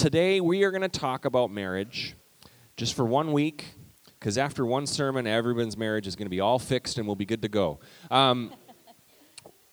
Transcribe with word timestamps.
today 0.00 0.40
we 0.40 0.64
are 0.64 0.70
going 0.70 0.80
to 0.80 0.88
talk 0.88 1.26
about 1.26 1.50
marriage 1.50 2.16
just 2.78 2.94
for 2.94 3.04
one 3.04 3.32
week, 3.32 3.74
because 4.18 4.38
after 4.38 4.64
one 4.64 4.86
sermon, 4.86 5.26
everyone's 5.26 5.76
marriage 5.76 6.06
is 6.06 6.16
going 6.16 6.24
to 6.24 6.30
be 6.30 6.40
all 6.40 6.58
fixed 6.58 6.96
and 6.96 7.06
we'll 7.06 7.16
be 7.16 7.26
good 7.26 7.42
to 7.42 7.50
go. 7.50 7.80
Um, 8.10 8.50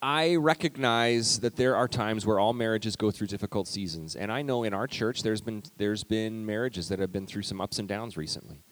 I 0.01 0.35
recognize 0.35 1.39
that 1.39 1.55
there 1.55 1.77
are 1.77 1.87
times 1.87 2.25
where 2.25 2.39
all 2.39 2.51
marriages 2.51 2.97
go 2.97 3.09
through 3.09 3.27
difficult 3.27 3.69
seasons, 3.69 4.17
and 4.17 4.29
I 4.29 4.41
know 4.41 4.63
in 4.63 4.73
our 4.73 4.85
church 4.85 5.23
there's 5.23 5.39
been 5.39 5.63
there's 5.77 6.03
been 6.03 6.45
marriages 6.45 6.89
that 6.89 6.99
have 6.99 7.13
been 7.13 7.25
through 7.25 7.43
some 7.43 7.61
ups 7.61 7.79
and 7.79 7.87
downs 7.87 8.17
recently. 8.17 8.65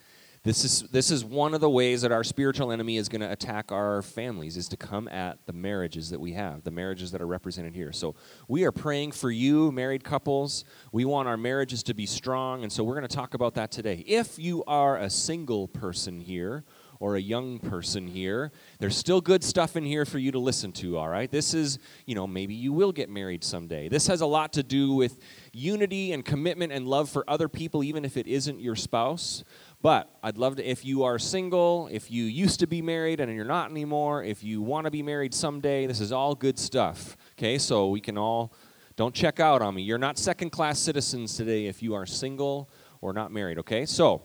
This 0.45 0.63
is 0.63 0.81
this 0.91 1.09
is 1.09 1.25
one 1.25 1.55
of 1.55 1.59
the 1.59 1.71
ways 1.71 2.03
that 2.03 2.11
our 2.11 2.23
spiritual 2.23 2.71
enemy 2.71 2.97
is 2.97 3.09
going 3.09 3.21
to 3.21 3.31
attack 3.31 3.71
our 3.71 4.03
families 4.03 4.57
is 4.57 4.67
to 4.67 4.77
come 4.77 5.07
at 5.07 5.39
the 5.47 5.53
marriages 5.53 6.11
that 6.11 6.19
we 6.19 6.33
have, 6.33 6.63
the 6.63 6.69
marriages 6.69 7.09
that 7.13 7.21
are 7.21 7.25
represented 7.25 7.73
here. 7.73 7.91
So 7.91 8.13
we 8.47 8.63
are 8.63 8.71
praying 8.71 9.13
for 9.13 9.31
you 9.31 9.71
married 9.71 10.03
couples. 10.03 10.63
We 10.91 11.03
want 11.03 11.27
our 11.27 11.35
marriages 11.35 11.81
to 11.81 11.95
be 11.95 12.05
strong, 12.05 12.61
and 12.61 12.71
so 12.71 12.83
we're 12.83 12.93
going 12.93 13.07
to 13.07 13.15
talk 13.15 13.33
about 13.33 13.55
that 13.55 13.71
today. 13.71 14.03
If 14.05 14.37
you 14.37 14.63
are 14.65 14.99
a 14.99 15.09
single 15.09 15.67
person 15.67 16.19
here 16.19 16.63
or 16.99 17.15
a 17.15 17.19
young 17.19 17.59
person 17.59 18.07
here, 18.07 18.51
there's 18.79 18.95
still 18.95 19.21
good 19.21 19.43
stuff 19.43 19.75
in 19.75 19.83
here 19.83 20.05
for 20.05 20.17
you 20.17 20.31
to 20.31 20.39
listen 20.39 20.71
to, 20.71 20.97
all 20.97 21.09
right? 21.09 21.29
This 21.29 21.53
is, 21.53 21.79
you 22.05 22.15
know, 22.15 22.25
maybe 22.25 22.53
you 22.53 22.71
will 22.71 22.91
get 22.91 23.09
married 23.09 23.43
someday. 23.43 23.89
This 23.89 24.07
has 24.07 24.21
a 24.21 24.25
lot 24.25 24.53
to 24.53 24.63
do 24.63 24.93
with 24.93 25.19
unity 25.51 26.13
and 26.13 26.23
commitment 26.23 26.71
and 26.71 26.87
love 26.87 27.09
for 27.09 27.29
other 27.29 27.49
people, 27.49 27.83
even 27.83 28.05
if 28.05 28.15
it 28.15 28.27
isn't 28.27 28.59
your 28.59 28.75
spouse. 28.75 29.43
But 29.85 30.09
I'd 30.23 30.39
love 30.39 30.55
to, 30.55 30.67
if 30.67 30.83
you 30.83 31.03
are 31.03 31.19
single, 31.19 31.89
if 31.91 32.09
you 32.09 32.23
used 32.23 32.59
to 32.61 32.65
be 32.65 32.81
married 32.81 33.19
and 33.19 33.31
you're 33.31 33.45
not 33.45 33.69
anymore, 33.69 34.23
if 34.23 34.43
you 34.43 34.63
want 34.63 34.85
to 34.85 34.89
be 34.89 35.03
married 35.03 35.31
someday, 35.31 35.85
this 35.85 36.01
is 36.01 36.11
all 36.11 36.33
good 36.33 36.57
stuff. 36.57 37.15
Okay, 37.37 37.59
so 37.59 37.89
we 37.89 38.01
can 38.01 38.17
all, 38.17 38.51
don't 38.95 39.13
check 39.13 39.39
out 39.39 39.61
on 39.61 39.75
me. 39.75 39.83
You're 39.83 39.99
not 39.99 40.17
second 40.17 40.49
class 40.49 40.79
citizens 40.79 41.37
today 41.37 41.67
if 41.67 41.83
you 41.83 41.93
are 41.93 42.07
single 42.07 42.67
or 42.99 43.13
not 43.13 43.31
married. 43.31 43.59
Okay, 43.59 43.85
so 43.85 44.23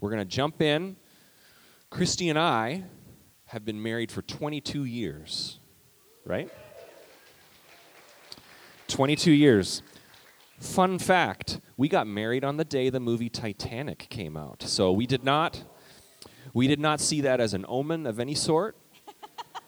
we're 0.00 0.08
going 0.08 0.26
to 0.26 0.34
jump 0.34 0.62
in. 0.62 0.96
Christy 1.90 2.30
and 2.30 2.38
I 2.38 2.84
have 3.48 3.66
been 3.66 3.82
married 3.82 4.10
for 4.10 4.22
22 4.22 4.84
years, 4.84 5.58
right? 6.24 6.50
22 8.88 9.30
years. 9.30 9.82
Fun 10.62 10.96
fact 11.00 11.60
we 11.76 11.88
got 11.88 12.06
married 12.06 12.44
on 12.44 12.56
the 12.56 12.64
day 12.64 12.88
the 12.88 13.00
movie 13.00 13.28
Titanic 13.28 14.06
came 14.10 14.36
out. 14.36 14.62
So 14.62 14.92
we 14.92 15.08
did 15.08 15.24
not 15.24 15.64
we 16.54 16.68
did 16.68 16.78
not 16.78 17.00
see 17.00 17.20
that 17.22 17.40
as 17.40 17.52
an 17.52 17.66
omen 17.68 18.06
of 18.06 18.20
any 18.20 18.36
sort. 18.36 18.76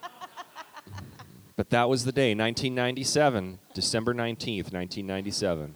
but 1.56 1.70
that 1.70 1.89
was 1.89 2.05
the 2.05 2.12
day, 2.12 2.31
1997, 2.31 3.59
December 3.75 4.15
19th, 4.15 4.72
1997. 4.72 5.75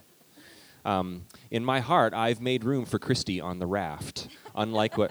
Um, 0.85 1.25
in 1.51 1.65
my 1.65 1.81
heart, 1.81 2.15
I've 2.15 2.41
made 2.41 2.63
room 2.63 2.85
for 2.85 3.01
Christy 3.01 3.41
on 3.41 3.59
the 3.59 3.67
raft, 3.67 4.29
unlike 4.55 4.97
what. 4.97 5.11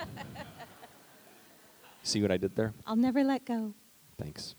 See 2.03 2.21
what 2.21 2.31
I 2.31 2.37
did 2.37 2.55
there? 2.55 2.73
I'll 2.85 2.95
never 2.95 3.25
let 3.25 3.43
go. 3.43 3.73
Thanks. 4.17 4.55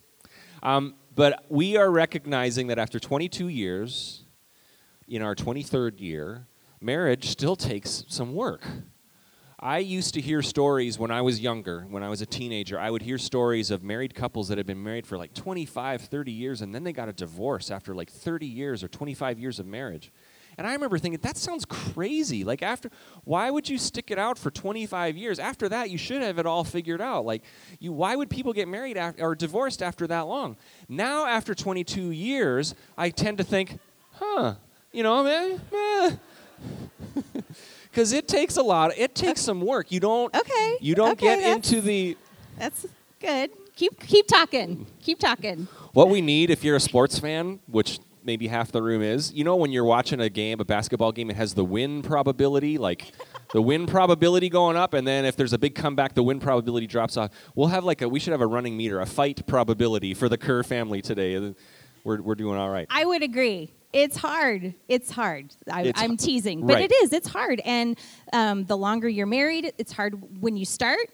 Um, 0.63 0.97
but 1.15 1.47
we 1.49 1.79
are 1.79 1.91
recognizing 1.91 2.67
that 2.67 2.79
after 2.79 3.01
22 3.01 3.49
years, 3.49 4.25
in 5.09 5.23
our 5.23 5.34
23rd 5.34 6.01
year, 6.01 6.47
marriage 6.81 7.28
still 7.28 7.56
takes 7.56 8.05
some 8.09 8.34
work. 8.34 8.64
I 9.61 9.78
used 9.78 10.14
to 10.14 10.20
hear 10.20 10.41
stories 10.41 11.01
when 11.01 11.11
I 11.11 11.20
was 11.20 11.41
younger, 11.41 11.81
when 11.91 12.05
I 12.05 12.09
was 12.09 12.23
a 12.23 12.27
teenager. 12.27 12.78
I 12.78 12.91
would 12.91 13.03
hear 13.03 13.19
stories 13.19 13.73
of 13.73 13.83
married 13.83 14.14
couples 14.14 14.47
that 14.48 14.59
had 14.59 14.69
been 14.69 14.83
married 14.83 15.05
for 15.05 15.19
like 15.19 15.34
25, 15.34 16.03
30 16.03 16.31
years, 16.31 16.62
and 16.62 16.73
then 16.73 16.84
they 16.84 16.92
got 16.92 17.09
a 17.09 17.12
divorce 17.12 17.70
after 17.70 17.92
like 17.92 18.09
30 18.09 18.47
years 18.47 18.84
or 18.84 18.89
25 18.89 19.41
years 19.41 19.59
of 19.59 19.67
marriage. 19.67 20.12
And 20.59 20.67
I 20.67 20.73
remember 20.73 20.98
thinking, 20.98 21.20
that 21.23 21.36
sounds 21.36 21.64
crazy. 21.64 22.42
Like, 22.42 22.62
after, 22.62 22.91
why 23.23 23.48
would 23.48 23.69
you 23.69 23.79
stick 23.79 24.11
it 24.11 24.19
out 24.19 24.39
for 24.39 24.51
25 24.51 25.17
years? 25.17 25.39
After 25.39 25.69
that, 25.69 25.89
you 25.89 25.98
should 25.98 26.20
have 26.20 26.39
it 26.39 26.47
all 26.47 26.64
figured 26.64 27.01
out. 27.01 27.25
Like, 27.25 27.45
you, 27.79 27.92
why 27.92 28.17
would 28.17 28.29
people 28.29 28.53
get 28.53 28.67
married 28.67 28.98
or 29.19 29.36
divorced 29.36 29.83
after 29.83 30.08
that 30.08 30.23
long? 30.23 30.57
Now, 30.89 31.27
after 31.27 31.55
22 31.55 32.11
years, 32.11 32.75
I 32.96 33.11
tend 33.11 33.39
to 33.39 33.45
think, 33.45 33.79
huh, 34.14 34.57
you 34.93 35.03
know, 35.03 35.25
eh, 35.27 35.59
eh. 35.73 36.11
because 37.91 38.13
it 38.13 38.29
takes 38.29 38.57
a 38.57 38.63
lot. 38.63 38.97
It 38.97 39.15
takes 39.15 39.41
some 39.41 39.61
work. 39.61 39.91
You 39.93 40.01
don't. 40.01 40.35
Okay. 40.35 40.77
You 40.81 40.95
don't 40.95 41.13
okay, 41.13 41.41
get 41.41 41.57
into 41.57 41.81
the. 41.81 42.17
That's 42.59 42.87
good. 43.21 43.51
Keep 43.77 44.01
keep 44.01 44.27
talking. 44.27 44.87
Keep 45.01 45.19
talking. 45.19 45.69
What 45.93 46.09
we 46.09 46.21
need, 46.21 46.51
if 46.51 46.65
you're 46.65 46.77
a 46.77 46.81
sports 46.81 47.19
fan, 47.19 47.61
which 47.67 48.01
maybe 48.25 48.49
half 48.49 48.73
the 48.73 48.83
room 48.83 49.03
is, 49.03 49.33
you 49.33 49.45
know, 49.45 49.57
when 49.57 49.73
you're 49.73 49.85
watching 49.85 50.21
a 50.21 50.29
game, 50.29 50.61
a 50.61 50.65
basketball 50.65 51.13
game, 51.13 51.31
it 51.31 51.37
has 51.37 51.55
the 51.55 51.65
win 51.65 52.03
probability, 52.03 52.77
like 52.77 53.13
the 53.53 53.63
win 53.63 53.87
probability 53.87 54.49
going 54.49 54.77
up, 54.77 54.95
and 54.95 55.07
then 55.07 55.25
if 55.25 55.37
there's 55.37 55.53
a 55.53 55.59
big 55.59 55.75
comeback, 55.75 56.15
the 56.15 56.23
win 56.23 56.41
probability 56.41 56.87
drops 56.87 57.17
off. 57.17 57.31
We'll 57.55 57.69
have 57.69 57.85
like 57.85 58.03
a. 58.03 58.09
We 58.09 58.20
should 58.20 58.33
have 58.33 58.41
a 58.41 58.47
running 58.47 58.77
meter, 58.77 59.01
a 59.01 59.07
fight 59.07 59.47
probability 59.47 60.15
for 60.15 60.29
the 60.29 60.39
Kerr 60.39 60.63
family 60.63 61.03
today. 61.03 61.55
We're 62.05 62.20
we're 62.23 62.35
doing 62.35 62.59
all 62.59 62.70
right. 62.70 62.87
I 62.91 63.05
would 63.05 63.23
agree 63.23 63.73
it's 63.93 64.17
hard. 64.17 64.75
It's 64.89 65.11
hard. 65.11 65.55
I, 65.71 65.93
am 65.97 66.17
teasing, 66.17 66.67
but 66.67 66.75
right. 66.75 66.91
it 66.91 66.95
is. 67.03 67.13
It's 67.13 67.29
hard. 67.29 67.61
And 67.65 67.99
um, 68.33 68.65
the 68.65 68.77
longer 68.77 69.09
you're 69.09 69.27
married, 69.27 69.73
it's 69.79 69.93
hard 69.93 70.43
when 70.43 70.57
you 70.57 70.65
start. 70.65 71.09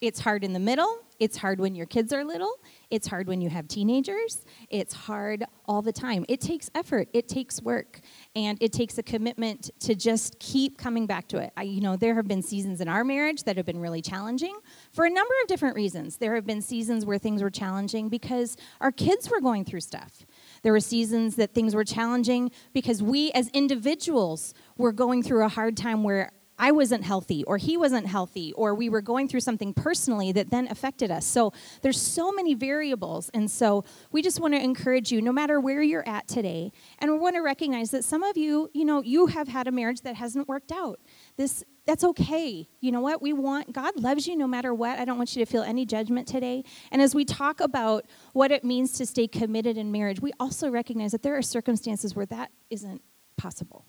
It's 0.00 0.20
hard 0.20 0.44
in 0.44 0.52
the 0.52 0.60
middle. 0.60 0.98
It's 1.20 1.36
hard 1.36 1.60
when 1.60 1.74
your 1.74 1.86
kids 1.86 2.12
are 2.12 2.24
little. 2.24 2.52
It's 2.90 3.06
hard 3.06 3.28
when 3.28 3.40
you 3.40 3.48
have 3.48 3.68
teenagers. 3.68 4.44
It's 4.68 4.92
hard 4.92 5.44
all 5.66 5.80
the 5.80 5.92
time. 5.92 6.24
It 6.28 6.40
takes 6.40 6.70
effort. 6.74 7.08
It 7.12 7.28
takes 7.28 7.62
work, 7.62 8.00
and 8.34 8.58
it 8.60 8.72
takes 8.72 8.98
a 8.98 9.02
commitment 9.02 9.70
to 9.80 9.94
just 9.94 10.38
keep 10.40 10.76
coming 10.76 11.06
back 11.06 11.28
to 11.28 11.38
it. 11.38 11.52
I, 11.56 11.62
you 11.62 11.80
know, 11.80 11.96
there 11.96 12.14
have 12.16 12.26
been 12.26 12.42
seasons 12.42 12.80
in 12.80 12.88
our 12.88 13.04
marriage 13.04 13.44
that 13.44 13.56
have 13.56 13.64
been 13.64 13.80
really 13.80 14.02
challenging 14.02 14.58
for 14.92 15.04
a 15.04 15.10
number 15.10 15.34
of 15.42 15.48
different 15.48 15.76
reasons. 15.76 16.16
There 16.16 16.34
have 16.34 16.46
been 16.46 16.60
seasons 16.60 17.06
where 17.06 17.18
things 17.18 17.42
were 17.42 17.50
challenging 17.50 18.08
because 18.08 18.56
our 18.80 18.92
kids 18.92 19.30
were 19.30 19.40
going 19.40 19.64
through 19.64 19.80
stuff. 19.80 20.26
There 20.64 20.72
were 20.72 20.80
seasons 20.80 21.36
that 21.36 21.54
things 21.54 21.74
were 21.74 21.84
challenging 21.84 22.50
because 22.72 23.02
we 23.02 23.30
as 23.32 23.48
individuals 23.50 24.54
were 24.76 24.92
going 24.92 25.22
through 25.22 25.44
a 25.44 25.48
hard 25.48 25.76
time 25.76 26.02
where 26.02 26.32
I 26.58 26.70
wasn't 26.70 27.04
healthy 27.04 27.44
or 27.44 27.58
he 27.58 27.76
wasn't 27.76 28.06
healthy 28.06 28.52
or 28.54 28.74
we 28.74 28.88
were 28.88 29.02
going 29.02 29.28
through 29.28 29.40
something 29.40 29.74
personally 29.74 30.32
that 30.32 30.50
then 30.50 30.68
affected 30.68 31.10
us. 31.10 31.26
So 31.26 31.52
there's 31.82 32.00
so 32.00 32.32
many 32.32 32.54
variables 32.54 33.28
and 33.34 33.50
so 33.50 33.84
we 34.10 34.22
just 34.22 34.40
want 34.40 34.54
to 34.54 34.62
encourage 34.62 35.12
you 35.12 35.20
no 35.20 35.32
matter 35.32 35.60
where 35.60 35.82
you're 35.82 36.08
at 36.08 36.28
today 36.28 36.72
and 36.98 37.12
we 37.12 37.18
want 37.18 37.36
to 37.36 37.42
recognize 37.42 37.90
that 37.90 38.04
some 38.04 38.22
of 38.22 38.36
you, 38.36 38.70
you 38.72 38.84
know, 38.84 39.02
you 39.02 39.26
have 39.26 39.48
had 39.48 39.66
a 39.66 39.72
marriage 39.72 40.00
that 40.02 40.14
hasn't 40.16 40.48
worked 40.48 40.72
out. 40.72 40.98
This 41.36 41.64
that's 41.86 42.04
okay. 42.04 42.68
You 42.80 42.92
know 42.92 43.00
what? 43.00 43.20
We 43.20 43.32
want, 43.32 43.72
God 43.72 43.98
loves 44.00 44.26
you 44.26 44.36
no 44.36 44.46
matter 44.46 44.72
what. 44.72 44.98
I 44.98 45.04
don't 45.04 45.18
want 45.18 45.36
you 45.36 45.44
to 45.44 45.50
feel 45.50 45.62
any 45.62 45.84
judgment 45.84 46.26
today. 46.26 46.64
And 46.90 47.02
as 47.02 47.14
we 47.14 47.24
talk 47.24 47.60
about 47.60 48.06
what 48.32 48.50
it 48.50 48.64
means 48.64 48.92
to 48.92 49.06
stay 49.06 49.28
committed 49.28 49.76
in 49.76 49.92
marriage, 49.92 50.20
we 50.20 50.32
also 50.40 50.70
recognize 50.70 51.12
that 51.12 51.22
there 51.22 51.36
are 51.36 51.42
circumstances 51.42 52.14
where 52.14 52.26
that 52.26 52.50
isn't 52.70 53.02
possible. 53.36 53.84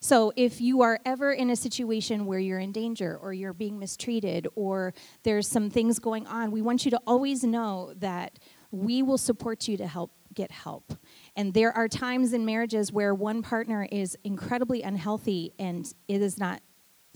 So 0.00 0.32
if 0.36 0.60
you 0.60 0.80
are 0.82 0.98
ever 1.04 1.32
in 1.32 1.50
a 1.50 1.56
situation 1.56 2.24
where 2.26 2.38
you're 2.38 2.58
in 2.58 2.72
danger 2.72 3.18
or 3.20 3.32
you're 3.32 3.52
being 3.52 3.78
mistreated 3.78 4.48
or 4.54 4.94
there's 5.22 5.46
some 5.46 5.70
things 5.70 5.98
going 5.98 6.26
on, 6.26 6.50
we 6.50 6.62
want 6.62 6.84
you 6.84 6.90
to 6.92 7.00
always 7.06 7.44
know 7.44 7.92
that 7.98 8.38
we 8.70 9.02
will 9.02 9.18
support 9.18 9.68
you 9.68 9.76
to 9.76 9.86
help 9.86 10.12
get 10.34 10.50
help. 10.50 10.94
And 11.36 11.54
there 11.54 11.72
are 11.72 11.88
times 11.88 12.32
in 12.32 12.44
marriages 12.44 12.92
where 12.92 13.14
one 13.14 13.42
partner 13.42 13.86
is 13.90 14.16
incredibly 14.24 14.82
unhealthy 14.82 15.52
and 15.58 15.90
it 16.06 16.22
is 16.22 16.38
not 16.38 16.60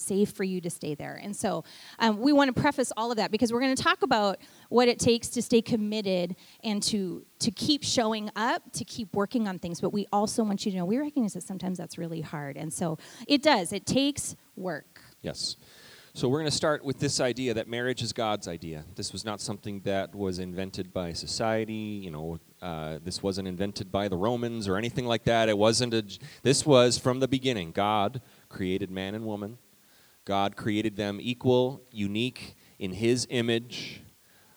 safe 0.02 0.30
for 0.30 0.44
you 0.44 0.60
to 0.60 0.70
stay 0.70 0.94
there. 0.94 1.20
And 1.22 1.34
so 1.34 1.64
um, 1.98 2.18
we 2.18 2.32
want 2.32 2.54
to 2.54 2.60
preface 2.60 2.92
all 2.96 3.10
of 3.10 3.16
that 3.16 3.30
because 3.30 3.52
we're 3.52 3.60
going 3.60 3.74
to 3.74 3.82
talk 3.82 4.02
about 4.02 4.38
what 4.68 4.88
it 4.88 4.98
takes 4.98 5.28
to 5.30 5.42
stay 5.42 5.62
committed 5.62 6.36
and 6.62 6.82
to 6.84 7.24
to 7.40 7.50
keep 7.50 7.82
showing 7.82 8.30
up, 8.36 8.62
to 8.72 8.84
keep 8.84 9.14
working 9.14 9.48
on 9.48 9.58
things. 9.58 9.80
But 9.80 9.92
we 9.92 10.06
also 10.12 10.44
want 10.44 10.64
you 10.64 10.70
to 10.72 10.78
know 10.78 10.84
we 10.84 10.98
recognize 10.98 11.34
that 11.34 11.42
sometimes 11.42 11.76
that's 11.78 11.98
really 11.98 12.20
hard. 12.20 12.56
And 12.56 12.72
so 12.72 12.98
it 13.26 13.42
does. 13.42 13.72
It 13.72 13.84
takes 13.84 14.36
work. 14.56 15.00
Yes. 15.22 15.56
So 16.14 16.28
we're 16.28 16.40
going 16.40 16.50
to 16.50 16.56
start 16.56 16.84
with 16.84 16.98
this 16.98 17.20
idea 17.20 17.54
that 17.54 17.68
marriage 17.68 18.02
is 18.02 18.12
God's 18.12 18.46
idea. 18.46 18.84
This 18.96 19.14
was 19.14 19.24
not 19.24 19.40
something 19.40 19.80
that 19.80 20.14
was 20.14 20.38
invented 20.38 20.92
by 20.92 21.14
society. 21.14 21.72
You 21.72 22.10
know, 22.10 22.38
uh, 22.60 22.98
this 23.02 23.22
wasn't 23.22 23.48
invented 23.48 23.90
by 23.90 24.08
the 24.08 24.16
Romans 24.16 24.68
or 24.68 24.76
anything 24.76 25.06
like 25.06 25.24
that. 25.24 25.48
It 25.48 25.56
wasn't 25.56 25.94
a. 25.94 26.04
This 26.42 26.66
was 26.66 26.98
from 26.98 27.20
the 27.20 27.28
beginning. 27.28 27.72
God 27.72 28.20
created 28.50 28.90
man 28.90 29.14
and 29.14 29.24
woman 29.24 29.56
God 30.24 30.56
created 30.56 30.96
them 30.96 31.18
equal, 31.20 31.82
unique 31.90 32.54
in 32.78 32.92
His 32.92 33.26
image, 33.30 34.02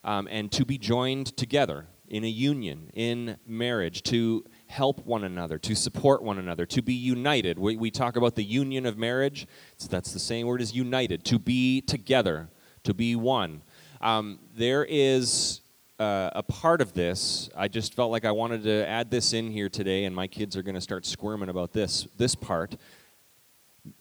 um, 0.03 0.27
and 0.29 0.51
to 0.51 0.65
be 0.65 0.77
joined 0.77 1.35
together 1.37 1.87
in 2.07 2.23
a 2.23 2.29
union, 2.29 2.91
in 2.93 3.37
marriage, 3.47 4.03
to 4.03 4.45
help 4.67 5.05
one 5.05 5.23
another, 5.23 5.57
to 5.57 5.75
support 5.75 6.21
one 6.21 6.37
another, 6.37 6.65
to 6.67 6.81
be 6.81 6.93
united. 6.93 7.57
We, 7.57 7.77
we 7.77 7.89
talk 7.89 8.15
about 8.15 8.35
the 8.35 8.43
union 8.43 8.85
of 8.85 8.97
marriage. 8.97 9.47
So 9.77 9.87
that's 9.87 10.13
the 10.13 10.19
same 10.19 10.45
word 10.45 10.61
as 10.61 10.75
united, 10.75 11.23
to 11.25 11.39
be 11.39 11.81
together, 11.81 12.49
to 12.83 12.93
be 12.93 13.15
one. 13.15 13.63
Um, 14.01 14.39
there 14.55 14.85
is 14.87 15.61
uh, 15.97 16.29
a 16.33 16.43
part 16.43 16.81
of 16.81 16.93
this. 16.93 17.49
I 17.55 17.67
just 17.67 17.95
felt 17.95 18.11
like 18.11 18.25
I 18.25 18.31
wanted 18.31 18.63
to 18.63 18.87
add 18.87 19.09
this 19.09 19.33
in 19.33 19.49
here 19.49 19.69
today, 19.69 20.05
and 20.05 20.15
my 20.15 20.27
kids 20.27 20.55
are 20.55 20.61
going 20.61 20.75
to 20.75 20.81
start 20.81 21.05
squirming 21.05 21.49
about 21.49 21.73
this 21.73 22.07
this 22.17 22.35
part 22.35 22.75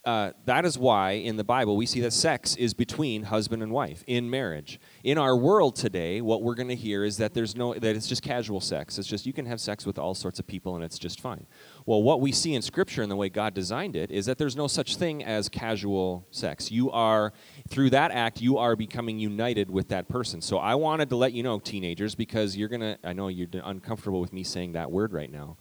uh, 0.04 0.32
that 0.46 0.64
is 0.64 0.78
why 0.78 1.12
in 1.12 1.36
the 1.36 1.44
Bible 1.44 1.76
we 1.76 1.86
see 1.86 2.00
that 2.00 2.12
sex 2.12 2.56
is 2.56 2.74
between 2.74 3.24
husband 3.24 3.62
and 3.62 3.72
wife 3.72 4.02
in 4.06 4.28
marriage. 4.30 4.80
In 5.02 5.18
our 5.18 5.36
world 5.36 5.76
today, 5.76 6.20
what 6.20 6.42
we're 6.42 6.54
going 6.54 6.68
to 6.68 6.74
hear 6.74 7.04
is 7.04 7.16
that 7.18 7.34
there's 7.34 7.54
no 7.56 7.74
that 7.74 7.96
it's 7.96 8.06
just 8.06 8.22
casual 8.22 8.60
sex. 8.60 8.98
It's 8.98 9.08
just 9.08 9.26
you 9.26 9.32
can 9.32 9.46
have 9.46 9.60
sex 9.60 9.84
with 9.84 9.98
all 9.98 10.14
sorts 10.14 10.38
of 10.38 10.46
people 10.46 10.74
and 10.74 10.84
it's 10.84 10.98
just 10.98 11.20
fine. 11.20 11.46
Well, 11.86 12.02
what 12.02 12.20
we 12.20 12.32
see 12.32 12.54
in 12.54 12.62
Scripture 12.62 13.02
and 13.02 13.10
the 13.10 13.16
way 13.16 13.28
God 13.28 13.54
designed 13.54 13.96
it 13.96 14.10
is 14.10 14.26
that 14.26 14.38
there's 14.38 14.56
no 14.56 14.66
such 14.66 14.96
thing 14.96 15.22
as 15.24 15.48
casual 15.48 16.26
sex. 16.30 16.70
You 16.70 16.90
are 16.90 17.32
through 17.68 17.90
that 17.90 18.10
act 18.10 18.40
you 18.40 18.58
are 18.58 18.76
becoming 18.76 19.18
united 19.18 19.70
with 19.70 19.88
that 19.88 20.08
person. 20.08 20.40
So 20.40 20.58
I 20.58 20.74
wanted 20.74 21.08
to 21.10 21.16
let 21.16 21.32
you 21.32 21.42
know, 21.42 21.58
teenagers, 21.58 22.14
because 22.14 22.56
you're 22.56 22.68
gonna. 22.68 22.98
I 23.04 23.12
know 23.12 23.28
you're 23.28 23.48
uncomfortable 23.62 24.20
with 24.20 24.32
me 24.32 24.44
saying 24.44 24.72
that 24.72 24.90
word 24.90 25.12
right 25.12 25.30
now. 25.30 25.56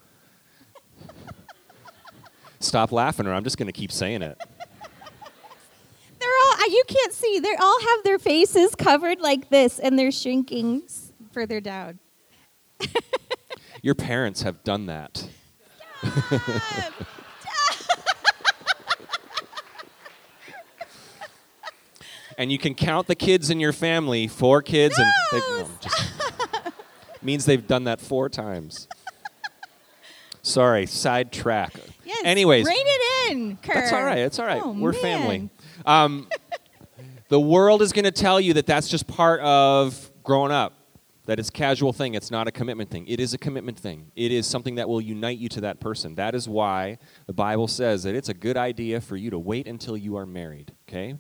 Stop 2.64 2.92
laughing, 2.92 3.28
or 3.28 3.34
I'm 3.34 3.44
just 3.44 3.58
going 3.58 3.68
to 3.68 3.74
keep 3.74 3.92
saying 3.92 4.22
it. 4.22 4.38
They're 6.20 6.30
all, 6.46 6.54
uh, 6.54 6.66
you 6.70 6.84
can't 6.88 7.12
see, 7.12 7.40
they 7.40 7.56
all 7.56 7.82
have 7.82 8.04
their 8.06 8.18
faces 8.18 8.76
covered 8.76 9.20
like 9.20 9.50
this 9.50 9.78
and 9.80 10.00
they're 10.00 10.12
shrinking 10.12 10.84
further 11.34 11.60
down. 11.60 12.00
Your 13.82 13.96
parents 13.96 14.44
have 14.44 14.64
done 14.64 14.86
that. 14.86 15.28
and 22.38 22.50
you 22.50 22.58
can 22.58 22.76
count 22.76 23.08
the 23.08 23.16
kids 23.16 23.50
in 23.50 23.60
your 23.60 23.74
family, 23.74 24.30
four 24.30 24.62
kids, 24.62 24.98
and 24.98 25.08
No, 25.34 25.40
they, 25.40 25.66
just, 25.82 26.14
means 27.22 27.44
they've 27.46 27.68
done 27.68 27.84
that 27.86 28.00
four 28.00 28.30
times. 28.30 28.88
Sorry, 30.42 30.86
sidetrack. 30.86 31.74
Yes, 32.06 32.22
Anyways, 32.26 32.66
rein 32.66 32.76
it 32.80 33.32
in, 33.32 33.58
Kurt. 33.58 33.76
That's 33.76 33.94
all 33.94 34.04
right. 34.04 34.20
It's 34.20 34.40
all 34.40 34.46
right. 34.46 34.62
Oh, 34.64 34.72
We're 34.72 34.92
man. 34.92 35.02
family. 35.02 35.50
Um, 35.86 36.28
the 37.30 37.40
world 37.40 37.82
is 37.82 37.94
going 37.94 38.06
to 38.06 38.12
tell 38.12 38.40
you 38.40 38.54
that 38.54 38.66
that's 38.66 38.88
just 38.88 39.08
part 39.08 39.40
of 39.42 40.12
growing 40.24 40.52
up. 40.52 40.74
That 41.26 41.40
it's 41.40 41.48
a 41.48 41.54
casual 41.54 41.94
thing. 41.94 42.16
It's 42.16 42.32
not 42.32 42.50
a 42.50 42.52
commitment 42.52 42.90
thing. 42.90 43.08
It 43.08 43.22
is 43.22 43.34
a 43.34 43.38
commitment 43.38 43.80
thing. 43.80 44.12
It 44.14 44.34
is 44.34 44.46
something 44.46 44.76
that 44.76 44.90
will 44.90 45.00
unite 45.00 45.38
you 45.38 45.48
to 45.50 45.62
that 45.62 45.80
person. 45.80 46.16
That 46.16 46.36
is 46.36 46.50
why 46.50 46.98
the 47.28 47.34
Bible 47.34 47.70
says 47.70 48.04
that 48.04 48.14
it's 48.14 48.28
a 48.28 48.34
good 48.34 48.58
idea 48.58 49.00
for 49.00 49.16
you 49.16 49.30
to 49.30 49.40
wait 49.40 49.66
until 49.66 49.96
you 49.96 50.18
are 50.18 50.26
married. 50.26 50.74
Okay, 50.90 51.16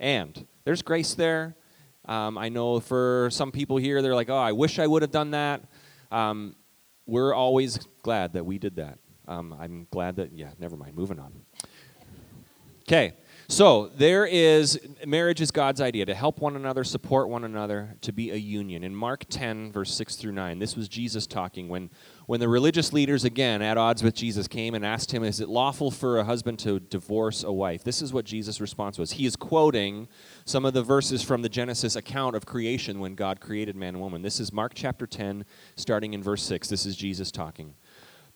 and 0.00 0.44
there's 0.64 0.82
grace 0.82 1.14
there. 1.14 1.54
Um, 2.06 2.36
I 2.36 2.48
know 2.48 2.80
for 2.80 3.28
some 3.30 3.52
people 3.52 3.76
here, 3.76 4.02
they're 4.02 4.14
like, 4.16 4.28
"Oh, 4.28 4.36
I 4.36 4.50
wish 4.50 4.80
I 4.80 4.88
would 4.88 5.02
have 5.02 5.12
done 5.12 5.30
that." 5.30 5.62
Um, 6.10 6.56
we're 7.06 7.32
always 7.32 7.78
glad 8.02 8.32
that 8.32 8.44
we 8.44 8.58
did 8.58 8.74
that. 8.76 8.98
Um, 9.28 9.54
I'm 9.60 9.86
glad 9.90 10.16
that, 10.16 10.32
yeah, 10.32 10.50
never 10.58 10.76
mind, 10.76 10.96
moving 10.96 11.18
on. 11.18 11.32
Okay, 12.88 13.12
so 13.48 13.90
there 13.94 14.24
is, 14.24 14.80
marriage 15.06 15.42
is 15.42 15.50
God's 15.50 15.82
idea 15.82 16.06
to 16.06 16.14
help 16.14 16.40
one 16.40 16.56
another, 16.56 16.84
support 16.84 17.28
one 17.28 17.44
another, 17.44 17.94
to 18.00 18.12
be 18.12 18.30
a 18.30 18.36
union. 18.36 18.82
In 18.82 18.94
Mark 18.94 19.26
10, 19.28 19.72
verse 19.72 19.92
6 19.92 20.16
through 20.16 20.32
9, 20.32 20.58
this 20.58 20.74
was 20.74 20.88
Jesus 20.88 21.26
talking 21.26 21.68
when, 21.68 21.90
when 22.24 22.40
the 22.40 22.48
religious 22.48 22.94
leaders, 22.94 23.24
again, 23.24 23.60
at 23.60 23.76
odds 23.76 24.02
with 24.02 24.14
Jesus, 24.14 24.48
came 24.48 24.74
and 24.74 24.86
asked 24.86 25.12
him, 25.12 25.22
Is 25.22 25.40
it 25.40 25.50
lawful 25.50 25.90
for 25.90 26.18
a 26.18 26.24
husband 26.24 26.58
to 26.60 26.80
divorce 26.80 27.44
a 27.44 27.52
wife? 27.52 27.84
This 27.84 28.00
is 28.00 28.10
what 28.10 28.24
Jesus' 28.24 28.58
response 28.58 28.98
was. 28.98 29.12
He 29.12 29.26
is 29.26 29.36
quoting 29.36 30.08
some 30.46 30.64
of 30.64 30.72
the 30.72 30.82
verses 30.82 31.22
from 31.22 31.42
the 31.42 31.50
Genesis 31.50 31.96
account 31.96 32.36
of 32.36 32.46
creation 32.46 33.00
when 33.00 33.14
God 33.14 33.40
created 33.40 33.76
man 33.76 33.88
and 33.88 34.00
woman. 34.00 34.22
This 34.22 34.40
is 34.40 34.50
Mark 34.50 34.72
chapter 34.74 35.06
10, 35.06 35.44
starting 35.76 36.14
in 36.14 36.22
verse 36.22 36.42
6. 36.42 36.68
This 36.68 36.86
is 36.86 36.96
Jesus 36.96 37.30
talking. 37.30 37.74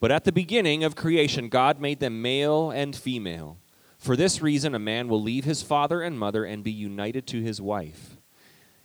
But 0.02 0.10
at 0.10 0.25
the 0.25 0.32
beginning 0.32 0.82
of 0.82 0.96
creation, 0.96 1.49
God 1.49 1.81
made 1.81 2.00
them 2.00 2.20
male 2.22 2.72
and 2.72 2.96
female. 2.96 3.58
For 3.99 4.16
this 4.16 4.43
reason, 4.43 4.75
a 4.75 4.81
man 4.81 5.06
will 5.06 5.22
leave 5.22 5.44
his 5.44 5.62
father 5.62 6.02
and 6.02 6.19
mother 6.19 6.44
and 6.44 6.64
be 6.64 6.72
united 6.72 7.25
to 7.28 7.40
his 7.40 7.60
wife. 7.60 8.16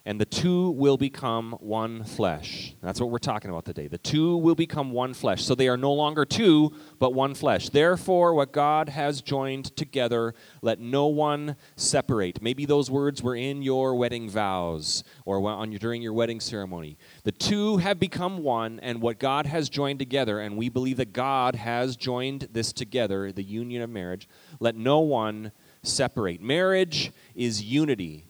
And 0.07 0.21
the 0.21 0.25
two 0.25 0.69
will 0.69 0.95
become 0.95 1.57
one 1.59 2.06
flesh. 2.06 2.74
That's 2.81 3.01
what 3.01 3.09
we're 3.09 3.18
talking 3.18 3.51
about 3.51 3.65
today. 3.65 3.89
The 3.89 3.98
two 3.98 4.38
will 4.38 4.56
become 4.56 4.92
one 4.92 5.13
flesh. 5.13 5.44
So 5.44 5.54
they 5.54 5.68
are 5.68 5.75
no 5.75 5.92
longer 5.92 6.24
two, 6.24 6.71
but 6.98 7.13
one 7.13 7.36
flesh. 7.36 7.68
Therefore, 7.68 8.33
what 8.33 8.54
God 8.54 8.88
has 8.88 9.21
joined 9.21 9.75
together, 9.75 10.33
let 10.62 10.80
no 10.80 11.07
one 11.07 11.57
separate. 11.75 12.42
Maybe 12.42 12.63
those 12.63 12.89
words 12.89 13.21
were 13.21 13.36
in 13.36 13.62
your 13.62 13.95
wedding 13.95 14.30
vows 14.30 15.04
or 15.25 15.45
on 15.45 15.74
your, 15.74 15.80
during 15.80 16.01
your 16.01 16.13
wedding 16.13 16.39
ceremony. 16.39 16.98
The 17.25 17.33
two 17.33 17.75
have 17.75 18.00
become 18.00 18.38
one, 18.44 18.80
and 18.80 19.01
what 19.01 19.19
God 19.19 19.45
has 19.45 19.68
joined 19.68 20.00
together, 20.00 20.39
and 20.39 20.56
we 20.56 20.69
believe 20.69 20.95
that 20.98 21.12
God 21.12 21.56
has 21.56 21.98
joined 21.98 22.48
this 22.54 22.71
together, 22.71 23.33
the 23.33 23.44
union 23.44 23.81
of 23.81 23.89
marriage, 23.89 24.30
let 24.62 24.77
no 24.77 25.01
one 25.01 25.51
separate. 25.83 26.42
Marriage 26.42 27.12
is 27.36 27.62
unity. 27.62 28.26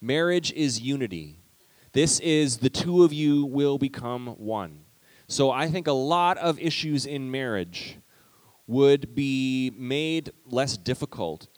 Marriage 0.00 0.52
is 0.52 0.80
unity. 0.80 1.40
This 1.92 2.20
is 2.20 2.58
the 2.58 2.70
two 2.70 3.02
of 3.02 3.12
you 3.12 3.44
will 3.44 3.78
become 3.78 4.28
one. 4.38 4.80
So 5.26 5.50
I 5.50 5.68
think 5.68 5.88
a 5.88 5.92
lot 5.92 6.38
of 6.38 6.60
issues 6.60 7.04
in 7.04 7.30
marriage 7.30 7.96
would 8.68 9.14
be 9.14 9.72
made 9.76 10.30
less 10.46 10.76
difficult 10.76 11.48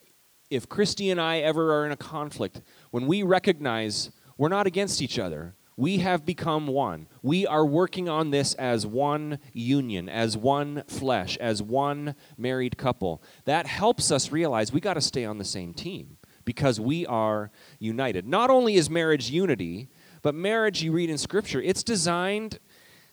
if 0.49 0.69
Christy 0.69 1.11
and 1.11 1.21
I 1.21 1.41
ever 1.41 1.75
are 1.75 1.85
in 1.85 1.93
a 1.93 1.97
conflict. 1.97 2.63
When 2.91 3.07
we 3.07 3.23
recognize 3.23 4.11
we're 4.39 4.49
not 4.49 4.67
against 4.67 5.03
each 5.03 5.19
other, 5.19 5.55
we 5.77 5.99
have 5.99 6.25
become 6.25 6.67
one. 6.67 7.09
We 7.23 7.47
are 7.47 7.67
working 7.67 8.09
on 8.09 8.31
this 8.31 8.55
as 8.55 8.87
one 8.87 9.39
union, 9.53 10.09
as 10.09 10.37
one 10.37 10.83
flesh, 10.89 11.37
as 11.39 11.63
one 11.63 12.15
married 12.39 12.79
couple. 12.79 13.23
That 13.45 13.67
helps 13.67 14.11
us 14.11 14.33
realize 14.33 14.73
we 14.73 14.81
got 14.81 14.95
to 14.95 15.01
stay 15.01 15.27
on 15.27 15.39
the 15.39 15.45
same 15.45 15.75
team 15.75 16.17
because 16.45 16.81
we 16.81 17.07
are 17.07 17.51
united. 17.79 18.27
Not 18.27 18.51
only 18.51 18.75
is 18.75 18.91
marriage 18.91 19.31
unity, 19.31 19.89
but 20.23 20.35
marriage, 20.35 20.83
you 20.83 20.93
read 20.93 21.11
in 21.11 21.19
Scripture, 21.19 21.61
it's 21.63 21.83
designed 21.83 22.59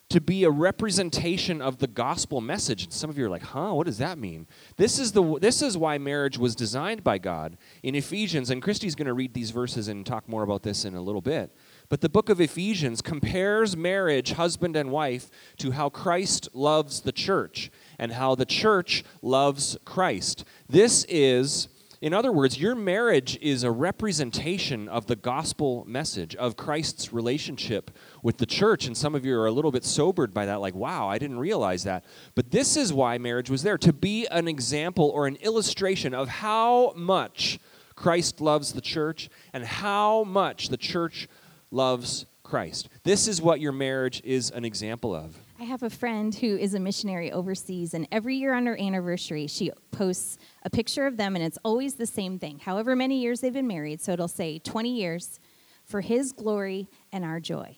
to 0.09 0.21
be 0.21 0.45
a 0.45 0.49
representation 0.49 1.61
of 1.61 1.79
the 1.79 1.87
gospel 1.87 2.39
message. 2.39 2.85
And 2.85 2.93
some 2.93 3.09
of 3.09 3.17
you 3.17 3.25
are 3.25 3.29
like, 3.29 3.43
huh, 3.43 3.73
what 3.73 3.87
does 3.87 3.97
that 3.97 4.17
mean? 4.17 4.47
This 4.77 4.99
is, 4.99 5.11
the, 5.11 5.37
this 5.39 5.61
is 5.61 5.77
why 5.77 5.97
marriage 5.97 6.37
was 6.37 6.55
designed 6.55 7.03
by 7.03 7.17
God. 7.17 7.57
In 7.83 7.93
Ephesians, 7.93 8.49
and 8.49 8.61
Christy's 8.61 8.95
going 8.95 9.07
to 9.07 9.13
read 9.13 9.33
these 9.33 9.51
verses 9.51 9.89
and 9.89 10.05
talk 10.05 10.29
more 10.29 10.43
about 10.43 10.63
this 10.63 10.85
in 10.85 10.95
a 10.95 11.01
little 11.01 11.21
bit. 11.21 11.53
But 11.89 11.99
the 11.99 12.07
book 12.07 12.29
of 12.29 12.39
Ephesians 12.39 13.01
compares 13.01 13.75
marriage, 13.75 14.31
husband 14.33 14.77
and 14.77 14.91
wife, 14.91 15.29
to 15.57 15.71
how 15.71 15.89
Christ 15.89 16.47
loves 16.53 17.01
the 17.01 17.11
church 17.11 17.69
and 17.99 18.13
how 18.13 18.33
the 18.35 18.45
church 18.45 19.03
loves 19.21 19.77
Christ. 19.83 20.45
This 20.69 21.05
is 21.09 21.67
in 21.99 22.13
other 22.13 22.31
words, 22.31 22.59
your 22.59 22.75
marriage 22.75 23.37
is 23.41 23.63
a 23.63 23.71
representation 23.71 24.87
of 24.87 25.07
the 25.07 25.15
gospel 25.15 25.83
message 25.87 26.35
of 26.35 26.55
Christ's 26.55 27.11
relationship 27.11 27.91
with 28.21 28.37
the 28.37 28.45
church. 28.45 28.85
And 28.85 28.95
some 28.95 29.15
of 29.15 29.25
you 29.25 29.35
are 29.37 29.47
a 29.47 29.51
little 29.51 29.71
bit 29.71 29.83
sobered 29.83 30.33
by 30.33 30.45
that, 30.45 30.61
like, 30.61 30.75
wow, 30.75 31.07
I 31.07 31.17
didn't 31.17 31.39
realize 31.39 31.83
that. 31.85 32.05
But 32.35 32.51
this 32.51 32.77
is 32.77 32.93
why 32.93 33.17
marriage 33.17 33.49
was 33.49 33.63
there 33.63 33.77
to 33.79 33.93
be 33.93 34.27
an 34.27 34.47
example 34.47 35.09
or 35.09 35.25
an 35.25 35.37
illustration 35.37 36.13
of 36.13 36.27
how 36.29 36.93
much 36.95 37.59
Christ 37.95 38.41
loves 38.41 38.73
the 38.73 38.81
church 38.81 39.29
and 39.53 39.65
how 39.65 40.23
much 40.23 40.69
the 40.69 40.77
church 40.77 41.27
loves 41.71 42.27
Christ. 42.43 42.89
This 43.03 43.27
is 43.27 43.41
what 43.41 43.59
your 43.59 43.71
marriage 43.71 44.21
is 44.23 44.51
an 44.51 44.65
example 44.65 45.15
of. 45.15 45.35
I 45.59 45.63
have 45.63 45.81
a 45.81 45.89
friend 45.89 46.35
who 46.35 46.55
is 46.55 46.75
a 46.75 46.79
missionary 46.79 47.31
overseas, 47.31 47.95
and 47.95 48.07
every 48.11 48.35
year 48.35 48.53
on 48.53 48.67
her 48.67 48.79
anniversary, 48.79 49.47
she 49.47 49.71
posts 49.89 50.37
a 50.63 50.69
picture 50.69 51.07
of 51.07 51.17
them, 51.17 51.35
and 51.35 51.43
it's 51.43 51.57
always 51.65 51.95
the 51.95 52.05
same 52.05 52.37
thing. 52.37 52.59
However 52.59 52.95
many 52.95 53.19
years 53.19 53.41
they've 53.41 53.51
been 53.51 53.65
married, 53.65 53.99
so 53.99 54.11
it'll 54.11 54.27
say 54.27 54.59
20 54.59 54.93
years 54.93 55.39
for 55.83 56.01
his 56.01 56.31
glory 56.31 56.89
and 57.11 57.25
our 57.25 57.39
joy. 57.39 57.75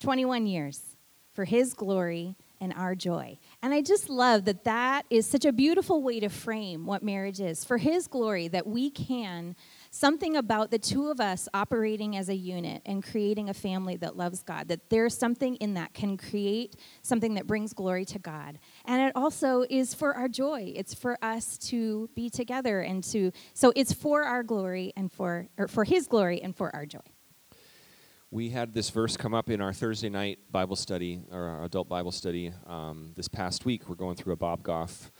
21 0.00 0.48
years 0.48 0.96
for 1.32 1.44
his 1.44 1.72
glory 1.72 2.34
and 2.60 2.72
our 2.72 2.96
joy. 2.96 3.38
And 3.62 3.72
I 3.72 3.80
just 3.80 4.08
love 4.08 4.44
that 4.46 4.64
that 4.64 5.06
is 5.08 5.24
such 5.24 5.44
a 5.44 5.52
beautiful 5.52 6.02
way 6.02 6.18
to 6.18 6.28
frame 6.28 6.84
what 6.84 7.04
marriage 7.04 7.40
is. 7.40 7.64
For 7.64 7.78
his 7.78 8.08
glory, 8.08 8.48
that 8.48 8.66
we 8.66 8.90
can 8.90 9.54
something 9.92 10.36
about 10.36 10.70
the 10.70 10.78
two 10.78 11.08
of 11.10 11.20
us 11.20 11.48
operating 11.52 12.16
as 12.16 12.30
a 12.30 12.34
unit 12.34 12.80
and 12.86 13.04
creating 13.04 13.50
a 13.50 13.54
family 13.54 13.94
that 13.98 14.16
loves 14.16 14.42
God, 14.42 14.68
that 14.68 14.88
there's 14.88 15.16
something 15.16 15.54
in 15.56 15.74
that 15.74 15.92
can 15.92 16.16
create 16.16 16.76
something 17.02 17.34
that 17.34 17.46
brings 17.46 17.74
glory 17.74 18.06
to 18.06 18.18
God. 18.18 18.58
And 18.86 19.02
it 19.02 19.12
also 19.14 19.64
is 19.68 19.92
for 19.92 20.14
our 20.14 20.28
joy. 20.28 20.72
It's 20.74 20.94
for 20.94 21.18
us 21.22 21.58
to 21.68 22.08
be 22.16 22.30
together 22.30 22.80
and 22.80 23.04
to 23.04 23.32
so 23.52 23.72
it's 23.76 23.92
for 23.92 24.24
our 24.24 24.42
glory 24.42 24.94
and 24.96 25.12
for 25.12 25.48
or 25.58 25.68
for 25.68 25.84
his 25.84 26.06
glory 26.08 26.42
and 26.42 26.56
for 26.56 26.74
our 26.74 26.86
joy. 26.86 27.00
We 28.30 28.48
had 28.48 28.72
this 28.72 28.88
verse 28.88 29.18
come 29.18 29.34
up 29.34 29.50
in 29.50 29.60
our 29.60 29.74
Thursday 29.74 30.08
night 30.08 30.38
Bible 30.50 30.74
study, 30.74 31.20
or 31.30 31.42
our 31.42 31.64
adult 31.64 31.86
Bible 31.90 32.12
study, 32.12 32.50
um, 32.66 33.12
this 33.14 33.28
past 33.28 33.66
week. 33.66 33.90
We're 33.90 33.94
going 33.94 34.16
through 34.16 34.32
a 34.32 34.36
Bob 34.36 34.62
Goff 34.62 35.12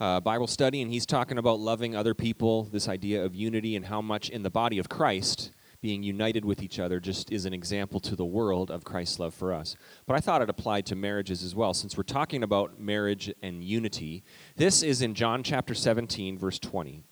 uh, 0.00 0.18
Bible 0.18 0.46
study, 0.46 0.80
and 0.80 0.90
he's 0.90 1.04
talking 1.04 1.38
about 1.38 1.60
loving 1.60 1.94
other 1.94 2.14
people, 2.14 2.64
this 2.64 2.88
idea 2.88 3.22
of 3.22 3.34
unity, 3.34 3.76
and 3.76 3.86
how 3.86 4.00
much 4.00 4.30
in 4.30 4.42
the 4.42 4.50
body 4.50 4.78
of 4.78 4.88
Christ, 4.88 5.52
being 5.82 6.02
united 6.02 6.44
with 6.44 6.62
each 6.62 6.78
other 6.78 7.00
just 7.00 7.30
is 7.32 7.46
an 7.46 7.54
example 7.54 8.00
to 8.00 8.16
the 8.16 8.24
world 8.24 8.70
of 8.70 8.84
Christ's 8.84 9.18
love 9.18 9.34
for 9.34 9.52
us. 9.52 9.76
But 10.06 10.14
I 10.16 10.20
thought 10.20 10.42
it 10.42 10.50
applied 10.50 10.86
to 10.86 10.96
marriages 10.96 11.42
as 11.42 11.54
well, 11.54 11.74
since 11.74 11.96
we're 11.96 12.02
talking 12.02 12.42
about 12.42 12.80
marriage 12.80 13.32
and 13.42 13.62
unity. 13.62 14.24
This 14.56 14.82
is 14.82 15.02
in 15.02 15.14
John 15.14 15.42
chapter 15.42 15.74
17, 15.74 16.38
verse 16.38 16.58
20. 16.58 17.04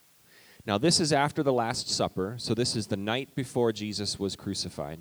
Now, 0.66 0.76
this 0.76 1.00
is 1.00 1.12
after 1.12 1.42
the 1.42 1.52
Last 1.52 1.88
Supper, 1.88 2.35
so 2.38 2.52
this 2.52 2.76
is 2.76 2.88
the 2.88 2.97
night 2.97 3.35
before 3.35 3.73
Jesus 3.73 4.18
was 4.18 4.37
crucified. 4.37 5.00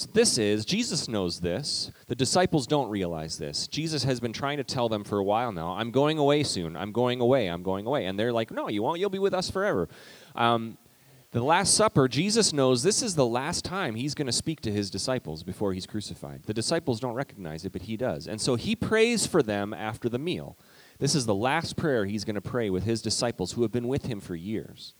So, 0.00 0.08
this 0.14 0.38
is, 0.38 0.64
Jesus 0.64 1.08
knows 1.08 1.40
this. 1.40 1.92
The 2.06 2.14
disciples 2.14 2.66
don't 2.66 2.88
realize 2.88 3.36
this. 3.36 3.68
Jesus 3.68 4.02
has 4.04 4.18
been 4.18 4.32
trying 4.32 4.56
to 4.56 4.64
tell 4.64 4.88
them 4.88 5.04
for 5.04 5.18
a 5.18 5.22
while 5.22 5.52
now, 5.52 5.74
I'm 5.74 5.90
going 5.90 6.16
away 6.16 6.42
soon. 6.42 6.74
I'm 6.74 6.90
going 6.90 7.20
away. 7.20 7.48
I'm 7.48 7.62
going 7.62 7.84
away. 7.84 8.06
And 8.06 8.18
they're 8.18 8.32
like, 8.32 8.50
No, 8.50 8.70
you 8.70 8.82
won't. 8.82 8.98
You'll 8.98 9.10
be 9.10 9.18
with 9.18 9.34
us 9.34 9.50
forever. 9.50 9.90
Um, 10.34 10.78
the 11.32 11.42
Last 11.42 11.74
Supper, 11.74 12.08
Jesus 12.08 12.50
knows 12.54 12.82
this 12.82 13.02
is 13.02 13.14
the 13.14 13.26
last 13.26 13.62
time 13.62 13.94
he's 13.94 14.14
going 14.14 14.24
to 14.24 14.32
speak 14.32 14.62
to 14.62 14.72
his 14.72 14.88
disciples 14.88 15.42
before 15.42 15.74
he's 15.74 15.86
crucified. 15.86 16.44
The 16.44 16.54
disciples 16.54 16.98
don't 16.98 17.12
recognize 17.12 17.66
it, 17.66 17.72
but 17.72 17.82
he 17.82 17.98
does. 17.98 18.26
And 18.26 18.40
so 18.40 18.54
he 18.54 18.74
prays 18.74 19.26
for 19.26 19.42
them 19.42 19.74
after 19.74 20.08
the 20.08 20.18
meal. 20.18 20.56
This 20.98 21.14
is 21.14 21.26
the 21.26 21.34
last 21.34 21.76
prayer 21.76 22.06
he's 22.06 22.24
going 22.24 22.36
to 22.36 22.40
pray 22.40 22.70
with 22.70 22.84
his 22.84 23.02
disciples 23.02 23.52
who 23.52 23.60
have 23.60 23.70
been 23.70 23.86
with 23.86 24.06
him 24.06 24.18
for 24.18 24.34
years. 24.34 24.94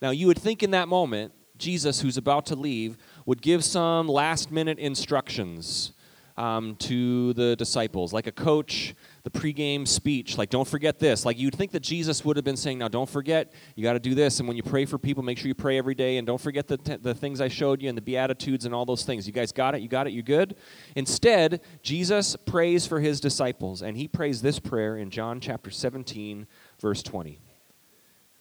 Now, 0.00 0.10
you 0.10 0.28
would 0.28 0.38
think 0.38 0.62
in 0.62 0.70
that 0.70 0.86
moment, 0.86 1.32
Jesus, 1.58 2.00
who's 2.00 2.16
about 2.16 2.46
to 2.46 2.56
leave, 2.56 2.96
would 3.26 3.42
give 3.42 3.64
some 3.64 4.08
last 4.08 4.50
minute 4.50 4.78
instructions 4.78 5.92
um, 6.38 6.76
to 6.76 7.32
the 7.32 7.56
disciples, 7.56 8.12
like 8.12 8.28
a 8.28 8.32
coach, 8.32 8.94
the 9.24 9.30
pregame 9.30 9.86
speech, 9.88 10.38
like, 10.38 10.50
don't 10.50 10.68
forget 10.68 11.00
this. 11.00 11.26
Like, 11.26 11.36
you'd 11.36 11.54
think 11.54 11.72
that 11.72 11.80
Jesus 11.80 12.24
would 12.24 12.36
have 12.36 12.44
been 12.44 12.56
saying, 12.56 12.78
now, 12.78 12.86
don't 12.86 13.10
forget, 13.10 13.52
you 13.74 13.82
got 13.82 13.94
to 13.94 13.98
do 13.98 14.14
this. 14.14 14.38
And 14.38 14.46
when 14.46 14.56
you 14.56 14.62
pray 14.62 14.84
for 14.84 14.98
people, 14.98 15.24
make 15.24 15.36
sure 15.36 15.48
you 15.48 15.54
pray 15.56 15.78
every 15.78 15.96
day. 15.96 16.16
And 16.16 16.26
don't 16.26 16.40
forget 16.40 16.68
the, 16.68 16.76
t- 16.76 16.94
the 16.94 17.12
things 17.12 17.40
I 17.40 17.48
showed 17.48 17.82
you 17.82 17.88
and 17.88 17.98
the 17.98 18.02
Beatitudes 18.02 18.66
and 18.66 18.72
all 18.74 18.86
those 18.86 19.02
things. 19.02 19.26
You 19.26 19.32
guys 19.32 19.50
got 19.50 19.74
it? 19.74 19.82
You 19.82 19.88
got 19.88 20.06
it? 20.06 20.12
You 20.12 20.22
good? 20.22 20.54
Instead, 20.94 21.60
Jesus 21.82 22.36
prays 22.36 22.86
for 22.86 23.00
his 23.00 23.18
disciples, 23.20 23.82
and 23.82 23.96
he 23.96 24.06
prays 24.06 24.40
this 24.40 24.60
prayer 24.60 24.96
in 24.96 25.10
John 25.10 25.40
chapter 25.40 25.72
17, 25.72 26.46
verse 26.78 27.02
20. 27.02 27.40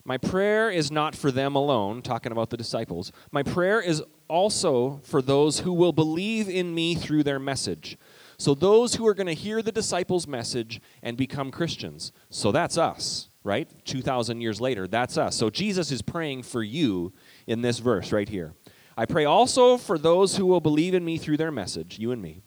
My 0.08 0.18
prayer 0.18 0.70
is 0.70 0.90
not 0.90 1.18
for 1.18 1.32
them 1.32 1.54
alone, 1.54 2.02
talking 2.02 2.32
about 2.32 2.50
the 2.50 2.56
disciples. 2.56 3.12
My 3.34 3.44
prayer 3.44 3.82
is 3.82 4.02
also 4.30 5.02
for 5.04 5.22
those 5.22 5.60
who 5.60 5.74
will 5.74 5.92
believe 5.92 6.48
in 6.48 6.74
me 6.74 6.96
through 6.96 7.24
their 7.24 7.40
message. 7.40 7.98
So, 8.38 8.56
those 8.56 8.96
who 8.96 9.06
are 9.06 9.14
going 9.14 9.28
to 9.28 9.34
hear 9.34 9.62
the 9.62 9.72
disciples' 9.72 10.26
message 10.26 10.80
and 11.04 11.18
become 11.18 11.52
Christians. 11.52 12.14
So, 12.30 12.54
that's 12.54 12.78
us, 12.78 13.28
right? 13.44 13.70
2,000 13.84 14.40
years 14.40 14.62
later, 14.62 14.88
that's 14.88 15.18
us. 15.18 15.36
So, 15.36 15.50
Jesus 15.50 15.92
is 15.92 16.02
praying 16.02 16.44
for 16.44 16.64
you 16.64 17.12
in 17.46 17.62
this 17.62 17.80
verse 17.80 18.14
right 18.14 18.30
here. 18.30 18.54
I 18.96 19.06
pray 19.06 19.26
also 19.26 19.76
for 19.76 19.98
those 19.98 20.38
who 20.38 20.46
will 20.46 20.62
believe 20.62 20.94
in 20.94 21.04
me 21.04 21.18
through 21.18 21.38
their 21.38 21.52
message, 21.52 22.00
you 22.00 22.14
and 22.14 22.22
me, 22.22 22.44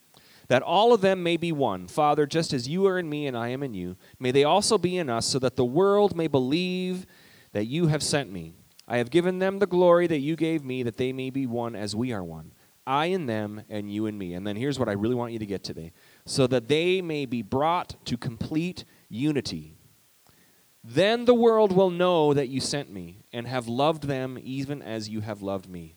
that 0.49 0.62
all 0.62 0.95
of 0.95 1.02
them 1.02 1.23
may 1.23 1.37
be 1.37 1.52
one. 1.52 1.88
Father, 1.88 2.26
just 2.26 2.55
as 2.55 2.69
you 2.69 2.87
are 2.87 2.99
in 2.99 3.11
me 3.11 3.26
and 3.26 3.37
I 3.37 3.49
am 3.49 3.62
in 3.62 3.75
you, 3.75 3.97
may 4.19 4.31
they 4.31 4.45
also 4.45 4.79
be 4.79 4.97
in 4.97 5.11
us, 5.11 5.26
so 5.26 5.38
that 5.40 5.57
the 5.57 5.64
world 5.67 6.17
may 6.17 6.26
believe 6.26 7.05
that 7.52 7.66
you 7.66 7.88
have 7.88 8.02
sent 8.02 8.30
me. 8.30 8.54
I 8.87 8.99
have 8.99 9.11
given 9.11 9.38
them 9.38 9.59
the 9.59 9.66
glory 9.66 10.07
that 10.07 10.19
you 10.19 10.37
gave 10.37 10.64
me, 10.64 10.83
that 10.83 10.97
they 10.97 11.12
may 11.12 11.30
be 11.30 11.47
one 11.47 11.76
as 11.76 11.95
we 11.95 12.12
are 12.12 12.25
one. 12.25 12.52
I 12.87 13.07
in 13.07 13.26
them, 13.26 13.62
and 13.69 13.92
you 13.92 14.07
in 14.07 14.19
me. 14.19 14.35
And 14.35 14.47
then 14.47 14.57
here's 14.57 14.78
what 14.78 14.88
I 14.88 14.92
really 14.92 15.14
want 15.14 15.33
you 15.33 15.38
to 15.38 15.47
get 15.47 15.62
today 15.62 15.92
so 16.25 16.47
that 16.49 16.69
they 16.69 17.00
may 17.00 17.26
be 17.26 17.42
brought 17.42 18.04
to 18.07 18.16
complete 18.16 18.85
unity. 19.09 19.76
Then 20.83 21.25
the 21.25 21.35
world 21.35 21.73
will 21.73 21.90
know 21.90 22.33
that 22.35 22.49
you 22.49 22.61
sent 22.61 22.90
me 22.90 23.23
and 23.33 23.47
have 23.47 23.69
loved 23.69 24.04
them 24.04 24.38
even 24.42 24.83
as 24.83 25.09
you 25.09 25.21
have 25.21 25.42
loved 25.42 25.69
me. 25.69 25.97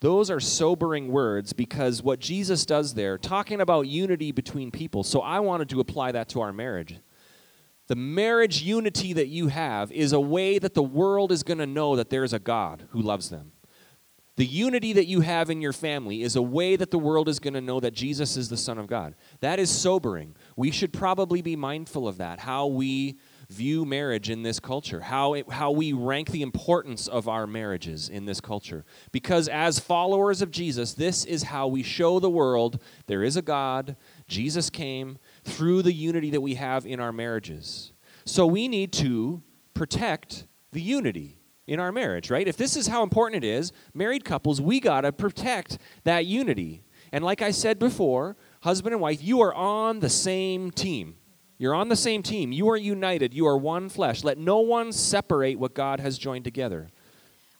Those 0.00 0.30
are 0.30 0.40
sobering 0.40 1.08
words 1.08 1.52
because 1.52 2.02
what 2.02 2.20
Jesus 2.20 2.66
does 2.66 2.94
there, 2.94 3.16
talking 3.16 3.60
about 3.60 3.86
unity 3.86 4.30
between 4.30 4.70
people, 4.70 5.04
so 5.04 5.20
I 5.20 5.40
wanted 5.40 5.70
to 5.70 5.80
apply 5.80 6.12
that 6.12 6.28
to 6.30 6.40
our 6.42 6.52
marriage. 6.52 6.98
The 7.88 7.96
marriage 7.96 8.62
unity 8.62 9.12
that 9.12 9.28
you 9.28 9.48
have 9.48 9.92
is 9.92 10.12
a 10.12 10.20
way 10.20 10.58
that 10.58 10.74
the 10.74 10.82
world 10.82 11.30
is 11.30 11.42
going 11.42 11.58
to 11.58 11.66
know 11.66 11.96
that 11.96 12.10
there 12.10 12.24
is 12.24 12.32
a 12.32 12.38
God 12.38 12.88
who 12.90 13.00
loves 13.00 13.30
them. 13.30 13.52
The 14.36 14.44
unity 14.44 14.92
that 14.92 15.06
you 15.06 15.22
have 15.22 15.48
in 15.48 15.62
your 15.62 15.72
family 15.72 16.22
is 16.22 16.36
a 16.36 16.42
way 16.42 16.76
that 16.76 16.90
the 16.90 16.98
world 16.98 17.26
is 17.26 17.38
going 17.38 17.54
to 17.54 17.60
know 17.62 17.80
that 17.80 17.94
Jesus 17.94 18.36
is 18.36 18.50
the 18.50 18.56
Son 18.56 18.76
of 18.76 18.86
God. 18.86 19.14
That 19.40 19.58
is 19.58 19.70
sobering. 19.70 20.36
We 20.56 20.70
should 20.70 20.92
probably 20.92 21.40
be 21.40 21.56
mindful 21.56 22.06
of 22.06 22.18
that, 22.18 22.40
how 22.40 22.66
we 22.66 23.18
view 23.48 23.86
marriage 23.86 24.28
in 24.28 24.42
this 24.42 24.60
culture, 24.60 25.00
how, 25.00 25.34
it, 25.34 25.50
how 25.50 25.70
we 25.70 25.94
rank 25.94 26.30
the 26.30 26.42
importance 26.42 27.08
of 27.08 27.28
our 27.28 27.46
marriages 27.46 28.10
in 28.10 28.26
this 28.26 28.40
culture. 28.40 28.84
Because 29.10 29.48
as 29.48 29.78
followers 29.78 30.42
of 30.42 30.50
Jesus, 30.50 30.92
this 30.92 31.24
is 31.24 31.44
how 31.44 31.66
we 31.68 31.82
show 31.82 32.18
the 32.18 32.28
world 32.28 32.82
there 33.06 33.22
is 33.22 33.36
a 33.36 33.42
God, 33.42 33.96
Jesus 34.28 34.68
came 34.68 35.18
through 35.46 35.82
the 35.82 35.92
unity 35.92 36.30
that 36.30 36.40
we 36.40 36.54
have 36.54 36.84
in 36.84 37.00
our 37.00 37.12
marriages. 37.12 37.92
So 38.24 38.46
we 38.46 38.68
need 38.68 38.92
to 38.94 39.42
protect 39.74 40.46
the 40.72 40.80
unity 40.80 41.38
in 41.66 41.80
our 41.80 41.92
marriage, 41.92 42.30
right? 42.30 42.46
If 42.46 42.56
this 42.56 42.76
is 42.76 42.88
how 42.88 43.02
important 43.02 43.44
it 43.44 43.46
is, 43.46 43.72
married 43.94 44.24
couples, 44.24 44.60
we 44.60 44.80
got 44.80 45.02
to 45.02 45.12
protect 45.12 45.78
that 46.04 46.26
unity. 46.26 46.82
And 47.12 47.24
like 47.24 47.42
I 47.42 47.50
said 47.50 47.78
before, 47.78 48.36
husband 48.62 48.92
and 48.92 49.00
wife, 49.00 49.22
you 49.22 49.40
are 49.40 49.54
on 49.54 50.00
the 50.00 50.10
same 50.10 50.70
team. 50.70 51.16
You're 51.58 51.74
on 51.74 51.88
the 51.88 51.96
same 51.96 52.22
team. 52.22 52.52
You 52.52 52.68
are 52.68 52.76
united. 52.76 53.32
You 53.32 53.46
are 53.46 53.56
one 53.56 53.88
flesh. 53.88 54.22
Let 54.22 54.38
no 54.38 54.58
one 54.58 54.92
separate 54.92 55.58
what 55.58 55.74
God 55.74 56.00
has 56.00 56.18
joined 56.18 56.44
together. 56.44 56.88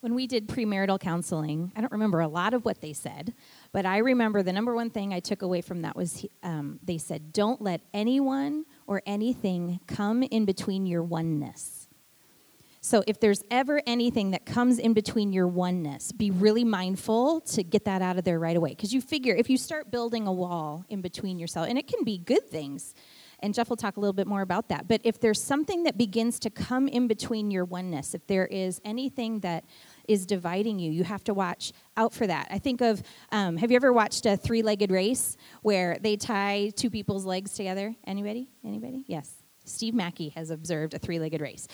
When 0.00 0.14
we 0.14 0.26
did 0.26 0.46
premarital 0.46 1.00
counseling, 1.00 1.72
I 1.74 1.80
don't 1.80 1.92
remember 1.92 2.20
a 2.20 2.28
lot 2.28 2.54
of 2.54 2.64
what 2.64 2.80
they 2.80 2.92
said, 2.92 3.34
but 3.76 3.84
I 3.84 3.98
remember 3.98 4.42
the 4.42 4.54
number 4.54 4.74
one 4.74 4.88
thing 4.88 5.12
I 5.12 5.20
took 5.20 5.42
away 5.42 5.60
from 5.60 5.82
that 5.82 5.94
was 5.94 6.24
um, 6.42 6.80
they 6.82 6.96
said, 6.96 7.34
Don't 7.34 7.60
let 7.60 7.82
anyone 7.92 8.64
or 8.86 9.02
anything 9.04 9.80
come 9.86 10.22
in 10.22 10.46
between 10.46 10.86
your 10.86 11.02
oneness. 11.02 11.86
So 12.80 13.04
if 13.06 13.20
there's 13.20 13.42
ever 13.50 13.82
anything 13.86 14.30
that 14.30 14.46
comes 14.46 14.78
in 14.78 14.94
between 14.94 15.30
your 15.30 15.46
oneness, 15.46 16.10
be 16.10 16.30
really 16.30 16.64
mindful 16.64 17.42
to 17.42 17.62
get 17.62 17.84
that 17.84 18.00
out 18.00 18.16
of 18.16 18.24
there 18.24 18.38
right 18.38 18.56
away. 18.56 18.70
Because 18.70 18.94
you 18.94 19.02
figure 19.02 19.34
if 19.34 19.50
you 19.50 19.58
start 19.58 19.90
building 19.90 20.26
a 20.26 20.32
wall 20.32 20.86
in 20.88 21.02
between 21.02 21.38
yourself, 21.38 21.68
and 21.68 21.76
it 21.76 21.86
can 21.86 22.02
be 22.02 22.16
good 22.16 22.48
things, 22.48 22.94
and 23.40 23.52
Jeff 23.52 23.68
will 23.68 23.76
talk 23.76 23.98
a 23.98 24.00
little 24.00 24.14
bit 24.14 24.26
more 24.26 24.40
about 24.40 24.70
that. 24.70 24.88
But 24.88 25.02
if 25.04 25.20
there's 25.20 25.42
something 25.42 25.82
that 25.82 25.98
begins 25.98 26.38
to 26.40 26.48
come 26.48 26.88
in 26.88 27.08
between 27.08 27.50
your 27.50 27.66
oneness, 27.66 28.14
if 28.14 28.26
there 28.26 28.46
is 28.46 28.80
anything 28.84 29.40
that 29.40 29.64
is 30.08 30.26
dividing 30.26 30.78
you, 30.78 30.90
you 30.90 31.04
have 31.04 31.24
to 31.24 31.34
watch 31.34 31.72
out 31.96 32.12
for 32.12 32.26
that. 32.26 32.48
I 32.50 32.58
think 32.58 32.80
of 32.80 33.02
um, 33.32 33.56
have 33.56 33.70
you 33.70 33.76
ever 33.76 33.92
watched 33.92 34.26
a 34.26 34.36
three 34.36 34.62
legged 34.62 34.90
race 34.90 35.36
where 35.62 35.98
they 36.00 36.16
tie 36.16 36.70
two 36.76 36.90
people's 36.90 37.24
legs 37.24 37.52
together? 37.54 37.94
Anybody? 38.06 38.48
Anybody? 38.64 39.04
Yes. 39.06 39.32
Steve 39.64 39.94
Mackey 39.94 40.30
has 40.30 40.50
observed 40.50 40.94
a 40.94 40.98
three 40.98 41.18
legged 41.18 41.40
race. 41.40 41.66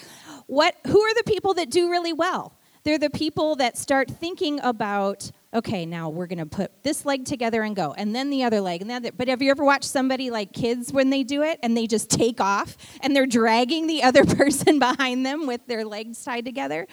What, 0.47 0.75
who 0.87 1.01
are 1.01 1.15
the 1.15 1.25
people 1.25 1.55
that 1.55 1.71
do 1.71 1.91
really 1.91 2.13
well? 2.13 2.59
They're 2.85 2.99
the 2.99 3.11
people 3.11 3.57
that 3.57 3.79
start 3.79 4.11
thinking 4.11 4.59
about, 4.61 5.31
okay, 5.55 5.87
now 5.87 6.09
we're 6.09 6.27
going 6.27 6.41
to 6.41 6.47
put 6.47 6.83
this 6.83 7.07
leg 7.07 7.25
together 7.25 7.63
and 7.63 7.77
go, 7.77 7.95
and 7.97 8.15
then 8.15 8.29
the 8.29 8.43
other 8.43 8.61
leg, 8.61 8.81
and 8.81 8.91
then. 8.91 9.03
The, 9.03 9.13
but 9.13 9.29
have 9.29 9.41
you 9.41 9.53
ever 9.53 9.65
watched 9.65 9.85
somebody 9.85 10.31
like 10.31 10.53
kids 10.53 10.93
when 10.93 11.11
they 11.11 11.23
do 11.23 11.43
it 11.43 11.61
and 11.63 11.77
they 11.77 11.87
just 11.87 12.11
take 12.11 12.41
off 12.41 12.77
and 13.01 13.15
they're 13.15 13.27
dragging 13.27 13.87
the 13.87 14.03
other 14.03 14.25
person 14.37 14.81
behind 14.81 15.25
them 15.25 15.47
with 15.47 15.65
their 15.69 15.85
legs 15.85 16.25
tied 16.25 16.45
together? 16.45 16.89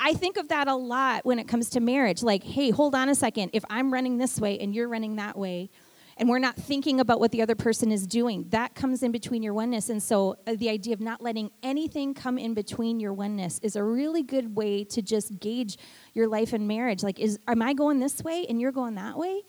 I 0.00 0.14
think 0.14 0.38
of 0.38 0.48
that 0.48 0.66
a 0.66 0.74
lot 0.74 1.26
when 1.26 1.38
it 1.38 1.46
comes 1.46 1.70
to 1.70 1.80
marriage. 1.80 2.22
Like, 2.22 2.42
hey, 2.42 2.70
hold 2.70 2.94
on 2.94 3.08
a 3.08 3.14
second. 3.14 3.50
If 3.52 3.64
I'm 3.68 3.92
running 3.92 4.16
this 4.16 4.40
way 4.40 4.58
and 4.58 4.74
you're 4.74 4.88
running 4.88 5.16
that 5.16 5.36
way, 5.36 5.70
and 6.16 6.28
we're 6.28 6.38
not 6.38 6.54
thinking 6.54 7.00
about 7.00 7.18
what 7.18 7.32
the 7.32 7.40
other 7.40 7.54
person 7.54 7.90
is 7.90 8.06
doing. 8.06 8.44
That 8.50 8.74
comes 8.74 9.02
in 9.02 9.10
between 9.10 9.42
your 9.42 9.54
oneness. 9.54 9.88
And 9.88 10.02
so 10.02 10.36
uh, 10.46 10.54
the 10.54 10.68
idea 10.68 10.92
of 10.92 11.00
not 11.00 11.22
letting 11.22 11.50
anything 11.62 12.12
come 12.12 12.36
in 12.36 12.52
between 12.52 13.00
your 13.00 13.14
oneness 13.14 13.58
is 13.62 13.74
a 13.74 13.82
really 13.82 14.22
good 14.22 14.54
way 14.54 14.84
to 14.84 15.00
just 15.00 15.40
gauge 15.40 15.78
your 16.12 16.28
life 16.28 16.52
and 16.52 16.68
marriage. 16.68 17.02
Like, 17.02 17.18
is 17.18 17.38
am 17.48 17.62
I 17.62 17.72
going 17.72 18.00
this 18.00 18.22
way 18.22 18.44
and 18.50 18.60
you're 18.60 18.70
going 18.70 18.96
that 18.96 19.16
way? 19.16 19.40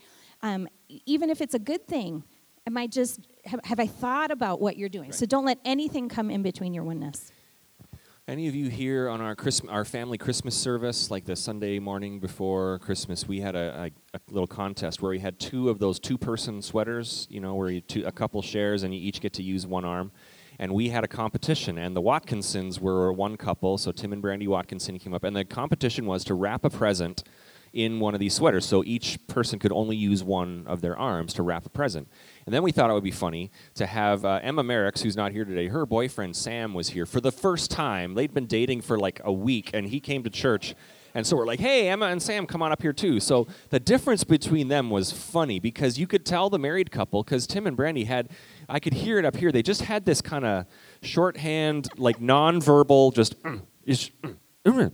Um, 0.44 0.70
even 1.06 1.30
if 1.30 1.42
it's 1.42 1.54
a 1.54 1.60
good 1.60 1.86
thing, 1.88 2.24
am 2.66 2.78
I 2.78 2.88
just 2.88 3.20
have, 3.44 3.60
have 3.66 3.80
I 3.82 3.88
thought 3.88 4.32
about 4.32 4.62
what 4.62 4.78
you're 4.78 4.88
doing? 4.88 5.10
Right. 5.10 5.16
So 5.16 5.26
don't 5.26 5.46
let 5.46 5.60
anything 5.66 6.08
come 6.08 6.32
in 6.32 6.42
between 6.42 6.74
your 6.74 6.86
oneness. 6.86 7.34
Any 8.32 8.48
of 8.48 8.56
you 8.56 8.70
here 8.70 9.10
on 9.10 9.20
our 9.20 9.36
our 9.68 9.84
family 9.84 10.18
Christmas 10.18 10.56
service, 10.56 11.12
like 11.12 11.26
the 11.26 11.36
Sunday 11.36 11.80
morning 11.80 12.22
before 12.22 12.80
Christmas, 12.80 13.28
we 13.28 13.42
had 13.42 13.58
a, 13.58 13.92
a, 14.14 14.18
a 14.18 14.20
little 14.30 14.48
contest 14.48 15.02
where 15.02 15.10
we 15.10 15.20
had 15.20 15.38
two 15.38 15.68
of 15.68 15.80
those 15.80 16.00
two-person 16.00 16.62
sweaters, 16.62 17.28
you 17.30 17.42
know, 17.42 17.56
where 17.56 17.70
you 17.70 17.82
two, 17.82 18.06
a 18.06 18.12
couple 18.14 18.42
shares 18.42 18.84
and 18.84 18.96
you 18.96 19.02
each 19.02 19.20
get 19.20 19.34
to 19.34 19.44
use 19.44 19.68
one 19.68 19.84
arm. 19.84 20.14
And 20.60 20.74
we 20.74 20.88
had 20.88 21.04
a 21.04 21.10
competition, 21.10 21.78
and 21.78 21.94
the 21.94 22.00
Watkinsons 22.00 22.80
were 22.80 23.12
one 23.12 23.36
couple, 23.36 23.78
so 23.78 23.92
Tim 23.92 24.14
and 24.14 24.22
Brandy 24.22 24.48
Watkinson 24.48 24.98
came 24.98 25.14
up, 25.14 25.26
and 25.26 25.36
the 25.36 25.44
competition 25.44 26.06
was 26.06 26.24
to 26.24 26.34
wrap 26.34 26.64
a 26.64 26.70
present 26.70 27.26
in 27.74 28.00
one 28.00 28.14
of 28.14 28.20
these 28.20 28.34
sweaters. 28.34 28.66
So 28.66 28.84
each 28.86 29.20
person 29.28 29.60
could 29.60 29.72
only 29.72 29.96
use 29.96 30.24
one 30.24 30.64
of 30.68 30.82
their 30.82 30.98
arms 30.98 31.34
to 31.34 31.44
wrap 31.44 31.66
a 31.66 31.70
present. 31.70 32.08
And 32.46 32.54
then 32.54 32.64
we 32.64 32.72
thought 32.72 32.90
it 32.90 32.94
would 32.94 33.04
be 33.04 33.12
funny 33.12 33.52
to 33.76 33.86
have 33.86 34.26
uh, 34.26 34.40
Emma 34.44 34.64
Merricks, 34.64 35.02
who's 35.02 35.16
not 35.16 35.32
here 35.32 35.46
today, 35.46 35.68
her 35.68 35.86
boyfriend 35.86 36.36
Sam 36.36 36.74
was 36.74 36.90
here 36.90 37.06
for 37.06 37.22
the 37.22 37.32
first 37.32 37.72
time. 37.72 38.16
They'd 38.16 38.34
been 38.34 38.48
dating 38.48 38.82
for 38.82 38.98
like 38.98 39.22
a 39.24 39.32
week, 39.32 39.72
and 39.74 39.88
he 39.88 40.00
came 40.00 40.24
to 40.24 40.30
church. 40.30 40.76
And 41.14 41.28
so 41.28 41.36
we're 41.36 41.46
like, 41.46 41.60
hey, 41.60 41.90
Emma 41.90 42.06
and 42.06 42.22
Sam, 42.22 42.48
come 42.48 42.62
on 42.62 42.72
up 42.72 42.82
here 42.82 42.94
too. 42.94 43.20
So 43.20 43.48
the 43.70 43.80
difference 43.80 44.24
between 44.24 44.70
them 44.70 44.90
was 44.90 45.12
funny 45.12 45.60
because 45.60 46.00
you 46.00 46.08
could 46.08 46.26
tell 46.26 46.50
the 46.50 46.60
married 46.60 46.90
couple, 46.90 47.24
because 47.24 47.46
Tim 47.48 47.68
and 47.68 47.76
Brandy 47.76 48.06
had, 48.06 48.30
I 48.70 48.80
could 48.80 48.94
hear 48.94 49.20
it 49.20 49.26
up 49.26 49.36
here. 49.36 49.52
They 49.52 49.62
just 49.62 49.82
had 49.82 50.06
this 50.06 50.22
kind 50.22 50.46
of 50.46 50.66
shorthand, 51.02 51.90
like 51.98 52.20
nonverbal, 52.20 53.14
just, 53.14 53.42
mm, 53.44 53.62
mm, 53.86 54.12
mm, 54.24 54.38
mm, 54.66 54.92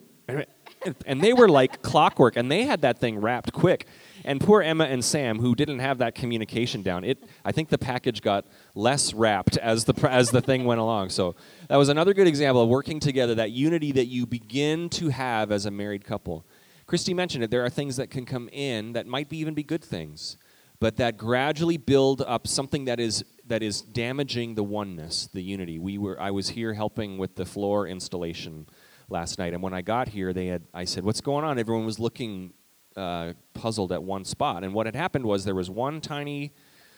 and 1.05 1.21
they 1.21 1.33
were 1.33 1.49
like 1.49 1.81
clockwork, 1.81 2.35
and 2.35 2.51
they 2.51 2.63
had 2.63 2.81
that 2.81 2.99
thing 2.99 3.19
wrapped 3.19 3.53
quick. 3.53 3.87
And 4.25 4.41
poor 4.41 4.61
Emma 4.61 4.83
and 4.83 5.05
Sam, 5.05 5.39
who 5.39 5.55
didn't 5.55 5.79
have 5.79 5.99
that 5.99 6.13
communication 6.13 6.81
down, 6.81 7.03
it 7.03 7.23
I 7.45 7.51
think 7.51 7.69
the 7.69 7.77
package 7.77 8.21
got 8.21 8.45
less 8.75 9.13
wrapped 9.13 9.57
as 9.57 9.85
the 9.85 10.09
as 10.09 10.31
the 10.31 10.41
thing 10.41 10.65
went 10.65 10.81
along. 10.81 11.09
So 11.09 11.35
that 11.69 11.77
was 11.77 11.89
another 11.89 12.13
good 12.13 12.27
example 12.27 12.61
of 12.61 12.69
working 12.69 12.99
together, 12.99 13.35
that 13.35 13.51
unity 13.51 13.91
that 13.93 14.07
you 14.07 14.25
begin 14.25 14.89
to 14.89 15.09
have 15.09 15.51
as 15.51 15.65
a 15.65 15.71
married 15.71 16.03
couple. 16.03 16.45
Christy 16.87 17.13
mentioned 17.13 17.43
it. 17.43 17.51
There 17.51 17.63
are 17.65 17.69
things 17.69 17.97
that 17.97 18.09
can 18.09 18.25
come 18.25 18.49
in 18.51 18.93
that 18.93 19.07
might 19.07 19.29
be 19.29 19.37
even 19.37 19.53
be 19.53 19.63
good 19.63 19.83
things, 19.83 20.37
but 20.79 20.97
that 20.97 21.17
gradually 21.17 21.77
build 21.77 22.21
up 22.21 22.47
something 22.47 22.85
that 22.85 22.99
is 22.99 23.23
that 23.45 23.63
is 23.63 23.81
damaging 23.81 24.55
the 24.55 24.63
oneness, 24.63 25.27
the 25.33 25.41
unity. 25.41 25.79
We 25.79 25.97
were 25.97 26.19
I 26.19 26.31
was 26.31 26.49
here 26.49 26.73
helping 26.73 27.17
with 27.17 27.35
the 27.35 27.45
floor 27.45 27.87
installation 27.87 28.67
last 29.09 29.39
night, 29.39 29.53
and 29.53 29.61
when 29.61 29.73
I 29.73 29.81
got 29.81 30.09
here, 30.09 30.33
they 30.33 30.47
had 30.47 30.63
I 30.73 30.85
said, 30.85 31.03
"What's 31.03 31.21
going 31.21 31.45
on?" 31.45 31.59
Everyone 31.59 31.85
was 31.85 31.99
looking 31.99 32.53
uh, 32.97 33.33
puzzled 33.53 33.91
at 33.91 34.03
one 34.03 34.25
spot. 34.25 34.63
And 34.63 34.73
what 34.73 34.87
had 34.87 34.95
happened 34.95 35.25
was 35.25 35.45
there 35.45 35.55
was 35.55 35.69
one 35.69 36.01
tiny 36.01 36.51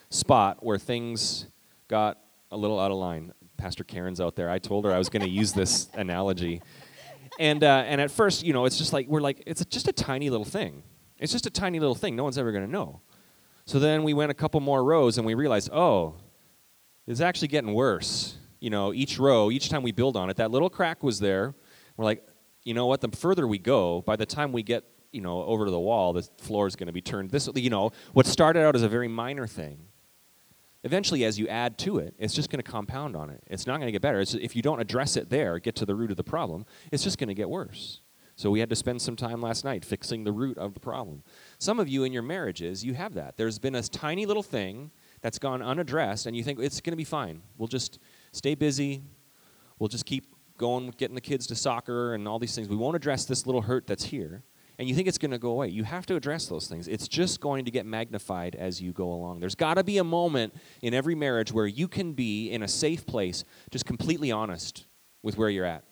spot 0.10 0.64
where 0.64 0.78
things 0.78 1.48
got 1.88 2.18
a 2.52 2.58
little 2.58 2.80
out 2.80 2.90
of 2.90 2.98
line. 2.98 3.34
Pastor 3.58 3.84
Karen's 3.84 4.22
out 4.22 4.36
there. 4.36 4.50
I 4.50 4.58
told 4.60 4.86
her 4.86 4.94
I 4.94 4.98
was 4.98 5.10
going 5.10 5.24
to 5.24 5.30
use 5.30 5.52
this 5.52 5.90
analogy. 5.94 6.62
And, 7.38 7.64
uh, 7.64 7.84
and 7.86 8.02
at 8.02 8.10
first, 8.10 8.44
you 8.44 8.54
know, 8.54 8.66
it's 8.66 8.78
just 8.78 8.94
like, 8.94 9.08
we're 9.08 9.20
like, 9.20 9.44
it's 9.46 9.64
just 9.66 9.88
a 9.88 9.92
tiny 9.92 10.30
little 10.30 10.46
thing. 10.46 10.84
It's 11.20 11.32
just 11.32 11.46
a 11.46 11.50
tiny 11.50 11.80
little 11.80 11.96
thing. 11.96 12.16
No 12.16 12.24
one's 12.24 12.38
ever 12.38 12.52
going 12.52 12.66
to 12.66 12.72
know. 12.72 13.02
So 13.66 13.78
then 13.78 14.04
we 14.04 14.14
went 14.14 14.32
a 14.32 14.34
couple 14.34 14.62
more 14.62 14.84
rows 14.84 15.18
and 15.18 15.28
we 15.28 15.34
realized, 15.34 15.70
oh, 15.72 16.16
it's 17.06 17.22
actually 17.22 17.50
getting 17.50 17.74
worse. 17.74 18.38
You 18.60 18.70
know, 18.70 18.94
each 18.94 19.20
row, 19.20 19.52
each 19.52 19.70
time 19.70 19.84
we 19.84 19.92
build 19.92 20.16
on 20.16 20.30
it, 20.30 20.38
that 20.38 20.50
little 20.50 20.70
crack 20.70 21.04
was 21.04 21.20
there. 21.20 21.54
We're 22.00 22.06
like, 22.06 22.26
you 22.64 22.74
know 22.74 22.86
what? 22.86 23.02
The 23.02 23.10
further 23.10 23.46
we 23.46 23.58
go, 23.58 24.02
by 24.04 24.16
the 24.16 24.26
time 24.26 24.54
we 24.54 24.64
get 24.64 24.86
you 25.12 25.20
know, 25.20 25.44
over 25.44 25.66
to 25.66 25.72
the 25.72 25.80
wall, 25.80 26.14
the 26.14 26.22
floor 26.38 26.66
is 26.66 26.78
going 26.78 26.88
to 26.88 26.94
be 26.94 27.02
turned 27.02 27.30
this, 27.30 27.50
you 27.56 27.70
know, 27.70 27.92
what 28.14 28.26
started 28.26 28.64
out 28.64 28.74
as 28.74 28.84
a 28.84 28.88
very 28.88 29.10
minor 29.10 29.46
thing, 29.46 29.80
eventually 30.86 31.26
as 31.26 31.38
you 31.38 31.46
add 31.50 31.78
to 31.80 31.98
it, 31.98 32.16
it's 32.18 32.34
just 32.34 32.50
going 32.50 32.64
to 32.64 32.72
compound 32.72 33.18
on 33.18 33.30
it. 33.30 33.44
It's 33.48 33.68
not 33.68 33.80
going 33.80 33.88
to 33.88 33.92
get 33.92 34.02
better. 34.02 34.22
It's, 34.22 34.34
if 34.34 34.56
you 34.56 34.62
don't 34.62 34.80
address 34.80 35.18
it 35.18 35.30
there, 35.30 35.60
get 35.60 35.76
to 35.76 35.86
the 35.86 35.94
root 35.94 36.10
of 36.10 36.16
the 36.16 36.24
problem, 36.24 36.66
it's 36.90 37.04
just 37.04 37.18
going 37.18 37.28
to 37.28 37.34
get 37.34 37.50
worse. 37.50 38.00
So 38.38 38.50
we 38.50 38.62
had 38.62 38.70
to 38.70 38.78
spend 38.78 39.02
some 39.02 39.18
time 39.18 39.42
last 39.42 39.66
night 39.66 39.84
fixing 39.84 40.24
the 40.24 40.32
root 40.32 40.58
of 40.58 40.76
the 40.76 40.80
problem. 40.80 41.24
Some 41.58 41.82
of 41.82 41.90
you 41.90 42.06
in 42.06 42.14
your 42.14 42.24
marriages, 42.24 42.86
you 42.86 42.94
have 42.94 43.14
that. 43.16 43.36
There's 43.36 43.60
been 43.60 43.76
a 43.76 43.82
tiny 43.82 44.26
little 44.26 44.42
thing 44.42 44.92
that's 45.20 45.38
gone 45.38 45.62
unaddressed, 45.62 46.28
and 46.28 46.38
you 46.38 46.46
think 46.46 46.60
it's 46.62 46.80
going 46.80 46.94
to 46.94 46.98
be 46.98 47.04
fine. 47.04 47.42
We'll 47.58 47.68
just 47.68 48.00
stay 48.32 48.56
busy. 48.56 49.04
We'll 49.80 49.90
just 49.90 50.06
keep 50.06 50.34
going, 50.60 50.94
getting 50.98 51.16
the 51.16 51.22
kids 51.22 51.48
to 51.48 51.56
soccer 51.56 52.14
and 52.14 52.28
all 52.28 52.38
these 52.38 52.54
things. 52.54 52.70
We 52.70 52.76
won't 52.76 52.96
address 52.96 53.26
this 53.26 53.48
little 53.48 53.64
hurt 53.64 53.88
that's 53.88 54.04
here 54.04 54.44
and 54.80 54.88
you 54.88 54.96
think 54.96 55.10
it's 55.10 55.18
going 55.18 55.32
to 55.32 55.38
go 55.38 55.50
away. 55.50 55.68
You 55.68 55.84
have 55.84 56.06
to 56.06 56.16
address 56.16 56.46
those 56.46 56.68
things. 56.68 56.88
It's 56.88 57.10
just 57.10 57.42
going 57.42 57.66
to 57.66 57.72
get 57.72 57.86
magnified 57.86 58.56
as 58.56 58.82
you 58.82 58.94
go 58.94 59.12
along. 59.12 59.42
There's 59.42 59.54
got 59.54 59.74
to 59.74 59.84
be 59.84 59.98
a 59.98 60.06
moment 60.06 60.56
in 60.82 60.94
every 60.94 61.16
marriage 61.16 61.52
where 61.52 61.68
you 61.68 61.90
can 61.90 62.14
be 62.14 62.50
in 62.50 62.64
a 62.64 62.68
safe 62.68 63.06
place, 63.06 63.44
just 63.72 63.86
completely 63.86 64.32
honest 64.32 64.86
with 65.22 65.38
where 65.38 65.50
you're 65.50 65.66
at. 65.66 65.84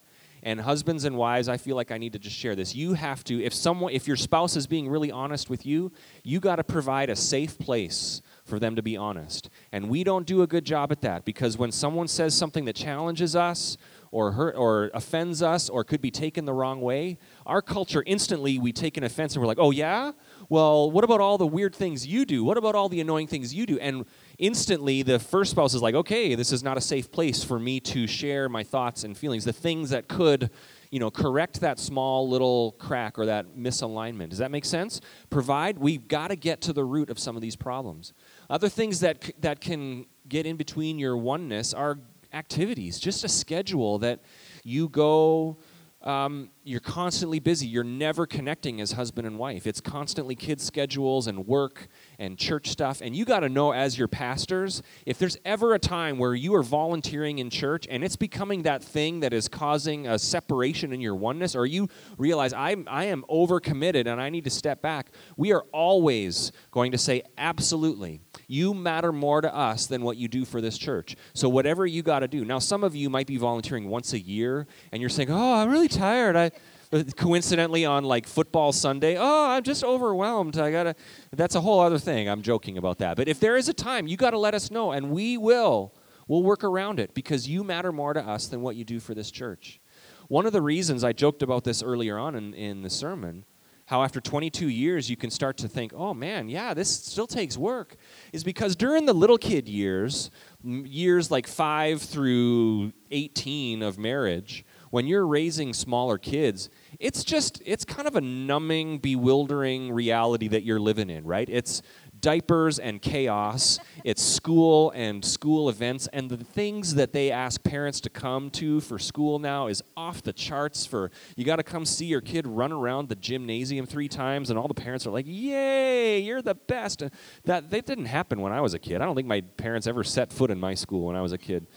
And 0.41 0.61
husbands 0.61 1.03
and 1.03 1.17
wives, 1.17 1.49
I 1.49 1.57
feel 1.57 1.75
like 1.75 1.91
I 1.91 1.97
need 1.97 2.13
to 2.13 2.19
just 2.19 2.37
share 2.37 2.55
this. 2.55 2.75
You 2.75 2.93
have 2.93 3.25
to, 3.25 3.43
if 3.43 3.53
someone, 3.53 3.91
if 3.91 4.07
your 4.07 4.15
spouse 4.15 4.55
is 4.55 4.67
being 4.67 4.87
really 4.87 5.11
honest 5.11 5.49
with 5.49 5.65
you, 5.65 5.91
you 6.23 6.39
got 6.39 6.55
to 6.55 6.63
provide 6.63 7.09
a 7.09 7.15
safe 7.15 7.59
place 7.59 8.21
for 8.45 8.57
them 8.57 8.77
to 8.77 8.81
be 8.81 8.95
honest. 8.95 9.49
And 9.73 9.89
we 9.89 10.05
don't 10.05 10.25
do 10.25 10.43
a 10.43 10.47
good 10.47 10.63
job 10.63 10.93
at 10.93 11.01
that 11.01 11.25
because 11.25 11.57
when 11.57 11.73
someone 11.73 12.07
says 12.07 12.33
something 12.33 12.63
that 12.65 12.75
challenges 12.77 13.35
us 13.35 13.77
or 14.11 14.31
hurt 14.31 14.55
or 14.55 14.89
offends 14.93 15.41
us 15.41 15.69
or 15.69 15.83
could 15.83 16.01
be 16.01 16.11
taken 16.11 16.45
the 16.45 16.53
wrong 16.53 16.81
way, 16.81 17.17
our 17.45 17.61
culture 17.61 18.03
instantly 18.05 18.59
we 18.59 18.71
take 18.71 18.97
an 18.97 19.03
offense 19.03 19.35
and 19.35 19.41
we're 19.41 19.47
like, 19.47 19.59
"Oh 19.59 19.71
yeah? 19.71 20.11
Well, 20.49 20.91
what 20.91 21.03
about 21.03 21.21
all 21.21 21.37
the 21.37 21.47
weird 21.47 21.75
things 21.75 22.05
you 22.05 22.25
do? 22.25 22.43
What 22.43 22.57
about 22.57 22.75
all 22.75 22.89
the 22.89 23.01
annoying 23.01 23.27
things 23.27 23.53
you 23.53 23.65
do?" 23.65 23.79
And 23.79 24.05
instantly 24.37 25.03
the 25.03 25.19
first 25.19 25.51
spouse 25.51 25.73
is 25.73 25.81
like, 25.81 25.95
"Okay, 25.95 26.35
this 26.35 26.51
is 26.51 26.63
not 26.63 26.77
a 26.77 26.81
safe 26.81 27.11
place 27.11 27.43
for 27.43 27.59
me 27.59 27.79
to 27.81 28.07
share 28.07 28.49
my 28.49 28.63
thoughts 28.63 29.03
and 29.03 29.17
feelings, 29.17 29.45
the 29.45 29.53
things 29.53 29.89
that 29.89 30.07
could 30.07 30.49
you 30.91 30.99
know, 30.99 31.11
correct 31.11 31.61
that 31.61 31.79
small 31.79 32.29
little 32.29 32.73
crack 32.73 33.19
or 33.19 33.25
that 33.25 33.55
misalignment. 33.57 34.29
Does 34.29 34.39
that 34.39 34.51
make 34.51 34.65
sense? 34.65 35.01
Provide, 35.29 35.77
we've 35.77 36.07
got 36.07 36.29
to 36.29 36.35
get 36.35 36.61
to 36.61 36.73
the 36.73 36.85
root 36.85 37.09
of 37.09 37.19
some 37.19 37.35
of 37.35 37.41
these 37.41 37.55
problems. 37.55 38.13
Other 38.49 38.69
things 38.69 38.99
that, 39.01 39.29
that 39.41 39.59
can 39.59 40.05
get 40.27 40.45
in 40.45 40.55
between 40.55 40.99
your 40.99 41.17
oneness 41.17 41.73
are 41.73 41.99
activities, 42.33 42.99
just 42.99 43.23
a 43.23 43.29
schedule 43.29 43.99
that 43.99 44.21
you 44.63 44.89
go 44.89 45.57
um, 46.03 46.51
you're 46.63 46.79
constantly 46.79 47.39
busy. 47.39 47.67
You're 47.67 47.83
never 47.83 48.25
connecting 48.25 48.79
as 48.79 48.93
husband 48.93 49.27
and 49.27 49.37
wife. 49.37 49.65
It's 49.67 49.81
constantly 49.81 50.35
kids' 50.35 50.63
schedules 50.63 51.27
and 51.27 51.45
work 51.47 51.87
and 52.19 52.37
church 52.37 52.69
stuff. 52.69 53.01
And 53.01 53.15
you 53.15 53.25
got 53.25 53.41
to 53.41 53.49
know, 53.49 53.71
as 53.71 53.97
your 53.97 54.07
pastors, 54.07 54.81
if 55.05 55.17
there's 55.17 55.37
ever 55.45 55.73
a 55.73 55.79
time 55.79 56.17
where 56.17 56.33
you 56.33 56.55
are 56.55 56.63
volunteering 56.63 57.39
in 57.39 57.49
church 57.49 57.87
and 57.89 58.03
it's 58.03 58.15
becoming 58.15 58.63
that 58.63 58.83
thing 58.83 59.19
that 59.21 59.33
is 59.33 59.47
causing 59.47 60.07
a 60.07 60.17
separation 60.17 60.93
in 60.93 61.01
your 61.01 61.15
oneness, 61.15 61.55
or 61.55 61.65
you 61.65 61.89
realize 62.17 62.53
I'm, 62.53 62.87
I 62.89 63.05
am 63.05 63.23
overcommitted 63.29 64.07
and 64.07 64.21
I 64.21 64.29
need 64.29 64.45
to 64.45 64.49
step 64.49 64.81
back, 64.81 65.11
we 65.35 65.53
are 65.53 65.65
always 65.71 66.51
going 66.71 66.91
to 66.91 66.97
say, 66.97 67.23
absolutely. 67.37 68.21
You 68.47 68.73
matter 68.73 69.11
more 69.11 69.41
to 69.41 69.53
us 69.53 69.87
than 69.87 70.01
what 70.01 70.17
you 70.17 70.27
do 70.27 70.45
for 70.45 70.61
this 70.61 70.77
church. 70.77 71.15
So, 71.33 71.49
whatever 71.49 71.85
you 71.85 72.01
got 72.01 72.19
to 72.19 72.27
do. 72.27 72.45
Now, 72.45 72.59
some 72.59 72.83
of 72.83 72.95
you 72.95 73.09
might 73.09 73.27
be 73.27 73.37
volunteering 73.37 73.89
once 73.89 74.13
a 74.13 74.19
year 74.19 74.67
and 74.91 75.01
you're 75.01 75.09
saying, 75.09 75.29
oh, 75.29 75.55
I'm 75.55 75.69
really 75.69 75.87
tired. 75.87 76.35
I 76.35 76.51
Uh, 76.91 77.03
coincidentally 77.17 77.85
on 77.85 78.05
like 78.05 78.25
football 78.25 78.71
Sunday, 78.71 79.17
oh, 79.17 79.49
I'm 79.49 79.63
just 79.63 79.83
overwhelmed. 79.83 80.57
I 80.57 80.71
gotta. 80.71 80.95
That's 81.31 81.55
a 81.55 81.61
whole 81.61 81.81
other 81.81 81.99
thing. 81.99 82.29
I'm 82.29 82.41
joking 82.41 82.77
about 82.77 82.99
that. 82.99 83.17
But 83.17 83.27
if 83.27 83.39
there 83.39 83.57
is 83.57 83.67
a 83.67 83.73
time, 83.73 84.07
you 84.07 84.15
got 84.15 84.31
to 84.31 84.39
let 84.39 84.53
us 84.53 84.71
know, 84.71 84.91
and 84.91 85.11
we 85.11 85.37
will. 85.37 85.93
We'll 86.27 86.43
work 86.43 86.63
around 86.63 86.99
it 86.99 87.13
because 87.13 87.47
you 87.47 87.63
matter 87.63 87.91
more 87.91 88.13
to 88.13 88.21
us 88.21 88.47
than 88.47 88.61
what 88.61 88.75
you 88.75 88.85
do 88.85 88.99
for 88.99 89.13
this 89.13 89.31
church. 89.31 89.81
One 90.27 90.45
of 90.45 90.53
the 90.53 90.61
reasons 90.61 91.03
I 91.03 91.13
joked 91.13 91.41
about 91.41 91.63
this 91.63 91.81
earlier 91.81 92.17
on 92.17 92.35
in, 92.35 92.53
in 92.53 92.81
the 92.81 92.89
sermon, 92.89 93.45
how 93.85 94.03
after 94.03 94.19
22 94.19 94.67
years 94.67 95.09
you 95.09 95.15
can 95.15 95.29
start 95.29 95.55
to 95.57 95.69
think, 95.69 95.93
oh 95.95 96.13
man, 96.13 96.49
yeah, 96.49 96.73
this 96.73 96.89
still 96.89 97.27
takes 97.27 97.57
work, 97.57 97.95
is 98.33 98.43
because 98.43 98.75
during 98.75 99.05
the 99.05 99.13
little 99.13 99.37
kid 99.37 99.69
years, 99.69 100.29
years 100.63 101.31
like 101.31 101.47
5 101.47 102.01
through 102.01 102.91
18 103.11 103.81
of 103.81 103.97
marriage, 103.97 104.65
when 104.89 105.07
you're 105.07 105.27
raising 105.27 105.73
smaller 105.73 106.17
kids, 106.17 106.69
it's 106.99 107.23
just, 107.23 107.61
it's 107.65 107.85
kind 107.85 108.07
of 108.07 108.15
a 108.15 108.21
numbing, 108.21 108.99
bewildering 108.99 109.91
reality 109.91 110.47
that 110.47 110.63
you're 110.63 110.79
living 110.79 111.09
in, 111.09 111.25
right? 111.25 111.47
It's 111.49 111.81
diapers 112.19 112.79
and 112.79 113.01
chaos, 113.01 113.79
it's 114.03 114.21
school 114.21 114.91
and 114.91 115.23
school 115.23 115.69
events, 115.69 116.07
and 116.13 116.29
the 116.29 116.37
things 116.37 116.95
that 116.95 117.13
they 117.13 117.31
ask 117.31 117.63
parents 117.63 117.99
to 118.01 118.09
come 118.09 118.49
to 118.51 118.79
for 118.81 118.97
school 118.97 119.39
now 119.39 119.67
is 119.67 119.83
off 119.95 120.23
the 120.23 120.33
charts. 120.33 120.85
For 120.85 121.11
you 121.35 121.45
got 121.45 121.57
to 121.57 121.63
come 121.63 121.85
see 121.85 122.05
your 122.05 122.21
kid 122.21 122.47
run 122.47 122.71
around 122.71 123.09
the 123.09 123.15
gymnasium 123.15 123.85
three 123.85 124.07
times, 124.07 124.49
and 124.49 124.57
all 124.57 124.67
the 124.67 124.73
parents 124.73 125.05
are 125.05 125.11
like, 125.11 125.25
"Yay, 125.27 126.19
you're 126.19 126.41
the 126.41 126.55
best!" 126.55 127.03
That 127.45 127.69
that 127.69 127.85
didn't 127.85 128.05
happen 128.05 128.41
when 128.41 128.51
I 128.51 128.61
was 128.61 128.73
a 128.73 128.79
kid. 128.79 129.01
I 129.01 129.05
don't 129.05 129.15
think 129.15 129.27
my 129.27 129.41
parents 129.41 129.87
ever 129.87 130.03
set 130.03 130.31
foot 130.31 130.51
in 130.51 130.59
my 130.59 130.73
school 130.73 131.05
when 131.05 131.15
I 131.15 131.21
was 131.21 131.31
a 131.31 131.37
kid, 131.37 131.67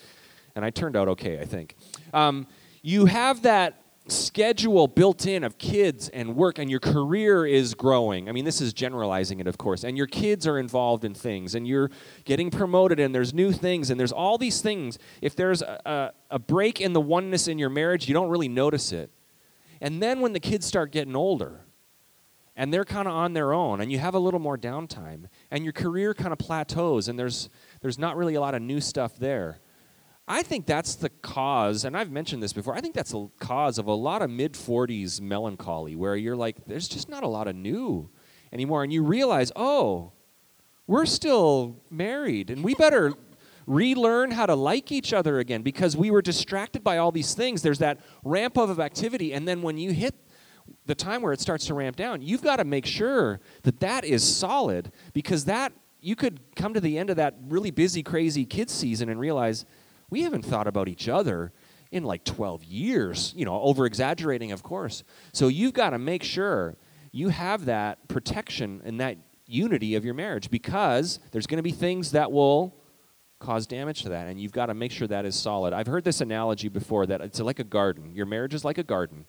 and 0.54 0.64
I 0.64 0.70
turned 0.70 0.96
out 0.96 1.08
okay, 1.08 1.40
I 1.40 1.44
think. 1.44 1.76
Um, 2.12 2.46
you 2.82 3.06
have 3.06 3.42
that 3.42 3.80
schedule 4.08 4.88
built 4.88 5.26
in 5.26 5.44
of 5.44 5.58
kids 5.58 6.08
and 6.08 6.34
work 6.34 6.58
and 6.58 6.70
your 6.70 6.80
career 6.80 7.46
is 7.46 7.74
growing. 7.74 8.28
I 8.28 8.32
mean 8.32 8.44
this 8.44 8.60
is 8.60 8.72
generalizing 8.72 9.40
it 9.40 9.46
of 9.46 9.58
course. 9.58 9.84
And 9.84 9.96
your 9.96 10.06
kids 10.06 10.46
are 10.46 10.58
involved 10.58 11.04
in 11.04 11.14
things 11.14 11.54
and 11.54 11.66
you're 11.66 11.90
getting 12.24 12.50
promoted 12.50 12.98
and 12.98 13.14
there's 13.14 13.32
new 13.32 13.52
things 13.52 13.90
and 13.90 14.00
there's 14.00 14.12
all 14.12 14.38
these 14.38 14.60
things. 14.60 14.98
If 15.20 15.36
there's 15.36 15.62
a, 15.62 15.80
a, 16.30 16.34
a 16.34 16.38
break 16.38 16.80
in 16.80 16.92
the 16.92 17.00
oneness 17.00 17.48
in 17.48 17.58
your 17.58 17.70
marriage 17.70 18.08
you 18.08 18.14
don't 18.14 18.30
really 18.30 18.48
notice 18.48 18.92
it. 18.92 19.10
And 19.80 20.02
then 20.02 20.20
when 20.20 20.32
the 20.32 20.40
kids 20.40 20.66
start 20.66 20.92
getting 20.92 21.16
older 21.16 21.60
and 22.56 22.72
they're 22.74 22.84
kind 22.84 23.06
of 23.06 23.14
on 23.14 23.32
their 23.32 23.52
own 23.52 23.80
and 23.80 23.92
you 23.92 23.98
have 23.98 24.14
a 24.14 24.18
little 24.18 24.40
more 24.40 24.58
downtime 24.58 25.26
and 25.50 25.64
your 25.64 25.72
career 25.72 26.14
kind 26.14 26.32
of 26.32 26.38
plateaus 26.38 27.08
and 27.08 27.18
there's 27.18 27.48
there's 27.80 27.98
not 27.98 28.16
really 28.16 28.34
a 28.34 28.40
lot 28.40 28.54
of 28.54 28.62
new 28.62 28.80
stuff 28.80 29.16
there 29.16 29.60
I 30.28 30.42
think 30.42 30.66
that's 30.66 30.94
the 30.94 31.08
cause, 31.08 31.84
and 31.84 31.96
I've 31.96 32.10
mentioned 32.10 32.42
this 32.42 32.52
before. 32.52 32.74
I 32.74 32.80
think 32.80 32.94
that's 32.94 33.10
the 33.10 33.28
cause 33.40 33.78
of 33.78 33.86
a 33.86 33.94
lot 33.94 34.22
of 34.22 34.30
mid 34.30 34.52
40s 34.52 35.20
melancholy, 35.20 35.96
where 35.96 36.14
you're 36.14 36.36
like, 36.36 36.66
there's 36.66 36.88
just 36.88 37.08
not 37.08 37.24
a 37.24 37.28
lot 37.28 37.48
of 37.48 37.56
new 37.56 38.08
anymore. 38.52 38.84
And 38.84 38.92
you 38.92 39.02
realize, 39.02 39.50
oh, 39.56 40.12
we're 40.86 41.06
still 41.06 41.76
married, 41.90 42.50
and 42.50 42.62
we 42.62 42.74
better 42.74 43.14
relearn 43.66 44.32
how 44.32 44.46
to 44.46 44.54
like 44.54 44.90
each 44.90 45.12
other 45.12 45.38
again 45.38 45.62
because 45.62 45.96
we 45.96 46.10
were 46.10 46.22
distracted 46.22 46.82
by 46.82 46.98
all 46.98 47.12
these 47.12 47.34
things. 47.34 47.62
There's 47.62 47.78
that 47.78 48.00
ramp 48.24 48.58
up 48.58 48.68
of 48.68 48.80
activity, 48.80 49.32
and 49.32 49.46
then 49.46 49.62
when 49.62 49.78
you 49.78 49.92
hit 49.92 50.14
the 50.86 50.94
time 50.94 51.22
where 51.22 51.32
it 51.32 51.40
starts 51.40 51.66
to 51.66 51.74
ramp 51.74 51.96
down, 51.96 52.22
you've 52.22 52.42
got 52.42 52.56
to 52.56 52.64
make 52.64 52.86
sure 52.86 53.40
that 53.62 53.80
that 53.80 54.04
is 54.04 54.24
solid 54.24 54.92
because 55.12 55.44
that 55.46 55.72
you 56.00 56.16
could 56.16 56.40
come 56.56 56.74
to 56.74 56.80
the 56.80 56.98
end 56.98 57.10
of 57.10 57.16
that 57.16 57.36
really 57.48 57.70
busy, 57.70 58.02
crazy 58.02 58.44
kids 58.44 58.72
season 58.72 59.08
and 59.08 59.20
realize 59.20 59.64
we 60.10 60.22
haven't 60.22 60.44
thought 60.44 60.66
about 60.66 60.88
each 60.88 61.08
other 61.08 61.52
in 61.90 62.04
like 62.04 62.24
12 62.24 62.64
years, 62.64 63.32
you 63.36 63.44
know, 63.44 63.60
over 63.60 63.86
exaggerating, 63.86 64.52
of 64.52 64.62
course. 64.62 65.02
So 65.32 65.48
you've 65.48 65.72
got 65.72 65.90
to 65.90 65.98
make 65.98 66.22
sure 66.22 66.76
you 67.12 67.30
have 67.30 67.64
that 67.64 68.06
protection 68.08 68.80
and 68.84 69.00
that 69.00 69.18
unity 69.46 69.96
of 69.96 70.04
your 70.04 70.14
marriage 70.14 70.50
because 70.50 71.18
there's 71.32 71.46
going 71.46 71.58
to 71.58 71.62
be 71.62 71.72
things 71.72 72.12
that 72.12 72.30
will 72.30 72.76
cause 73.40 73.66
damage 73.66 74.02
to 74.02 74.10
that 74.10 74.28
and 74.28 74.40
you've 74.40 74.52
got 74.52 74.66
to 74.66 74.74
make 74.74 74.92
sure 74.92 75.08
that 75.08 75.24
is 75.24 75.34
solid. 75.34 75.72
I've 75.72 75.86
heard 75.86 76.04
this 76.04 76.20
analogy 76.20 76.68
before 76.68 77.06
that 77.06 77.20
it's 77.20 77.40
like 77.40 77.58
a 77.58 77.64
garden. 77.64 78.14
Your 78.14 78.26
marriage 78.26 78.54
is 78.54 78.64
like 78.64 78.78
a 78.78 78.84
garden. 78.84 79.26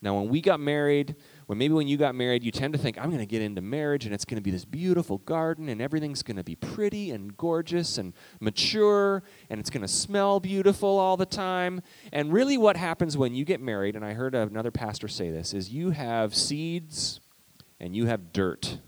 Now, 0.00 0.14
when 0.20 0.28
we 0.28 0.40
got 0.40 0.60
married, 0.60 1.16
when 1.48 1.56
maybe 1.56 1.72
when 1.72 1.88
you 1.88 1.96
got 1.96 2.14
married, 2.14 2.44
you 2.44 2.50
tend 2.50 2.74
to 2.74 2.78
think, 2.78 2.98
I'm 2.98 3.06
going 3.06 3.20
to 3.20 3.26
get 3.26 3.40
into 3.40 3.62
marriage 3.62 4.04
and 4.04 4.14
it's 4.14 4.26
going 4.26 4.36
to 4.36 4.42
be 4.42 4.50
this 4.50 4.66
beautiful 4.66 5.16
garden 5.16 5.70
and 5.70 5.80
everything's 5.80 6.22
going 6.22 6.36
to 6.36 6.44
be 6.44 6.56
pretty 6.56 7.10
and 7.10 7.34
gorgeous 7.38 7.96
and 7.96 8.12
mature 8.38 9.22
and 9.48 9.58
it's 9.58 9.70
going 9.70 9.80
to 9.80 9.88
smell 9.88 10.40
beautiful 10.40 10.98
all 10.98 11.16
the 11.16 11.24
time. 11.24 11.80
And 12.12 12.34
really, 12.34 12.58
what 12.58 12.76
happens 12.76 13.16
when 13.16 13.34
you 13.34 13.46
get 13.46 13.62
married, 13.62 13.96
and 13.96 14.04
I 14.04 14.12
heard 14.12 14.34
another 14.34 14.70
pastor 14.70 15.08
say 15.08 15.30
this, 15.30 15.54
is 15.54 15.70
you 15.70 15.88
have 15.88 16.34
seeds 16.34 17.18
and 17.80 17.96
you 17.96 18.04
have 18.04 18.30
dirt 18.30 18.80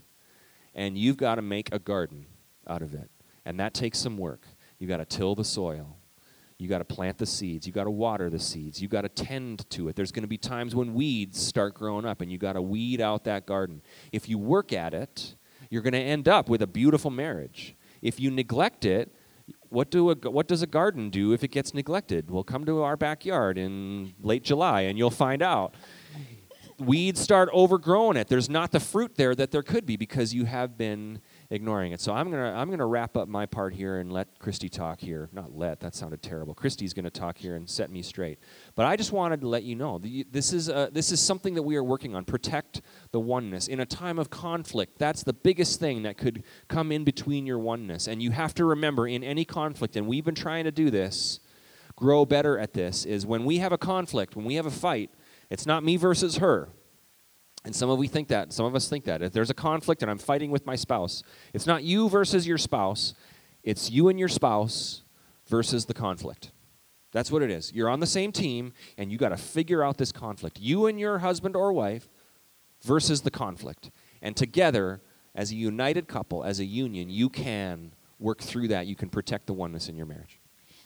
and 0.75 0.99
you've 0.99 1.17
got 1.17 1.35
to 1.35 1.41
make 1.41 1.73
a 1.73 1.79
garden 1.79 2.27
out 2.67 2.83
of 2.83 2.93
it. 2.93 3.09
And 3.43 3.59
that 3.59 3.73
takes 3.73 3.97
some 3.97 4.19
work. 4.19 4.45
You've 4.77 4.89
got 4.89 4.97
to 4.97 5.05
till 5.05 5.33
the 5.33 5.43
soil 5.43 5.97
you 6.61 6.67
got 6.67 6.77
to 6.77 6.85
plant 6.85 7.17
the 7.17 7.25
seeds. 7.25 7.65
You 7.65 7.73
got 7.73 7.85
to 7.85 7.91
water 7.91 8.29
the 8.29 8.37
seeds. 8.37 8.81
You 8.81 8.87
got 8.87 9.01
to 9.01 9.09
tend 9.09 9.67
to 9.71 9.89
it. 9.89 9.95
There's 9.95 10.11
going 10.11 10.21
to 10.21 10.27
be 10.27 10.37
times 10.37 10.75
when 10.75 10.93
weeds 10.93 11.41
start 11.41 11.73
growing 11.73 12.05
up, 12.05 12.21
and 12.21 12.31
you 12.31 12.37
got 12.37 12.53
to 12.53 12.61
weed 12.61 13.01
out 13.01 13.23
that 13.23 13.47
garden. 13.47 13.81
If 14.11 14.29
you 14.29 14.37
work 14.37 14.71
at 14.71 14.93
it, 14.93 15.35
you're 15.71 15.81
going 15.81 15.93
to 15.93 15.99
end 15.99 16.27
up 16.27 16.49
with 16.49 16.61
a 16.61 16.67
beautiful 16.67 17.09
marriage. 17.09 17.75
If 18.03 18.19
you 18.19 18.29
neglect 18.29 18.85
it, 18.85 19.11
what, 19.69 19.89
do 19.89 20.11
a, 20.11 20.15
what 20.29 20.47
does 20.47 20.61
a 20.61 20.67
garden 20.67 21.09
do 21.09 21.33
if 21.33 21.43
it 21.43 21.47
gets 21.47 21.73
neglected? 21.73 22.29
Well, 22.29 22.43
come 22.43 22.63
to 22.65 22.83
our 22.83 22.95
backyard 22.95 23.57
in 23.57 24.13
late 24.21 24.43
July, 24.43 24.81
and 24.81 24.99
you'll 24.99 25.09
find 25.09 25.41
out. 25.41 25.73
Weeds 26.77 27.19
start 27.19 27.49
overgrowing 27.53 28.17
it. 28.17 28.27
There's 28.27 28.49
not 28.49 28.71
the 28.71 28.79
fruit 28.79 29.15
there 29.15 29.33
that 29.33 29.49
there 29.49 29.63
could 29.63 29.87
be 29.87 29.97
because 29.97 30.33
you 30.33 30.45
have 30.45 30.77
been 30.77 31.21
ignoring 31.51 31.91
it. 31.91 31.99
So 31.99 32.13
I'm 32.13 32.31
gonna 32.31 32.53
I'm 32.53 32.71
gonna 32.71 32.87
wrap 32.87 33.17
up 33.17 33.27
my 33.27 33.45
part 33.45 33.73
here 33.73 33.99
and 33.99 34.11
let 34.11 34.39
Christy 34.39 34.69
talk 34.69 35.01
here. 35.01 35.29
Not 35.33 35.55
let 35.55 35.81
that 35.81 35.93
sounded 35.93 36.23
terrible. 36.23 36.55
Christy's 36.55 36.93
gonna 36.93 37.11
talk 37.11 37.37
here 37.37 37.55
and 37.55 37.69
set 37.69 37.91
me 37.91 38.01
straight. 38.01 38.39
But 38.73 38.85
I 38.85 38.95
just 38.95 39.11
wanted 39.11 39.41
to 39.41 39.47
let 39.47 39.63
you 39.63 39.75
know 39.75 39.99
the, 39.99 40.25
this 40.31 40.53
is 40.53 40.69
uh, 40.69 40.89
this 40.91 41.11
is 41.11 41.19
something 41.19 41.53
that 41.55 41.63
we 41.63 41.75
are 41.75 41.83
working 41.83 42.15
on. 42.15 42.23
Protect 42.23 42.81
the 43.11 43.19
oneness 43.19 43.67
in 43.67 43.81
a 43.81 43.85
time 43.85 44.17
of 44.17 44.29
conflict. 44.29 44.97
That's 44.97 45.23
the 45.23 45.33
biggest 45.33 45.79
thing 45.79 46.03
that 46.03 46.17
could 46.17 46.43
come 46.69 46.91
in 46.91 47.03
between 47.03 47.45
your 47.45 47.59
oneness. 47.59 48.07
And 48.07 48.23
you 48.23 48.31
have 48.31 48.55
to 48.55 48.65
remember 48.65 49.07
in 49.07 49.23
any 49.23 49.43
conflict, 49.43 49.97
and 49.97 50.07
we've 50.07 50.25
been 50.25 50.35
trying 50.35 50.63
to 50.63 50.71
do 50.71 50.89
this, 50.89 51.41
grow 51.97 52.25
better 52.25 52.57
at 52.57 52.73
this. 52.73 53.05
Is 53.05 53.25
when 53.25 53.43
we 53.43 53.57
have 53.57 53.73
a 53.73 53.77
conflict, 53.77 54.37
when 54.37 54.45
we 54.45 54.55
have 54.55 54.65
a 54.65 54.71
fight, 54.71 55.11
it's 55.49 55.65
not 55.65 55.83
me 55.83 55.97
versus 55.97 56.37
her. 56.37 56.69
And 57.63 57.75
some 57.75 57.89
of 57.89 57.99
we 57.99 58.07
think 58.07 58.27
that. 58.29 58.53
Some 58.53 58.65
of 58.65 58.75
us 58.75 58.89
think 58.89 59.05
that. 59.05 59.21
If 59.21 59.33
there's 59.33 59.49
a 59.49 59.55
conflict 59.55 60.01
and 60.01 60.09
I'm 60.09 60.17
fighting 60.17 60.51
with 60.51 60.65
my 60.65 60.75
spouse, 60.75 61.23
it's 61.53 61.67
not 61.67 61.83
you 61.83 62.09
versus 62.09 62.47
your 62.47 62.57
spouse, 62.57 63.13
it's 63.63 63.91
you 63.91 64.09
and 64.09 64.17
your 64.19 64.27
spouse 64.27 65.03
versus 65.47 65.85
the 65.85 65.93
conflict. 65.93 66.51
That's 67.11 67.31
what 67.31 67.43
it 67.43 67.51
is. 67.51 67.71
You're 67.73 67.89
on 67.89 67.99
the 67.99 68.07
same 68.07 68.31
team 68.31 68.73
and 68.97 69.11
you 69.11 69.17
got 69.17 69.29
to 69.29 69.37
figure 69.37 69.83
out 69.83 69.97
this 69.97 70.11
conflict. 70.11 70.59
You 70.59 70.87
and 70.87 70.99
your 70.99 71.19
husband 71.19 71.55
or 71.55 71.73
wife 71.73 72.09
versus 72.81 73.21
the 73.21 73.31
conflict. 73.31 73.91
And 74.21 74.35
together, 74.35 75.01
as 75.35 75.51
a 75.51 75.55
united 75.55 76.07
couple, 76.07 76.43
as 76.43 76.59
a 76.59 76.65
union, 76.65 77.09
you 77.09 77.29
can 77.29 77.93
work 78.17 78.41
through 78.41 78.69
that. 78.69 78.87
You 78.87 78.95
can 78.95 79.09
protect 79.09 79.47
the 79.47 79.53
oneness 79.53 79.89
in 79.89 79.95
your 79.95 80.05
marriage. 80.05 80.39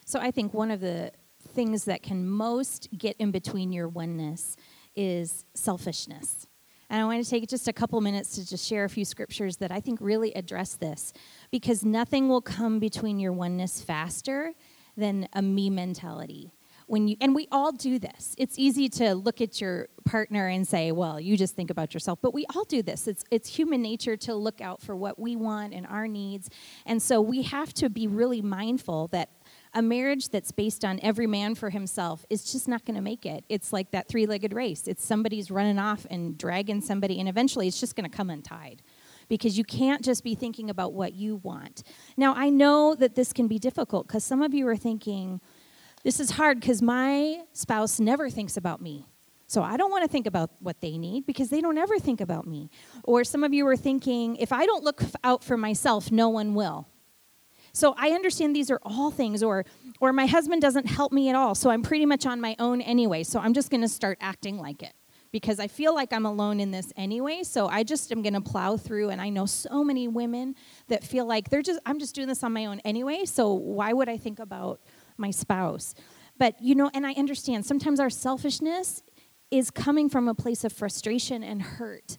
So 0.06 0.20
I 0.20 0.32
think 0.32 0.54
one 0.54 0.72
of 0.72 0.82
the 0.82 1.12
things 1.54 1.86
that 1.86 2.02
can 2.02 2.28
most 2.28 2.90
get 2.98 3.16
in 3.18 3.32
between 3.32 3.72
your 3.72 3.88
oneness 3.88 4.58
is 4.96 5.46
selfishness. 5.54 6.48
And 6.90 7.02
I 7.02 7.06
want 7.06 7.24
to 7.24 7.30
take 7.30 7.48
just 7.48 7.68
a 7.68 7.74
couple 7.74 8.00
minutes 8.02 8.36
to 8.36 8.48
just 8.48 8.68
share 8.68 8.86
a 8.86 8.90
few 8.90 9.06
scriptures 9.06 9.58
that 9.58 9.72
I 9.72 9.80
think 9.80 10.00
really 10.02 10.34
address 10.34 10.76
this 10.76 11.14
because 11.52 11.84
nothing 11.84 12.30
will 12.30 12.42
come 12.42 12.80
between 12.80 13.20
your 13.20 13.34
oneness 13.34 13.82
faster 13.82 14.54
than 14.96 15.28
a 15.34 15.42
me 15.42 15.70
mentality. 15.70 16.52
When 16.88 17.08
you 17.08 17.18
and 17.20 17.34
we 17.34 17.48
all 17.52 17.72
do 17.72 17.98
this. 17.98 18.36
It's 18.38 18.60
easy 18.60 18.90
to 18.90 19.16
look 19.16 19.42
at 19.42 19.60
your 19.60 19.90
partner 20.06 20.48
and 20.48 20.68
say, 20.68 20.92
"Well, 20.92 21.20
you 21.20 21.36
just 21.36 21.56
think 21.56 21.72
about 21.72 21.96
yourself." 21.96 22.20
But 22.22 22.32
we 22.32 22.46
all 22.54 22.64
do 22.64 22.84
this. 22.84 23.08
It's 23.08 23.24
it's 23.32 23.56
human 23.56 23.82
nature 23.82 24.16
to 24.18 24.36
look 24.36 24.62
out 24.62 24.84
for 24.84 24.96
what 24.96 25.18
we 25.18 25.36
want 25.36 25.74
and 25.74 25.88
our 25.88 26.08
needs. 26.08 26.48
And 26.86 27.02
so 27.02 27.22
we 27.22 27.42
have 27.42 27.74
to 27.76 27.90
be 27.90 28.06
really 28.06 28.44
mindful 28.44 29.08
that 29.08 29.30
a 29.76 29.82
marriage 29.82 30.30
that's 30.30 30.52
based 30.52 30.86
on 30.86 31.00
every 31.04 31.28
man 31.28 31.54
for 31.54 31.70
himself 31.70 32.26
is 32.30 32.50
just 32.50 32.68
not 32.68 32.86
going 32.86 32.96
to 32.96 33.02
make 33.02 33.26
it. 33.26 33.44
It's 33.50 33.74
like 33.74 33.92
that 33.92 34.08
three 34.08 34.26
legged 34.26 34.54
race. 34.54 34.88
It's 34.88 35.06
somebody's 35.06 35.52
running 35.52 35.78
off 35.78 36.08
and 36.10 36.38
dragging 36.38 36.80
somebody, 36.82 37.20
and 37.20 37.28
eventually 37.28 37.68
it's 37.68 37.80
just 37.80 37.96
going 37.96 38.10
to 38.10 38.16
come 38.16 38.30
untied 38.30 38.82
because 39.28 39.58
you 39.58 39.66
can't 39.66 40.04
just 40.04 40.24
be 40.24 40.34
thinking 40.34 40.70
about 40.70 40.94
what 40.94 41.14
you 41.14 41.38
want. 41.38 41.84
Now, 42.16 42.34
I 42.36 42.50
know 42.50 42.96
that 42.96 43.16
this 43.16 43.34
can 43.34 43.48
be 43.48 43.60
difficult 43.60 44.08
because 44.08 44.24
some 44.24 44.42
of 44.42 44.54
you 44.54 44.66
are 44.68 44.78
thinking, 44.78 45.42
this 46.04 46.20
is 46.20 46.32
hard 46.32 46.60
because 46.60 46.82
my 46.82 47.42
spouse 47.52 48.00
never 48.00 48.30
thinks 48.30 48.56
about 48.56 48.82
me. 48.82 49.08
So 49.48 49.62
I 49.62 49.78
don't 49.78 49.92
want 49.92 50.04
to 50.04 50.08
think 50.08 50.26
about 50.26 50.52
what 50.60 50.80
they 50.82 50.98
need 50.98 51.26
because 51.26 51.50
they 51.50 51.62
don't 51.62 51.78
ever 51.78 52.00
think 52.00 52.22
about 52.22 52.48
me. 52.48 52.70
Or 53.04 53.24
some 53.24 53.44
of 53.44 53.54
you 53.54 53.68
are 53.68 53.78
thinking, 53.78 54.38
if 54.38 54.52
I 54.52 54.66
don't 54.66 54.84
look 54.84 55.04
out 55.24 55.44
for 55.44 55.58
myself, 55.58 56.12
no 56.12 56.30
one 56.30 56.56
will. 56.56 56.88
So 57.76 57.94
I 57.98 58.12
understand 58.12 58.56
these 58.56 58.72
are 58.72 58.80
all 58.84 59.12
things, 59.12 59.44
or 59.44 59.66
or 60.00 60.14
my 60.14 60.28
husband 60.28 60.62
doesn't 60.62 60.88
help 60.88 61.12
me 61.12 61.30
at 61.30 61.36
all, 61.36 61.56
so 61.56 61.70
I'm 61.70 61.84
pretty 61.84 62.06
much 62.06 62.26
on 62.26 62.40
my 62.40 62.56
own 62.58 62.80
anyway. 62.80 63.24
So 63.24 63.40
I'm 63.40 63.54
just 63.54 63.70
going 63.70 63.82
to 63.82 63.90
start 63.90 64.18
acting 64.22 64.58
like 64.58 64.82
it 64.82 64.94
because 65.34 65.60
I 65.60 65.68
feel 65.68 65.94
like 65.94 66.14
I'm 66.14 66.26
alone 66.26 66.62
in 66.62 66.72
this 66.72 66.94
anyway. 66.96 67.44
So 67.44 67.68
I 67.68 67.84
just 67.84 68.14
am 68.14 68.22
going 68.22 68.34
to 68.34 68.40
plow 68.40 68.78
through. 68.78 69.10
And 69.10 69.20
I 69.20 69.28
know 69.28 69.46
so 69.46 69.84
many 69.84 70.08
women 70.08 70.56
that 70.88 71.04
feel 71.04 71.26
like 71.26 71.50
they're 71.50 71.62
just 71.62 71.82
I'm 71.86 72.00
just 72.00 72.16
doing 72.16 72.30
this 72.30 72.44
on 72.44 72.54
my 72.54 72.66
own 72.66 72.80
anyway. 72.86 73.26
So 73.26 73.52
why 73.52 73.92
would 73.92 74.08
I 74.08 74.16
think 74.16 74.40
about 74.40 74.80
my 75.18 75.32
spouse? 75.32 75.94
But 76.38 76.56
you 76.62 76.76
know, 76.76 76.90
and 76.94 77.06
I 77.06 77.12
understand 77.14 77.66
sometimes 77.66 78.00
our 78.00 78.10
selfishness 78.10 79.04
is 79.52 79.70
coming 79.70 80.08
from 80.08 80.30
a 80.30 80.34
place 80.34 80.64
of 80.64 80.72
frustration 80.72 81.44
and 81.44 81.62
hurt. 81.62 82.18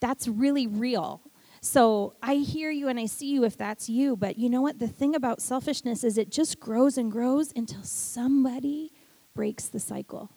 That's 0.00 0.26
really 0.26 0.66
real. 0.66 1.22
So 1.60 2.14
I 2.22 2.34
hear 2.34 2.70
you 2.70 2.88
and 2.88 2.98
I 2.98 3.06
see 3.06 3.28
you 3.28 3.44
if 3.44 3.56
that's 3.56 3.88
you, 3.88 4.16
but 4.16 4.38
you 4.38 4.48
know 4.48 4.62
what? 4.62 4.78
The 4.78 4.88
thing 4.88 5.14
about 5.14 5.40
selfishness 5.40 6.04
is 6.04 6.18
it 6.18 6.30
just 6.30 6.60
grows 6.60 6.96
and 6.98 7.10
grows 7.10 7.52
until 7.54 7.82
somebody 7.82 8.92
breaks 9.34 9.66
the 9.66 9.80
cycle. 9.80 10.30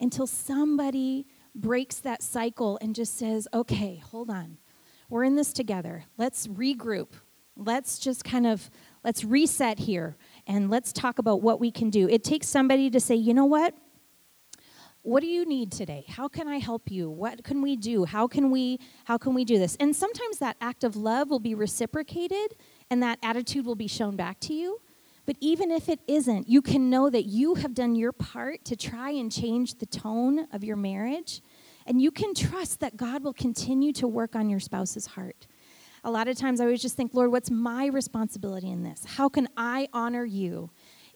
Until 0.00 0.26
somebody 0.26 1.26
breaks 1.54 1.96
that 2.00 2.22
cycle 2.22 2.78
and 2.80 2.94
just 2.94 3.18
says, 3.18 3.48
okay, 3.52 3.96
hold 3.96 4.30
on. 4.30 4.58
We're 5.08 5.24
in 5.24 5.34
this 5.34 5.52
together. 5.52 6.04
Let's 6.16 6.46
regroup. 6.46 7.08
Let's 7.56 7.98
just 7.98 8.24
kind 8.24 8.46
of 8.46 8.70
let's 9.02 9.24
reset 9.24 9.80
here 9.80 10.16
and 10.46 10.70
let's 10.70 10.92
talk 10.92 11.18
about 11.18 11.42
what 11.42 11.58
we 11.58 11.72
can 11.72 11.90
do. 11.90 12.08
It 12.08 12.22
takes 12.22 12.46
somebody 12.46 12.90
to 12.90 13.00
say, 13.00 13.16
you 13.16 13.34
know 13.34 13.46
what? 13.46 13.74
What 15.08 15.22
do 15.22 15.26
you 15.26 15.46
need 15.46 15.72
today? 15.72 16.04
How 16.06 16.28
can 16.28 16.46
i 16.46 16.58
help 16.58 16.90
you? 16.90 17.08
What 17.08 17.42
can 17.42 17.62
we 17.62 17.76
do? 17.76 18.04
How 18.04 18.26
can 18.26 18.50
we 18.50 18.78
how 19.06 19.16
can 19.16 19.32
we 19.32 19.42
do 19.42 19.58
this? 19.58 19.74
And 19.80 19.96
sometimes 19.96 20.36
that 20.38 20.58
act 20.60 20.84
of 20.84 20.96
love 20.96 21.30
will 21.30 21.40
be 21.40 21.54
reciprocated 21.54 22.56
and 22.90 23.02
that 23.02 23.18
attitude 23.22 23.64
will 23.64 23.74
be 23.74 23.88
shown 23.88 24.16
back 24.16 24.38
to 24.40 24.52
you. 24.52 24.82
But 25.24 25.36
even 25.40 25.70
if 25.70 25.88
it 25.88 26.00
isn't 26.06 26.46
you 26.46 26.60
can 26.60 26.90
know 26.90 27.08
that 27.08 27.24
you 27.24 27.54
have 27.54 27.72
done 27.72 27.96
your 27.96 28.12
part 28.12 28.66
to 28.66 28.76
try 28.76 29.08
and 29.08 29.32
change 29.32 29.76
the 29.76 29.86
tone 29.86 30.46
of 30.52 30.62
your 30.62 30.76
marriage. 30.76 31.40
And 31.86 32.02
you 32.02 32.10
can 32.10 32.34
trust 32.34 32.80
that 32.80 32.98
god 32.98 33.24
will 33.24 33.32
continue 33.32 33.94
to 33.94 34.06
work 34.06 34.36
on 34.36 34.50
your 34.50 34.60
spouse's 34.60 35.06
heart. 35.06 35.46
A 36.04 36.10
lot 36.10 36.28
of 36.28 36.36
times 36.36 36.60
i 36.60 36.64
always 36.64 36.82
just 36.82 36.96
think 36.96 37.14
lord 37.14 37.32
what's 37.32 37.50
my 37.50 37.86
responsibility 37.86 38.70
in 38.70 38.82
this? 38.82 39.06
How 39.06 39.30
can 39.30 39.48
i 39.56 39.88
honor 39.94 40.26
you 40.26 40.68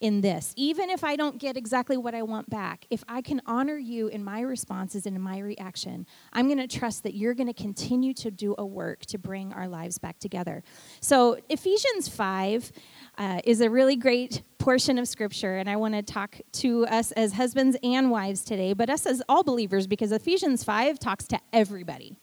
in 0.02 0.20
this. 0.20 0.52
Even 0.56 0.90
if 0.90 1.04
I 1.04 1.14
don't 1.14 1.38
get 1.38 1.56
exactly 1.56 1.96
what 1.96 2.14
I 2.14 2.22
want 2.22 2.50
back, 2.50 2.84
if 2.90 3.04
I 3.08 3.22
can 3.22 3.40
honor 3.46 3.78
you 3.78 4.08
in 4.08 4.22
my 4.22 4.40
responses 4.40 5.06
and 5.06 5.14
in 5.14 5.22
my 5.22 5.38
reaction, 5.38 6.06
I'm 6.32 6.48
going 6.48 6.58
to 6.58 6.66
trust 6.66 7.04
that 7.04 7.14
you're 7.14 7.34
going 7.34 7.46
to 7.46 7.54
continue 7.54 8.12
to 8.14 8.30
do 8.30 8.56
a 8.58 8.66
work 8.66 9.06
to 9.06 9.18
bring 9.18 9.52
our 9.52 9.68
lives 9.68 9.98
back 9.98 10.18
together. 10.18 10.64
So, 11.00 11.38
Ephesians 11.48 12.08
5 12.08 12.72
uh, 13.16 13.40
is 13.44 13.60
a 13.60 13.70
really 13.70 13.94
great 13.94 14.42
portion 14.58 14.98
of 14.98 15.06
scripture, 15.06 15.56
and 15.56 15.70
I 15.70 15.76
want 15.76 15.94
to 15.94 16.02
talk 16.02 16.40
to 16.54 16.84
us 16.86 17.12
as 17.12 17.34
husbands 17.34 17.76
and 17.84 18.10
wives 18.10 18.42
today, 18.42 18.72
but 18.72 18.90
us 18.90 19.06
as 19.06 19.22
all 19.28 19.44
believers, 19.44 19.86
because 19.86 20.10
Ephesians 20.10 20.64
5 20.64 20.98
talks 20.98 21.26
to 21.28 21.38
everybody. 21.52 22.16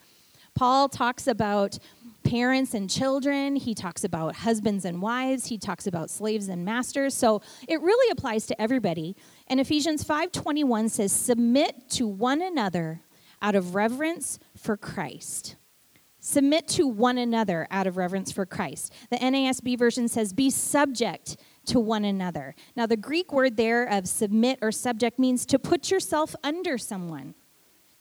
Paul 0.54 0.90
talks 0.90 1.28
about 1.28 1.80
parents 2.24 2.74
and 2.74 2.90
children. 2.90 3.56
He 3.56 3.74
talks 3.74 4.04
about 4.04 4.36
husbands 4.36 4.86
and 4.86 5.02
wives. 5.02 5.48
He 5.48 5.58
talks 5.58 5.88
about 5.88 6.10
slaves 6.10 6.48
and 6.48 6.64
masters. 6.66 7.14
So 7.14 7.42
it 7.68 7.82
really 7.82 8.12
applies 8.12 8.46
to 8.48 8.62
everybody. 8.62 9.16
And 9.48 9.60
Ephesians 9.60 10.04
5:21 10.04 10.90
says, 10.90 11.12
"Submit 11.12 11.90
to 11.92 12.08
one 12.08 12.42
another 12.42 13.02
out 13.42 13.56
of 13.56 13.76
reverence 13.76 14.40
for 14.56 14.78
Christ. 14.78 15.56
Submit 16.20 16.68
to 16.70 16.86
one 16.86 17.18
another 17.18 17.66
out 17.72 17.88
of 17.88 17.96
reverence 17.96 18.32
for 18.32 18.46
Christ. 18.46 18.94
The 19.10 19.18
NASB 19.18 19.78
version 19.78 20.08
says, 20.10 20.34
Be 20.34 20.50
subject 20.50 21.38
to 21.68 21.80
one 21.80 22.04
another. 22.04 22.56
Now, 22.76 22.86
the 22.86 22.98
Greek 22.98 23.32
word 23.32 23.56
there 23.56 23.86
of 23.86 24.08
submit 24.08 24.60
or 24.62 24.72
subject 24.72 25.18
means 25.18 25.46
to 25.46 25.58
put 25.58 25.90
yourself 25.90 26.36
under 26.44 26.78
someone, 26.78 27.36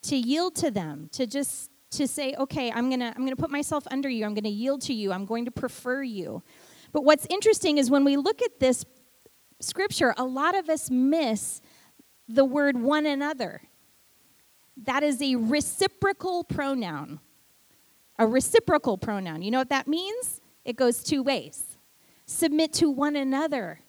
to 0.03 0.17
yield 0.17 0.57
to 0.57 0.71
them, 0.71 1.09
to 1.13 1.27
just 1.27 1.71
to 1.91 2.07
say, 2.07 2.35
okay, 2.39 2.71
I'm 2.71 2.91
gonna 2.91 3.13
I'm 3.17 3.25
gonna 3.25 3.37
put 3.37 3.51
myself 3.51 3.85
under 3.91 4.09
you, 4.09 4.25
I'm 4.25 4.35
gonna 4.35 4.49
yield 4.49 4.83
to 4.83 4.95
you, 4.95 5.13
I'm 5.13 5.25
going 5.25 5.45
to 5.47 5.51
prefer 5.51 6.03
you. 6.03 6.43
But 6.93 7.05
what's 7.05 7.27
interesting 7.31 7.79
is 7.79 7.91
when 7.91 8.05
we 8.05 8.17
look 8.17 8.43
at 8.43 8.61
this 8.61 8.85
scripture, 9.61 10.15
a 10.17 10.25
lot 10.25 10.57
of 10.57 10.69
us 10.69 10.91
miss 10.91 11.61
the 12.29 12.45
word 12.45 12.81
one 12.81 13.07
another. 13.07 13.63
That 14.85 15.03
is 15.03 15.21
a 15.21 15.37
reciprocal 15.37 16.45
pronoun. 16.45 17.21
A 18.19 18.27
reciprocal 18.27 18.99
pronoun. 18.99 19.43
You 19.43 19.51
know 19.51 19.59
what 19.59 19.71
that 19.71 19.89
means? 19.89 20.41
It 20.65 20.77
goes 20.77 21.03
two 21.03 21.23
ways. 21.23 21.79
Submit 22.27 22.73
to 22.75 22.91
one 22.91 23.17
another 23.17 23.81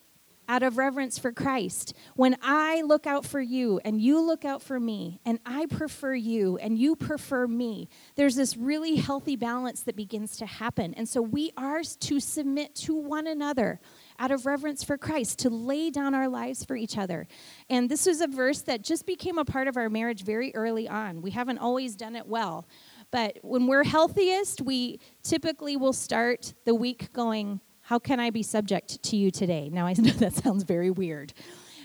out 0.49 0.63
of 0.63 0.77
reverence 0.79 1.19
for 1.19 1.31
Christ. 1.31 1.93
When 2.15 2.35
I 2.41 2.81
look 2.81 3.05
out 3.05 3.23
for 3.23 3.39
you 3.39 3.79
and 3.85 4.01
you 4.01 4.19
look 4.19 4.43
out 4.43 4.63
for 4.63 4.79
me, 4.79 5.21
and 5.23 5.39
I 5.45 5.67
prefer 5.67 6.15
you 6.15 6.57
and 6.57 6.77
you 6.77 6.95
prefer 6.95 7.47
me, 7.47 7.87
there's 8.15 8.35
this 8.35 8.57
really 8.57 8.95
healthy 8.95 9.35
balance 9.35 9.83
that 9.83 9.95
begins 9.95 10.37
to 10.37 10.47
happen. 10.47 10.95
And 10.95 11.07
so 11.07 11.21
we 11.21 11.51
are 11.55 11.83
to 11.83 12.19
submit 12.19 12.73
to 12.75 12.95
one 12.95 13.27
another 13.27 13.79
out 14.17 14.31
of 14.31 14.47
reverence 14.47 14.83
for 14.83 14.97
Christ, 14.97 15.39
to 15.39 15.49
lay 15.49 15.91
down 15.91 16.15
our 16.15 16.27
lives 16.27 16.65
for 16.65 16.75
each 16.75 16.97
other. 16.97 17.27
And 17.69 17.87
this 17.87 18.07
was 18.07 18.19
a 18.19 18.27
verse 18.27 18.61
that 18.63 18.83
just 18.83 19.05
became 19.05 19.37
a 19.37 19.45
part 19.45 19.67
of 19.67 19.77
our 19.77 19.89
marriage 19.89 20.23
very 20.23 20.53
early 20.55 20.89
on. 20.89 21.21
We 21.21 21.31
haven't 21.31 21.59
always 21.59 21.95
done 21.95 22.15
it 22.15 22.25
well. 22.25 22.67
But 23.11 23.37
when 23.43 23.67
we're 23.67 23.83
healthiest, 23.83 24.61
we 24.61 24.99
typically 25.23 25.77
will 25.77 25.93
start 25.93 26.53
the 26.65 26.75
week 26.75 27.13
going, 27.13 27.61
how 27.89 27.97
can 27.97 28.19
I 28.19 28.29
be 28.29 28.43
subject 28.43 29.01
to 29.01 29.17
you 29.17 29.31
today? 29.31 29.67
Now, 29.73 29.87
I 29.87 29.93
know 29.97 30.11
that 30.11 30.35
sounds 30.35 30.61
very 30.61 30.91
weird, 30.91 31.33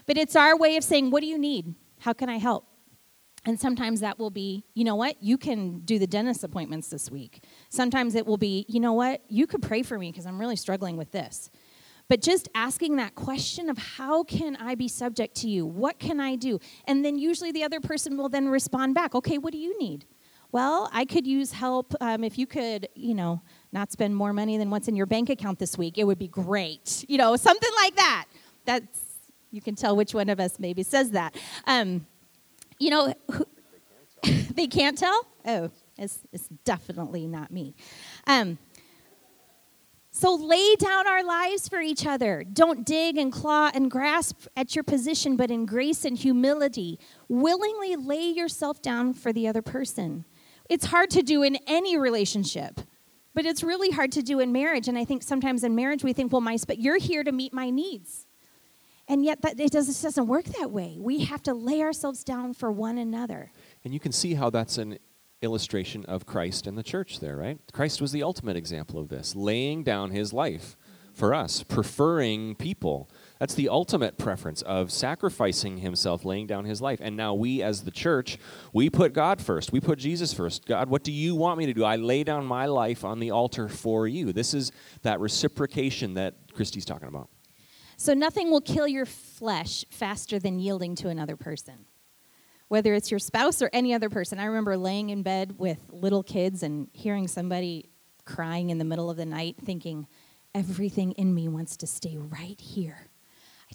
but 0.04 0.18
it's 0.18 0.36
our 0.36 0.54
way 0.54 0.76
of 0.76 0.84
saying, 0.84 1.10
What 1.10 1.22
do 1.22 1.26
you 1.26 1.38
need? 1.38 1.74
How 1.98 2.12
can 2.12 2.28
I 2.28 2.36
help? 2.36 2.66
And 3.46 3.58
sometimes 3.58 4.00
that 4.00 4.18
will 4.18 4.30
be, 4.30 4.64
you 4.74 4.84
know 4.84 4.96
what, 4.96 5.22
you 5.22 5.38
can 5.38 5.80
do 5.80 5.98
the 5.98 6.06
dentist 6.06 6.44
appointments 6.44 6.88
this 6.88 7.10
week. 7.10 7.44
Sometimes 7.70 8.14
it 8.14 8.26
will 8.26 8.36
be, 8.36 8.66
you 8.68 8.80
know 8.80 8.92
what, 8.92 9.22
you 9.28 9.46
could 9.46 9.62
pray 9.62 9.82
for 9.82 9.98
me 9.98 10.12
because 10.12 10.26
I'm 10.26 10.38
really 10.38 10.56
struggling 10.56 10.98
with 10.98 11.10
this. 11.10 11.50
But 12.08 12.20
just 12.20 12.50
asking 12.54 12.96
that 12.96 13.14
question 13.14 13.70
of 13.70 13.78
how 13.78 14.24
can 14.24 14.56
I 14.56 14.74
be 14.74 14.88
subject 14.88 15.34
to 15.36 15.48
you? 15.48 15.64
What 15.64 15.98
can 15.98 16.20
I 16.20 16.36
do? 16.36 16.58
And 16.86 17.02
then 17.02 17.18
usually 17.18 17.50
the 17.50 17.64
other 17.64 17.80
person 17.80 18.18
will 18.18 18.28
then 18.28 18.48
respond 18.48 18.94
back, 18.94 19.14
okay, 19.14 19.38
what 19.38 19.52
do 19.52 19.58
you 19.58 19.78
need? 19.78 20.04
Well, 20.54 20.88
I 20.92 21.04
could 21.04 21.26
use 21.26 21.50
help. 21.50 21.96
Um, 22.00 22.22
if 22.22 22.38
you 22.38 22.46
could, 22.46 22.88
you 22.94 23.12
know, 23.12 23.42
not 23.72 23.90
spend 23.90 24.14
more 24.14 24.32
money 24.32 24.56
than 24.56 24.70
what's 24.70 24.86
in 24.86 24.94
your 24.94 25.04
bank 25.04 25.28
account 25.28 25.58
this 25.58 25.76
week, 25.76 25.98
it 25.98 26.04
would 26.04 26.16
be 26.16 26.28
great. 26.28 27.04
You 27.08 27.18
know, 27.18 27.34
something 27.34 27.72
like 27.82 27.96
that. 27.96 28.26
That's, 28.64 29.04
you 29.50 29.60
can 29.60 29.74
tell 29.74 29.96
which 29.96 30.14
one 30.14 30.28
of 30.28 30.38
us 30.38 30.60
maybe 30.60 30.84
says 30.84 31.10
that. 31.10 31.34
Um, 31.66 32.06
you 32.78 32.90
know, 32.90 33.12
who, 33.32 33.48
they 34.54 34.68
can't 34.68 34.96
tell? 34.96 35.26
Oh, 35.44 35.72
it's, 35.98 36.20
it's 36.32 36.46
definitely 36.64 37.26
not 37.26 37.50
me. 37.50 37.74
Um, 38.28 38.56
so 40.12 40.36
lay 40.36 40.76
down 40.76 41.08
our 41.08 41.24
lives 41.24 41.68
for 41.68 41.80
each 41.80 42.06
other. 42.06 42.44
Don't 42.44 42.86
dig 42.86 43.18
and 43.18 43.32
claw 43.32 43.72
and 43.74 43.90
grasp 43.90 44.46
at 44.56 44.76
your 44.76 44.84
position, 44.84 45.34
but 45.34 45.50
in 45.50 45.66
grace 45.66 46.04
and 46.04 46.16
humility, 46.16 47.00
willingly 47.28 47.96
lay 47.96 48.28
yourself 48.30 48.80
down 48.80 49.14
for 49.14 49.32
the 49.32 49.48
other 49.48 49.60
person. 49.60 50.24
It's 50.68 50.87
hard 50.87 51.11
to 51.11 51.22
do 51.22 51.42
in 51.42 51.59
any 51.66 51.96
relationship. 51.96 52.81
But 53.35 53.46
it's 53.46 53.64
really 53.64 53.90
hard 53.90 54.12
to 54.12 54.22
do 54.22 54.38
in 54.38 54.53
marriage. 54.53 54.87
And 54.87 54.96
I 54.96 55.05
think 55.05 55.22
sometimes 55.22 55.64
in 55.64 55.74
marriage 55.74 56.05
we 56.05 56.12
think, 56.12 56.33
well, 56.33 56.40
my, 56.40 56.57
but 56.66 56.79
you're 56.79 56.98
here 57.00 57.24
to 57.24 57.33
meet 57.33 57.53
my 57.53 57.68
needs. 57.68 58.27
And 59.09 59.24
yet 59.24 59.42
that, 59.42 59.61
it, 59.61 59.72
does, 59.72 59.88
it 59.88 60.00
doesn't 60.03 60.29
work 60.29 60.44
that 60.44 60.70
way. 60.70 60.96
We 60.98 61.24
have 61.24 61.42
to 61.42 61.53
lay 61.53 61.83
ourselves 61.83 62.24
down 62.24 62.55
for 62.55 62.70
one 62.70 62.96
another. 62.96 63.50
And 63.85 63.92
you 63.92 64.00
can 64.00 64.12
see 64.12 64.35
how 64.35 64.50
that's 64.50 64.79
an 64.79 64.98
illustration 65.42 66.05
of 66.07 66.24
Christ 66.24 66.66
and 66.66 66.79
the 66.79 66.83
church 66.83 67.20
there, 67.20 67.37
right? 67.37 67.59
Christ 67.72 68.00
was 68.00 68.12
the 68.12 68.22
ultimate 68.22 68.57
example 68.57 68.98
of 68.98 69.09
this, 69.09 69.37
laying 69.37 69.83
down 69.83 70.11
his 70.11 70.33
life 70.33 70.77
for 71.12 71.35
us, 71.35 71.62
preferring 71.62 72.55
people 72.55 73.11
that's 73.44 73.57
the 73.57 73.68
ultimate 73.68 74.16
preference 74.16 74.62
of 74.62 74.90
sacrificing 74.90 75.76
himself, 75.76 76.24
laying 76.24 76.46
down 76.46 76.64
his 76.64 76.80
life. 76.80 76.98
And 77.02 77.14
now 77.14 77.35
we, 77.35 77.61
as 77.61 77.85
the 77.85 77.90
church, 77.90 78.38
we 78.72 78.88
put 78.88 79.12
God 79.12 79.38
first. 79.38 79.70
We 79.70 79.80
put 79.80 79.98
Jesus 79.98 80.33
first. 80.33 80.64
God, 80.64 80.88
what 80.88 81.04
do 81.04 81.12
you 81.12 81.35
want 81.35 81.59
me 81.59 81.66
to 81.66 81.74
do? 81.74 81.85
I 81.85 81.96
lay 81.96 82.24
down 82.24 82.46
my 82.46 82.64
life 82.64 83.04
on 83.04 83.20
the 83.20 83.33
altar 83.33 83.68
for 83.68 84.09
you. 84.09 84.33
This 84.33 84.54
is 84.54 84.72
that 85.02 85.20
reciprocation 85.20 86.14
that 86.14 86.54
Christy's 86.54 86.87
talking 86.87 87.07
about. 87.07 87.28
So 87.98 88.14
nothing 88.14 88.50
will 88.50 88.62
kill 88.62 88.88
your 88.88 89.04
flesh 89.04 89.85
faster 89.90 90.38
than 90.38 90.59
yielding 90.59 90.94
to 90.96 91.11
another 91.11 91.37
person. 91.37 91.85
Whether 92.68 92.94
it's 92.94 93.11
your 93.11 93.20
spouse 93.20 93.61
or 93.61 93.68
any 93.74 93.92
other 93.92 94.09
person. 94.09 94.38
I 94.38 94.46
remember 94.46 94.78
laying 94.78 95.11
in 95.11 95.22
bed 95.22 95.59
with 95.59 95.80
little 95.90 96.22
kids 96.22 96.62
and 96.62 96.88
hearing 96.94 97.28
somebody 97.28 97.90
crying 98.24 98.70
in 98.70 98.78
the 98.78 98.87
middle 98.87 99.11
of 99.11 99.18
the 99.18 99.26
night, 99.26 99.57
thinking, 99.62 100.07
everything 100.54 101.12
in 101.12 101.35
me 101.35 101.46
wants 101.46 101.76
to 101.76 101.87
stay 101.87 102.16
right 102.16 102.59
here 102.59 103.11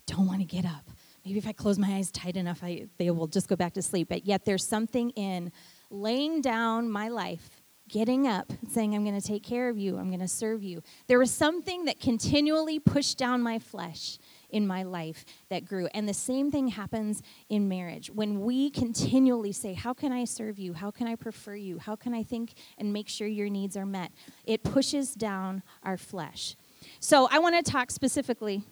don't 0.06 0.28
want 0.28 0.40
to 0.40 0.46
get 0.46 0.66
up. 0.66 0.90
Maybe 1.26 1.38
if 1.38 1.48
I 1.48 1.52
close 1.52 1.78
my 1.78 1.96
eyes 1.96 2.12
tight 2.12 2.38
enough, 2.38 2.64
I, 2.64 2.88
they 2.98 3.12
will 3.12 3.28
just 3.28 3.48
go 3.48 3.56
back 3.56 3.74
to 3.74 3.82
sleep. 3.82 4.10
But 4.10 4.26
yet 4.26 4.46
there's 4.46 4.66
something 4.66 5.12
in 5.12 5.52
laying 5.90 6.42
down 6.42 6.90
my 6.90 7.10
life, 7.10 7.50
getting 7.88 8.28
up, 8.28 8.52
saying, 8.72 8.96
I'm 8.96 9.04
going 9.04 9.20
to 9.20 9.28
take 9.28 9.44
care 9.44 9.70
of 9.70 9.78
you, 9.78 9.98
I'm 9.98 10.08
going 10.08 10.22
to 10.22 10.28
serve 10.28 10.64
you. 10.64 10.82
There 11.08 11.20
was 11.20 11.32
something 11.32 11.86
that 11.86 12.00
continually 12.00 12.80
pushed 12.80 13.18
down 13.18 13.42
my 13.42 13.60
flesh 13.60 14.18
in 14.50 14.66
my 14.66 14.84
life 14.84 15.26
that 15.50 15.66
grew. 15.66 15.88
And 15.94 16.08
the 16.08 16.14
same 16.14 16.52
thing 16.52 16.70
happens 16.70 17.22
in 17.50 17.68
marriage. 17.68 18.10
When 18.10 18.42
we 18.42 18.70
continually 18.70 19.52
say, 19.52 19.74
How 19.74 19.94
can 19.94 20.12
I 20.12 20.26
serve 20.26 20.58
you? 20.58 20.74
How 20.74 20.92
can 20.92 21.08
I 21.08 21.16
prefer 21.16 21.56
you? 21.56 21.80
How 21.80 21.96
can 21.96 22.14
I 22.14 22.24
think 22.24 22.54
and 22.78 22.94
make 22.94 23.10
sure 23.10 23.28
your 23.28 23.50
needs 23.50 23.76
are 23.76 23.86
met? 23.86 24.12
It 24.46 24.64
pushes 24.64 25.14
down 25.14 25.64
our 25.84 25.98
flesh. 25.98 26.56
So 27.00 27.28
I 27.30 27.40
want 27.40 27.64
to 27.64 27.72
talk 27.72 27.92
specifically 27.92 28.64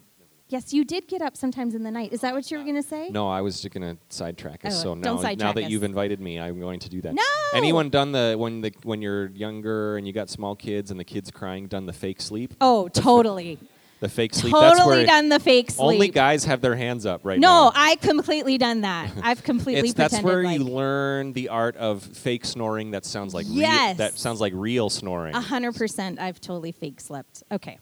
Yes, 0.50 0.72
you 0.72 0.82
did 0.82 1.06
get 1.06 1.20
up 1.20 1.36
sometimes 1.36 1.74
in 1.74 1.82
the 1.82 1.90
night. 1.90 2.12
Is 2.12 2.22
that 2.22 2.32
what 2.32 2.50
you 2.50 2.56
were 2.56 2.64
going 2.64 2.76
to 2.76 2.82
say? 2.82 3.10
No, 3.10 3.28
I 3.28 3.42
was 3.42 3.60
just 3.60 3.74
going 3.74 3.96
to 3.96 4.02
sidetrack 4.08 4.64
us. 4.64 4.80
Oh, 4.80 4.82
so 4.82 4.94
now, 4.94 5.16
now 5.16 5.52
that 5.52 5.64
us. 5.64 5.70
you've 5.70 5.82
invited 5.82 6.20
me, 6.20 6.40
I'm 6.40 6.58
going 6.58 6.80
to 6.80 6.88
do 6.88 7.02
that. 7.02 7.14
No. 7.14 7.22
Anyone 7.52 7.90
done 7.90 8.12
the 8.12 8.34
when 8.38 8.62
the 8.62 8.72
when 8.82 9.02
you're 9.02 9.26
younger 9.28 9.98
and 9.98 10.06
you 10.06 10.14
got 10.14 10.30
small 10.30 10.56
kids 10.56 10.90
and 10.90 10.98
the 10.98 11.04
kids 11.04 11.30
crying, 11.30 11.66
done 11.66 11.84
the 11.84 11.92
fake 11.92 12.22
sleep? 12.22 12.54
Oh, 12.60 12.88
totally. 12.88 13.58
The 14.00 14.08
fake 14.08 14.32
sleep. 14.32 14.52
Totally 14.52 14.70
That's 14.76 14.86
where 14.86 15.06
done 15.06 15.28
the 15.28 15.40
fake 15.40 15.72
sleep. 15.72 15.84
Only 15.84 16.08
guys 16.08 16.44
have 16.44 16.60
their 16.60 16.76
hands 16.76 17.04
up 17.04 17.22
right 17.24 17.38
no, 17.38 17.48
now. 17.48 17.64
No, 17.64 17.72
I 17.74 17.96
completely 17.96 18.56
done 18.56 18.82
that. 18.82 19.10
I've 19.22 19.42
completely. 19.42 19.88
it's, 19.88 19.94
that's 19.94 20.20
where 20.20 20.44
like 20.44 20.60
you 20.60 20.64
learn 20.64 21.32
the 21.32 21.48
art 21.48 21.76
of 21.76 22.04
fake 22.04 22.44
snoring. 22.44 22.92
That 22.92 23.04
sounds 23.04 23.34
like 23.34 23.46
yes. 23.48 23.94
Re- 23.94 23.98
that 23.98 24.16
sounds 24.16 24.40
like 24.40 24.52
real 24.54 24.88
snoring. 24.88 25.34
A 25.34 25.40
hundred 25.40 25.74
percent. 25.74 26.20
I've 26.20 26.40
totally 26.40 26.70
fake 26.70 27.00
slept. 27.00 27.42
Okay. 27.50 27.78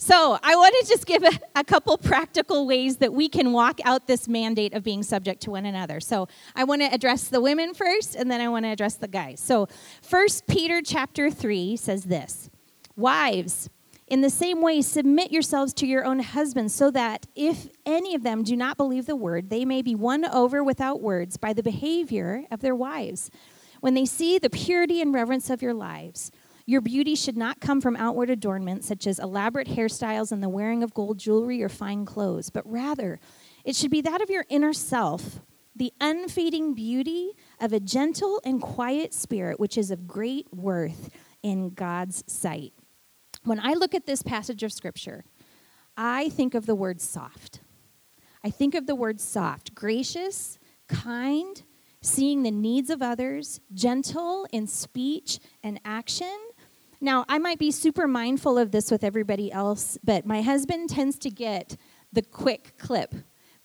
So, 0.00 0.38
I 0.44 0.54
want 0.54 0.76
to 0.80 0.86
just 0.88 1.06
give 1.06 1.24
a, 1.24 1.32
a, 1.56 1.64
couple 1.64 1.98
practical 1.98 2.68
ways 2.68 2.98
that 2.98 3.12
we 3.12 3.28
can 3.28 3.52
walk 3.52 3.80
out 3.84 4.06
this 4.06 4.28
mandate 4.28 4.72
of 4.72 4.84
being 4.84 5.02
subject 5.02 5.42
to 5.42 5.50
one 5.50 5.66
another. 5.66 5.98
So, 5.98 6.28
I 6.54 6.62
want 6.62 6.82
to 6.82 6.86
address 6.86 7.26
the 7.26 7.40
women 7.40 7.74
first 7.74 8.14
and 8.14 8.30
then 8.30 8.40
I 8.40 8.46
want 8.46 8.64
to 8.64 8.68
address 8.68 8.94
the 8.94 9.08
guys. 9.08 9.40
So, 9.40 9.66
First 10.00 10.46
Peter 10.46 10.82
chapter 10.82 11.32
3 11.32 11.76
says 11.76 12.04
this. 12.04 12.48
Wives, 12.94 13.68
in 14.06 14.20
the 14.20 14.30
same 14.30 14.62
way 14.62 14.82
submit 14.82 15.32
yourselves 15.32 15.74
to 15.74 15.86
your 15.86 16.04
own 16.04 16.20
husbands 16.20 16.76
so 16.76 16.92
that 16.92 17.26
if 17.34 17.68
any 17.84 18.14
of 18.14 18.22
them 18.22 18.44
do 18.44 18.56
not 18.56 18.76
believe 18.76 19.06
the 19.06 19.16
word, 19.16 19.50
they 19.50 19.64
may 19.64 19.82
be 19.82 19.96
won 19.96 20.24
over 20.24 20.62
without 20.62 21.02
words 21.02 21.36
by 21.36 21.52
the 21.52 21.62
behavior 21.62 22.44
of 22.52 22.60
their 22.60 22.76
wives. 22.76 23.32
When 23.80 23.94
they 23.94 24.06
see 24.06 24.38
the 24.38 24.50
purity 24.50 25.02
and 25.02 25.12
reverence 25.12 25.50
of 25.50 25.60
your 25.60 25.74
lives, 25.74 26.30
your 26.68 26.82
beauty 26.82 27.14
should 27.14 27.38
not 27.38 27.62
come 27.62 27.80
from 27.80 27.96
outward 27.96 28.28
adornment, 28.28 28.84
such 28.84 29.06
as 29.06 29.18
elaborate 29.18 29.68
hairstyles 29.68 30.30
and 30.30 30.42
the 30.42 30.50
wearing 30.50 30.82
of 30.82 30.92
gold 30.92 31.16
jewelry 31.16 31.62
or 31.62 31.68
fine 31.70 32.04
clothes, 32.04 32.50
but 32.50 32.70
rather 32.70 33.18
it 33.64 33.74
should 33.74 33.90
be 33.90 34.02
that 34.02 34.20
of 34.20 34.28
your 34.28 34.44
inner 34.50 34.74
self, 34.74 35.40
the 35.74 35.94
unfading 35.98 36.74
beauty 36.74 37.32
of 37.58 37.72
a 37.72 37.80
gentle 37.80 38.42
and 38.44 38.60
quiet 38.60 39.14
spirit, 39.14 39.58
which 39.58 39.78
is 39.78 39.90
of 39.90 40.06
great 40.06 40.46
worth 40.52 41.08
in 41.42 41.70
God's 41.70 42.22
sight. 42.26 42.74
When 43.44 43.60
I 43.60 43.72
look 43.72 43.94
at 43.94 44.04
this 44.04 44.22
passage 44.22 44.62
of 44.62 44.70
Scripture, 44.70 45.24
I 45.96 46.28
think 46.28 46.54
of 46.54 46.66
the 46.66 46.74
word 46.74 47.00
soft. 47.00 47.60
I 48.44 48.50
think 48.50 48.74
of 48.74 48.86
the 48.86 48.94
word 48.94 49.22
soft, 49.22 49.74
gracious, 49.74 50.58
kind, 50.86 51.62
seeing 52.02 52.42
the 52.42 52.50
needs 52.50 52.90
of 52.90 53.00
others, 53.00 53.58
gentle 53.72 54.46
in 54.52 54.66
speech 54.66 55.38
and 55.62 55.80
action, 55.82 56.36
now, 57.00 57.24
I 57.28 57.38
might 57.38 57.58
be 57.58 57.70
super 57.70 58.08
mindful 58.08 58.58
of 58.58 58.72
this 58.72 58.90
with 58.90 59.04
everybody 59.04 59.52
else, 59.52 59.98
but 60.02 60.26
my 60.26 60.42
husband 60.42 60.90
tends 60.90 61.18
to 61.20 61.30
get 61.30 61.76
the 62.12 62.22
quick 62.22 62.74
clip, 62.78 63.14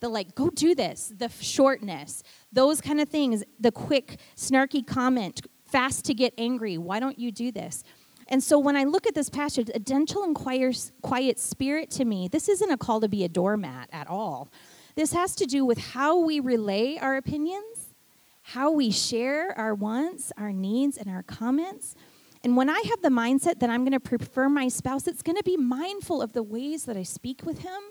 the 0.01 0.09
like, 0.09 0.35
go 0.35 0.49
do 0.49 0.75
this, 0.75 1.11
the 1.17 1.29
shortness, 1.29 2.21
those 2.51 2.79
kind 2.79 3.01
of 3.01 3.09
things, 3.09 3.43
the 3.59 3.71
quick, 3.71 4.19
snarky 4.35 4.85
comment, 4.85 5.41
fast 5.65 6.05
to 6.05 6.13
get 6.13 6.33
angry. 6.37 6.77
Why 6.77 6.99
don't 6.99 7.17
you 7.17 7.31
do 7.31 7.51
this? 7.51 7.83
And 8.27 8.43
so 8.43 8.59
when 8.59 8.75
I 8.75 8.83
look 8.83 9.07
at 9.07 9.15
this 9.15 9.29
passage, 9.29 9.69
a 9.73 9.79
gentle 9.79 10.23
and 10.23 10.35
quiet 10.35 11.39
spirit 11.39 11.89
to 11.91 12.05
me, 12.05 12.27
this 12.27 12.47
isn't 12.47 12.71
a 12.71 12.77
call 12.77 13.01
to 13.01 13.09
be 13.09 13.23
a 13.23 13.29
doormat 13.29 13.89
at 13.91 14.07
all. 14.07 14.49
This 14.95 15.13
has 15.13 15.35
to 15.35 15.45
do 15.45 15.65
with 15.65 15.79
how 15.79 16.19
we 16.19 16.39
relay 16.39 16.97
our 16.97 17.17
opinions, 17.17 17.95
how 18.43 18.71
we 18.71 18.91
share 18.91 19.57
our 19.57 19.73
wants, 19.73 20.31
our 20.37 20.53
needs, 20.53 20.97
and 20.97 21.09
our 21.09 21.23
comments. 21.23 21.95
And 22.43 22.57
when 22.57 22.69
I 22.69 22.81
have 22.89 23.01
the 23.01 23.09
mindset 23.09 23.59
that 23.59 23.69
I'm 23.69 23.83
going 23.83 23.93
to 23.93 23.99
prefer 24.01 24.49
my 24.49 24.67
spouse, 24.67 25.07
it's 25.07 25.21
going 25.21 25.37
to 25.37 25.43
be 25.43 25.55
mindful 25.55 26.21
of 26.21 26.33
the 26.33 26.43
ways 26.43 26.83
that 26.85 26.97
I 26.97 27.03
speak 27.03 27.43
with 27.45 27.59
him. 27.59 27.81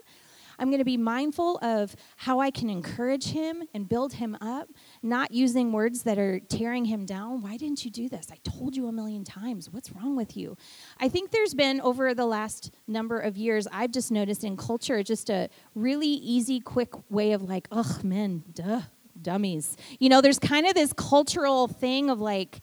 I'm 0.58 0.68
going 0.68 0.78
to 0.78 0.84
be 0.84 0.98
mindful 0.98 1.58
of 1.62 1.96
how 2.16 2.40
I 2.40 2.50
can 2.50 2.68
encourage 2.68 3.30
him 3.30 3.62
and 3.72 3.88
build 3.88 4.12
him 4.12 4.36
up, 4.42 4.68
not 5.02 5.30
using 5.32 5.72
words 5.72 6.02
that 6.02 6.18
are 6.18 6.38
tearing 6.38 6.84
him 6.84 7.06
down. 7.06 7.40
Why 7.40 7.56
didn't 7.56 7.84
you 7.84 7.90
do 7.90 8.10
this? 8.10 8.28
I 8.30 8.36
told 8.44 8.76
you 8.76 8.86
a 8.86 8.92
million 8.92 9.24
times. 9.24 9.70
What's 9.70 9.90
wrong 9.90 10.14
with 10.14 10.36
you? 10.36 10.56
I 11.00 11.08
think 11.08 11.30
there's 11.30 11.54
been, 11.54 11.80
over 11.80 12.14
the 12.14 12.26
last 12.26 12.70
number 12.86 13.18
of 13.18 13.38
years, 13.38 13.66
I've 13.72 13.90
just 13.90 14.12
noticed 14.12 14.44
in 14.44 14.58
culture 14.58 15.02
just 15.02 15.30
a 15.30 15.48
really 15.74 16.06
easy, 16.06 16.60
quick 16.60 16.92
way 17.10 17.32
of 17.32 17.42
like, 17.42 17.66
ugh, 17.72 18.04
men, 18.04 18.44
duh, 18.52 18.82
dummies. 19.20 19.76
You 19.98 20.10
know, 20.10 20.20
there's 20.20 20.38
kind 20.38 20.66
of 20.66 20.74
this 20.74 20.92
cultural 20.92 21.66
thing 21.66 22.10
of 22.10 22.20
like, 22.20 22.60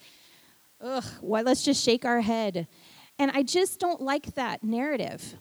ugh, 0.82 1.06
why, 1.22 1.42
let's 1.42 1.64
just 1.64 1.84
shake 1.84 2.06
our 2.06 2.22
head. 2.22 2.68
And 3.18 3.32
I 3.32 3.44
just 3.44 3.80
don't 3.80 4.02
like 4.02 4.36
that 4.36 4.64
narrative. 4.64 5.36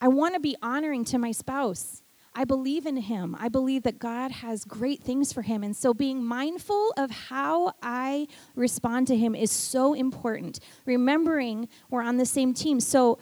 I 0.00 0.08
want 0.08 0.34
to 0.34 0.40
be 0.40 0.56
honoring 0.62 1.04
to 1.06 1.18
my 1.18 1.32
spouse. 1.32 2.02
I 2.34 2.44
believe 2.44 2.84
in 2.84 2.98
him. 2.98 3.34
I 3.38 3.48
believe 3.48 3.84
that 3.84 3.98
God 3.98 4.30
has 4.30 4.66
great 4.66 5.02
things 5.02 5.32
for 5.32 5.40
him. 5.40 5.62
And 5.62 5.74
so 5.74 5.94
being 5.94 6.22
mindful 6.22 6.92
of 6.98 7.10
how 7.10 7.72
I 7.82 8.26
respond 8.54 9.06
to 9.06 9.16
him 9.16 9.34
is 9.34 9.50
so 9.50 9.94
important. 9.94 10.60
Remembering 10.84 11.68
we're 11.88 12.02
on 12.02 12.18
the 12.18 12.26
same 12.26 12.52
team. 12.52 12.78
So 12.78 13.18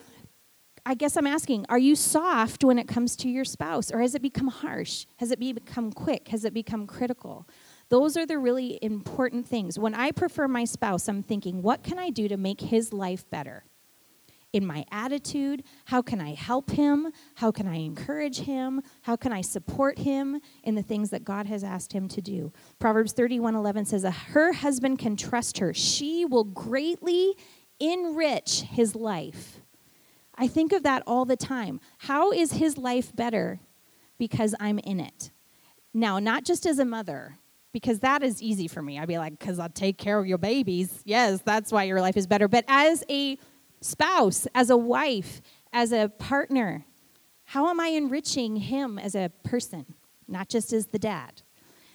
I 0.85 0.95
guess 0.95 1.17
I'm 1.17 1.29
asking, 1.29 1.65
are 1.69 1.79
you 1.79 1.95
soft 1.95 2.65
when 2.65 2.77
it 2.77 2.89
comes 2.89 3.15
to 3.17 3.29
your 3.29 3.45
spouse? 3.45 3.93
Or 3.93 4.01
has 4.01 4.17
it 4.17 4.21
become 4.21 4.49
harsh? 4.49 5.07
Has 5.19 5.31
it 5.31 5.39
become 5.39 5.93
quick? 5.93 6.29
Has 6.29 6.45
it 6.45 6.53
become 6.53 6.87
critical? 6.89 7.49
Those 7.89 8.17
are 8.17 8.27
the 8.27 8.39
really 8.39 8.79
important 8.83 9.47
things. 9.47 9.79
When 9.79 9.95
I 9.95 10.11
prefer 10.11 10.49
my 10.49 10.65
spouse, 10.65 11.09
I'm 11.09 11.23
thinking, 11.23 11.63
what 11.63 11.83
can 11.83 11.99
I 11.99 12.11
do 12.11 12.29
to 12.29 12.37
make 12.37 12.61
his 12.61 12.93
life 12.93 13.29
better? 13.31 13.65
in 14.55 14.65
my 14.65 14.87
attitude? 14.93 15.65
How 15.87 16.01
can 16.01 16.21
I 16.21 16.33
help 16.33 16.71
him? 16.71 17.13
How 17.35 17.51
can 17.51 17.67
I 17.67 17.75
encourage 17.75 18.39
him? 18.39 18.83
How 19.03 19.17
can 19.17 19.33
I 19.33 19.41
support 19.41 19.99
him 19.99 20.41
in 20.63 20.77
the 20.77 20.83
things 20.83 21.11
that 21.11 21.25
God 21.25 21.47
has 21.47 21.65
asked 21.65 21.93
him 21.93 22.07
to 22.09 22.23
do? 22.23 22.53
Proverbs 22.79 23.13
31:11 23.13 23.85
says, 23.85 24.05
"Her 24.05 24.53
husband 24.53 25.01
can 25.01 25.17
trust 25.17 25.59
her. 25.59 25.75
She 25.75 26.25
will 26.25 26.45
greatly 26.45 27.37
enrich 27.81 28.63
his 28.63 28.95
life." 28.95 29.61
I 30.37 30.47
think 30.47 30.73
of 30.73 30.85
that 30.85 31.03
all 31.05 31.25
the 31.25 31.37
time. 31.37 31.81
How 31.99 32.31
is 32.31 32.53
his 32.53 32.79
life 32.79 33.15
better 33.15 33.61
because 34.19 34.55
I'm 34.61 34.79
in 34.79 35.01
it? 35.01 35.33
Now, 35.93 36.21
not 36.21 36.45
just 36.45 36.65
as 36.65 36.79
a 36.79 36.85
mother, 36.85 37.39
because 37.75 37.99
that 37.99 38.23
is 38.23 38.41
easy 38.41 38.69
for 38.69 38.81
me. 38.81 38.99
I'd 38.99 39.09
be 39.09 39.19
like, 39.19 39.39
because 39.39 39.59
I'll 39.59 39.69
take 39.69 39.99
care 39.99 40.19
of 40.19 40.27
your 40.27 40.39
babies. 40.39 41.03
Yes, 41.05 41.43
that's 41.45 41.71
why 41.71 41.83
your 41.83 42.01
life 42.01 42.17
is 42.17 42.27
better. 42.27 42.49
But 42.49 42.65
as 42.69 43.05
a 43.11 43.37
spouse, 43.83 44.47
as 44.55 44.71
a 44.71 44.77
wife, 44.77 45.43
as 45.75 45.93
a 45.93 46.09
partner? 46.09 46.87
How 47.45 47.69
am 47.69 47.79
I 47.81 47.89
enriching 47.89 48.57
him 48.57 48.99
as 48.99 49.15
a 49.15 49.31
person, 49.43 49.85
not 50.27 50.49
just 50.49 50.73
as 50.73 50.87
the 50.87 50.99
dad? 50.99 51.43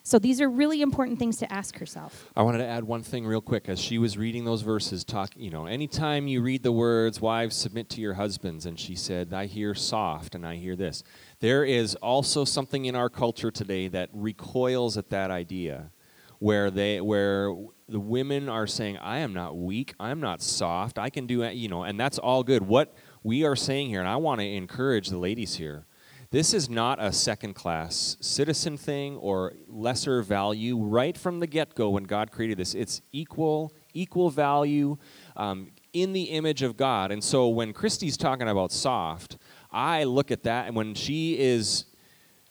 So 0.09 0.17
these 0.17 0.41
are 0.41 0.49
really 0.49 0.81
important 0.81 1.19
things 1.19 1.37
to 1.37 1.53
ask 1.53 1.77
herself. 1.77 2.31
I 2.35 2.41
wanted 2.41 2.57
to 2.57 2.65
add 2.65 2.83
one 2.83 3.03
thing 3.03 3.27
real 3.27 3.41
quick 3.41 3.69
as 3.69 3.79
she 3.79 3.99
was 3.99 4.17
reading 4.17 4.43
those 4.43 4.63
verses 4.63 5.03
talk, 5.03 5.29
you 5.35 5.51
know, 5.51 5.67
anytime 5.67 6.27
you 6.27 6.41
read 6.41 6.63
the 6.63 6.71
words 6.71 7.21
wives 7.21 7.55
submit 7.55 7.89
to 7.91 8.01
your 8.01 8.15
husbands 8.15 8.65
and 8.65 8.79
she 8.79 8.95
said 8.95 9.31
I 9.31 9.45
hear 9.45 9.75
soft 9.75 10.33
and 10.33 10.47
I 10.47 10.55
hear 10.55 10.75
this. 10.75 11.03
There 11.41 11.63
is 11.63 11.93
also 11.93 12.43
something 12.43 12.85
in 12.85 12.95
our 12.95 13.07
culture 13.07 13.51
today 13.51 13.87
that 13.89 14.09
recoils 14.11 14.97
at 14.97 15.11
that 15.11 15.29
idea 15.29 15.91
where 16.39 16.71
they 16.71 16.99
where 17.01 17.53
the 17.87 17.99
women 17.99 18.47
are 18.47 18.65
saying 18.65 18.97
i 18.99 19.17
am 19.17 19.33
not 19.33 19.57
weak 19.57 19.93
i'm 19.99 20.21
not 20.21 20.41
soft 20.41 20.97
i 20.97 21.09
can 21.09 21.27
do 21.27 21.43
you 21.49 21.67
know 21.67 21.83
and 21.83 21.99
that's 21.99 22.17
all 22.17 22.43
good 22.43 22.65
what 22.65 22.93
we 23.23 23.43
are 23.43 23.57
saying 23.57 23.89
here 23.89 23.99
and 23.99 24.07
i 24.07 24.15
want 24.15 24.39
to 24.39 24.47
encourage 24.47 25.09
the 25.09 25.17
ladies 25.17 25.55
here 25.55 25.85
this 26.31 26.53
is 26.53 26.69
not 26.69 27.01
a 27.01 27.11
second 27.11 27.53
class 27.53 28.17
citizen 28.19 28.77
thing 28.77 29.17
or 29.17 29.53
lesser 29.67 30.21
value 30.21 30.77
right 30.77 31.17
from 31.17 31.39
the 31.39 31.47
get-go 31.47 31.89
when 31.89 32.03
god 32.03 32.31
created 32.31 32.57
this 32.57 32.73
it's 32.73 33.01
equal 33.11 33.73
equal 33.93 34.29
value 34.29 34.97
um, 35.35 35.71
in 35.93 36.13
the 36.13 36.23
image 36.23 36.61
of 36.61 36.77
god 36.77 37.11
and 37.11 37.23
so 37.23 37.47
when 37.47 37.73
christy's 37.73 38.17
talking 38.17 38.47
about 38.47 38.71
soft 38.71 39.37
i 39.71 40.03
look 40.03 40.31
at 40.31 40.43
that 40.43 40.67
and 40.67 40.75
when 40.75 40.93
she 40.93 41.37
is 41.39 41.85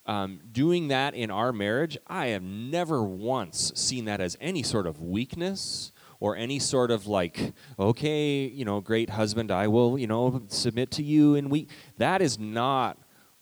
um, 0.08 0.40
doing 0.50 0.88
that 0.88 1.14
in 1.14 1.30
our 1.30 1.52
marriage, 1.52 1.98
I 2.06 2.28
have 2.28 2.42
never 2.42 3.04
once 3.04 3.72
seen 3.74 4.06
that 4.06 4.22
as 4.22 4.38
any 4.40 4.62
sort 4.62 4.86
of 4.86 5.02
weakness 5.02 5.92
or 6.18 6.34
any 6.34 6.58
sort 6.58 6.90
of 6.90 7.06
like, 7.06 7.52
okay, 7.78 8.46
you 8.46 8.64
know, 8.64 8.80
great 8.80 9.10
husband, 9.10 9.52
I 9.52 9.68
will, 9.68 9.98
you 9.98 10.06
know, 10.06 10.42
submit 10.48 10.90
to 10.92 11.02
you. 11.02 11.34
And 11.34 11.50
we, 11.50 11.68
that 11.98 12.22
is 12.22 12.38
not 12.38 12.96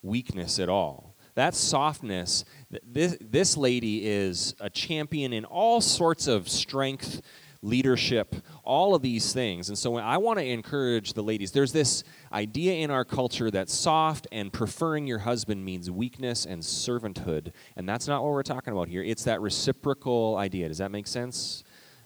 weakness 0.06 0.58
at 0.58 0.68
all. 0.68 1.16
That 1.34 1.54
softness, 1.54 2.44
this, 2.82 3.18
this 3.20 3.56
lady 3.58 4.06
is 4.06 4.54
a 4.58 4.70
champion 4.70 5.34
in 5.34 5.44
all 5.44 5.82
sorts 5.82 6.26
of 6.28 6.48
strength 6.48 7.20
leadership, 7.62 8.36
all 8.64 8.94
of 8.94 9.02
these 9.02 9.32
things. 9.32 9.68
And 9.68 9.76
so 9.76 9.96
I 9.96 10.16
want 10.16 10.38
to 10.38 10.44
encourage 10.44 11.12
the 11.12 11.22
ladies. 11.22 11.52
There's 11.52 11.72
this 11.72 12.04
idea 12.32 12.74
in 12.74 12.90
our 12.90 13.04
culture 13.04 13.50
that 13.50 13.68
soft 13.68 14.26
and 14.32 14.52
preferring 14.52 15.06
your 15.06 15.18
husband 15.18 15.64
means 15.64 15.90
weakness 15.90 16.46
and 16.46 16.62
servanthood. 16.62 17.52
And 17.76 17.88
that's 17.88 18.06
not 18.08 18.22
what 18.22 18.32
we're 18.32 18.42
talking 18.42 18.72
about 18.72 18.88
here. 18.88 19.02
It's 19.02 19.24
that 19.24 19.40
reciprocal 19.40 20.36
idea. 20.36 20.68
Does 20.68 20.78
that 20.78 20.90
make 20.90 21.06
sense? 21.06 21.64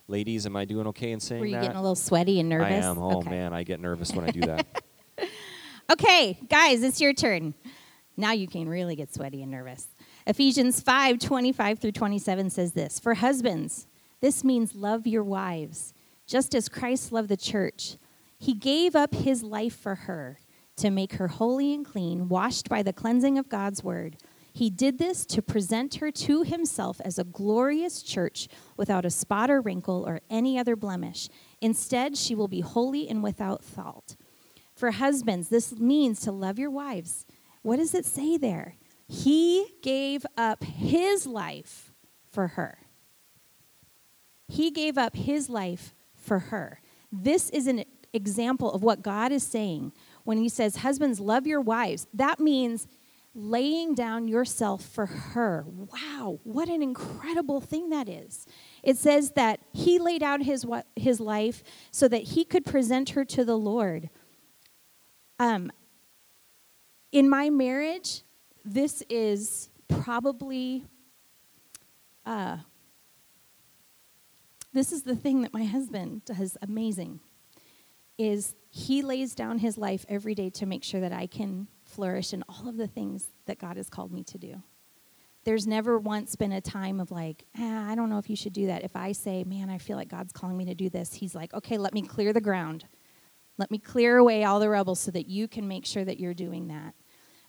Ladies, 0.09 0.45
am 0.45 0.57
I 0.57 0.65
doing 0.65 0.89
okay 0.89 1.13
in 1.13 1.21
saying 1.21 1.41
that? 1.41 1.43
Were 1.43 1.47
you 1.47 1.55
that? 1.55 1.63
getting 1.63 1.77
a 1.77 1.83
little 1.83 1.95
sweaty 1.95 2.41
and 2.41 2.49
nervous? 2.49 2.85
I 2.85 2.89
am. 2.89 2.99
Oh, 2.99 3.19
okay. 3.19 3.31
man, 3.31 3.53
I 3.53 3.63
get 3.63 3.79
nervous 3.79 4.13
when 4.13 4.25
I 4.25 4.31
do 4.31 4.41
that. 4.41 4.83
okay, 5.93 6.37
guys, 6.49 6.83
it's 6.83 7.01
your 7.01 7.13
turn. 7.13 7.55
Now 8.21 8.33
you 8.33 8.47
can 8.47 8.69
really 8.69 8.97
get 8.97 9.13
sweaty 9.13 9.43
and 9.43 9.51
nervous. 9.51 9.89
Ephesians 10.27 10.81
5 10.81 11.19
25 11.19 11.79
through 11.79 11.93
27 11.93 12.51
says 12.51 12.73
this 12.73 13.01
For 13.01 13.15
husbands, 13.15 13.87
this 14.21 14.45
means 14.45 14.75
love 14.75 15.07
your 15.07 15.25
wives, 15.25 15.95
just 16.27 16.55
as 16.55 16.69
Christ 16.69 17.13
loved 17.13 17.31
the 17.31 17.37
church. 17.37 17.97
He 18.39 18.55
gave 18.55 18.95
up 18.95 19.15
his 19.15 19.43
life 19.43 19.75
for 19.75 19.95
her 19.95 20.39
to 20.77 20.91
make 20.91 21.15
her 21.15 21.29
holy 21.29 21.75
and 21.75 21.85
clean, 21.85 22.29
washed 22.29 22.69
by 22.69 22.83
the 22.83 22.93
cleansing 22.93 23.39
of 23.39 23.49
God's 23.49 23.83
word. 23.83 24.17
He 24.53 24.69
did 24.69 24.99
this 24.99 25.25
to 25.27 25.43
present 25.43 25.97
her 25.97 26.11
to 26.11 26.43
himself 26.43 27.01
as 27.05 27.19
a 27.19 27.25
glorious 27.25 28.03
church 28.03 28.49
without 28.77 29.05
a 29.05 29.11
spot 29.11 29.51
or 29.51 29.61
wrinkle 29.61 30.05
or 30.07 30.21
any 30.29 30.59
other 30.59 30.77
blemish. 30.77 31.29
Instead, 31.61 32.17
she 32.17 32.35
will 32.35 32.49
be 32.49 32.61
holy 32.61 33.09
and 33.09 33.23
without 33.23 33.65
fault. 33.65 34.17
For 34.75 34.91
husbands, 34.93 35.49
this 35.49 35.79
means 35.79 36.21
to 36.21 36.33
love 36.33 36.59
your 36.59 36.71
wives. 36.71 37.27
What 37.63 37.77
does 37.77 37.95
it 37.95 38.07
say 38.07 38.37
there? 38.37 38.77
He 39.09 39.67
gave 39.83 40.25
up 40.37 40.65
his 40.65 41.27
life 41.27 41.93
for 42.31 42.49
her. 42.49 42.79
He 44.49 44.71
gave 44.71 44.97
up 44.97 45.17
his 45.17 45.49
life 45.49 45.95
for 46.15 46.39
her. 46.39 46.81
This 47.11 47.51
is 47.51 47.67
an 47.67 47.85
example 48.13 48.73
of 48.73 48.83
what 48.83 49.03
God 49.03 49.33
is 49.33 49.43
saying 49.43 49.93
when 50.25 50.39
he 50.39 50.49
says, 50.49 50.77
Husbands, 50.77 51.21
love 51.21 51.47
your 51.47 51.61
wives. 51.61 52.07
That 52.15 52.41
means 52.41 52.87
laying 53.35 53.95
down 53.95 54.27
yourself 54.27 54.85
for 54.85 55.07
her. 55.07 55.65
Wow, 55.67 56.41
what 56.43 56.69
an 56.69 56.83
incredible 56.83 57.61
thing 57.61 57.91
that 57.91 58.09
is. 58.09 58.47
It 58.83 58.97
says 58.97 59.33
that 59.33 59.61
he 59.73 59.99
laid 59.99 60.23
out 60.23 60.43
his, 60.43 60.67
his 60.97 61.21
life 61.21 61.63
so 61.91 62.09
that 62.09 62.23
he 62.23 62.45
could 62.45 62.65
present 62.65 63.11
her 63.11 63.25
to 63.27 63.45
the 63.45 63.57
Lord. 63.57 64.11
Um, 65.39 65.71
in 67.13 67.29
my 67.29 67.51
marriage, 67.51 68.23
this 68.65 69.03
is 69.09 69.69
probably 69.89 70.85
uh, 72.25 72.59
this 74.73 74.93
is 74.93 75.03
the 75.03 75.17
thing 75.17 75.43
that 75.43 75.53
my 75.53 75.65
husband 75.65 76.25
does 76.25 76.57
amazing 76.63 77.21
is 78.19 78.55
he 78.69 79.03
lays 79.03 79.35
down 79.35 79.59
his 79.59 79.77
life 79.77 80.05
every 80.09 80.35
day 80.35 80.51
to 80.51 80.67
make 80.67 80.85
sure 80.85 81.01
that 81.01 81.13
I 81.13 81.27
can 81.27 81.67
flourish 81.85 82.33
in 82.33 82.45
all 82.49 82.69
of 82.69 82.77
the 82.77 82.87
things 82.87 83.29
that 83.47 83.59
God 83.59 83.77
has 83.77 83.89
called 83.89 84.13
me 84.13 84.23
to 84.25 84.39
do. 84.39 84.63
There's 85.45 85.67
never 85.67 85.99
once 85.99 86.37
been 86.37 86.53
a 86.53 86.61
time 86.61 87.01
of 87.01 87.11
like, 87.11 87.47
ah, 87.59 87.91
I 87.91 87.95
don't 87.95 88.11
know 88.11 88.19
if 88.19 88.29
you 88.29 88.37
should 88.37 88.53
do 88.53 88.67
that. 88.67 88.85
If 88.85 88.95
I 88.95 89.13
say, 89.13 89.43
man, 89.43 89.71
I 89.71 89.79
feel 89.79 89.97
like 89.97 90.09
God's 90.09 90.33
calling 90.33 90.57
me 90.57 90.67
to 90.67 90.75
do 90.75 90.91
this, 90.91 91.15
he's 91.15 91.35
like, 91.35 91.55
okay, 91.55 91.79
let 91.79 91.95
me 91.95 92.03
clear 92.03 92.33
the 92.33 92.43
ground. 92.43 92.85
Let 93.57 93.71
me 93.71 93.79
clear 93.79 94.19
away 94.19 94.45
all 94.45 94.61
the 94.61 94.69
rubble 94.69 94.95
so 94.95 95.11
that 95.11 95.27
you 95.27 95.49
can 95.49 95.67
make 95.67 95.87
sure 95.87 96.05
that 96.05 96.21
you're 96.21 96.35
doing 96.35 96.69
that. 96.69 96.95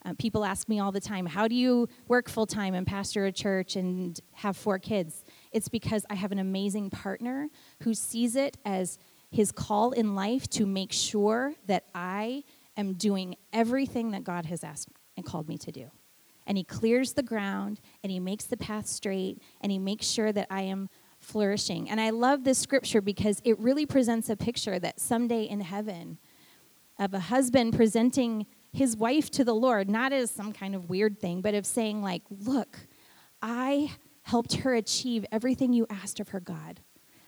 Uh, 0.04 0.14
people 0.18 0.44
ask 0.44 0.68
me 0.68 0.80
all 0.80 0.92
the 0.92 1.00
time, 1.00 1.26
How 1.26 1.48
do 1.48 1.56
you 1.56 1.88
work 2.08 2.30
full 2.30 2.48
time 2.48 2.74
and 2.74 2.88
pastor 2.88 3.26
a 3.26 3.32
church 3.32 3.76
and 3.76 4.20
have 4.34 4.58
four 4.58 4.80
kids? 4.80 5.24
It's 5.52 5.70
because 5.70 6.06
I 6.10 6.16
have 6.16 6.32
an 6.32 6.40
amazing 6.40 6.90
partner 6.90 7.50
who 7.84 7.94
sees 7.94 8.36
it 8.36 8.58
as 8.66 8.98
his 9.30 9.52
call 9.52 9.92
in 9.92 10.16
life 10.16 10.50
to 10.50 10.66
make 10.66 10.92
sure 10.92 11.54
that 11.68 11.86
I 11.96 12.44
am 12.76 12.94
doing 12.94 13.36
everything 13.54 14.12
that 14.12 14.24
God 14.24 14.46
has 14.46 14.64
asked 14.64 14.90
and 15.16 15.26
called 15.26 15.48
me 15.48 15.58
to 15.60 15.72
do. 15.72 15.92
And 16.48 16.58
he 16.58 16.64
clears 16.64 17.14
the 17.14 17.24
ground 17.24 17.80
and 18.04 18.12
he 18.12 18.20
makes 18.20 18.46
the 18.46 18.58
path 18.58 18.88
straight 18.88 19.42
and 19.62 19.72
he 19.72 19.80
makes 19.80 20.08
sure 20.08 20.32
that 20.32 20.48
I 20.50 20.64
am 20.64 20.90
flourishing. 21.20 21.90
And 21.90 22.02
I 22.02 22.10
love 22.10 22.44
this 22.44 22.58
scripture 22.58 23.00
because 23.00 23.42
it 23.46 23.58
really 23.60 23.86
presents 23.86 24.30
a 24.30 24.36
picture 24.36 24.80
that 24.80 25.00
someday 25.00 25.44
in 25.44 25.62
heaven 25.62 26.18
of 27.00 27.14
a 27.14 27.20
husband 27.20 27.74
presenting 27.76 28.48
his 28.74 28.96
wife 28.96 29.30
to 29.32 29.44
the 29.44 29.54
Lord, 29.54 29.90
not 29.90 30.14
as 30.14 30.32
some 30.32 30.54
kind 30.54 30.76
of 30.76 30.90
weird 30.90 31.20
thing, 31.20 31.42
but 31.42 31.54
of 31.54 31.66
saying, 31.66 32.02
like, 32.02 32.24
look, 32.30 32.80
I 33.42 33.92
helped 34.24 34.54
her 34.58 34.74
achieve 34.74 35.26
everything 35.32 35.74
you 35.74 35.86
asked 35.90 36.20
of 36.20 36.30
her, 36.30 36.40
God. 36.40 36.80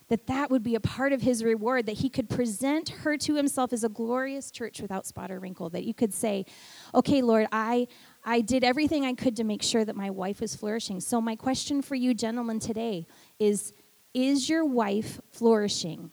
That 0.09 0.27
that 0.27 0.51
would 0.51 0.63
be 0.63 0.75
a 0.75 0.79
part 0.79 1.11
of 1.11 1.21
his 1.21 1.43
reward, 1.43 1.85
that 1.87 1.97
he 1.97 2.09
could 2.09 2.29
present 2.29 2.89
her 2.89 3.17
to 3.17 3.35
himself 3.35 3.73
as 3.73 3.83
a 3.83 3.89
glorious 3.89 4.51
church 4.51 4.81
without 4.81 5.07
spot 5.07 5.31
or 5.31 5.39
wrinkle. 5.39 5.69
That 5.69 5.85
you 5.85 5.93
could 5.93 6.13
say, 6.13 6.45
okay, 6.93 7.21
Lord, 7.21 7.47
I, 7.51 7.87
I 8.23 8.41
did 8.41 8.63
everything 8.63 9.05
I 9.05 9.13
could 9.13 9.35
to 9.37 9.43
make 9.43 9.63
sure 9.63 9.83
that 9.83 9.95
my 9.95 10.09
wife 10.09 10.41
was 10.41 10.55
flourishing. 10.55 10.99
So, 10.99 11.19
my 11.19 11.35
question 11.35 11.81
for 11.81 11.95
you, 11.95 12.13
gentlemen, 12.13 12.59
today 12.59 13.07
is 13.39 13.73
Is 14.13 14.49
your 14.49 14.65
wife 14.65 15.19
flourishing? 15.31 16.11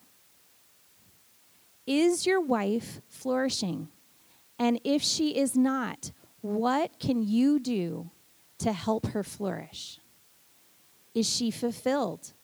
Is 1.87 2.26
your 2.26 2.41
wife 2.41 3.01
flourishing? 3.09 3.89
And 4.61 4.79
if 4.85 5.03
she 5.03 5.39
is 5.39 5.57
not, 5.57 6.13
what 6.43 6.99
can 7.01 7.27
you 7.27 7.59
do 7.59 8.11
to 8.59 8.73
help 8.73 9.07
her 9.07 9.25
flourish? 9.25 9.99
Is 11.15 11.29
she 11.29 11.51
fulfilled? 11.51 12.35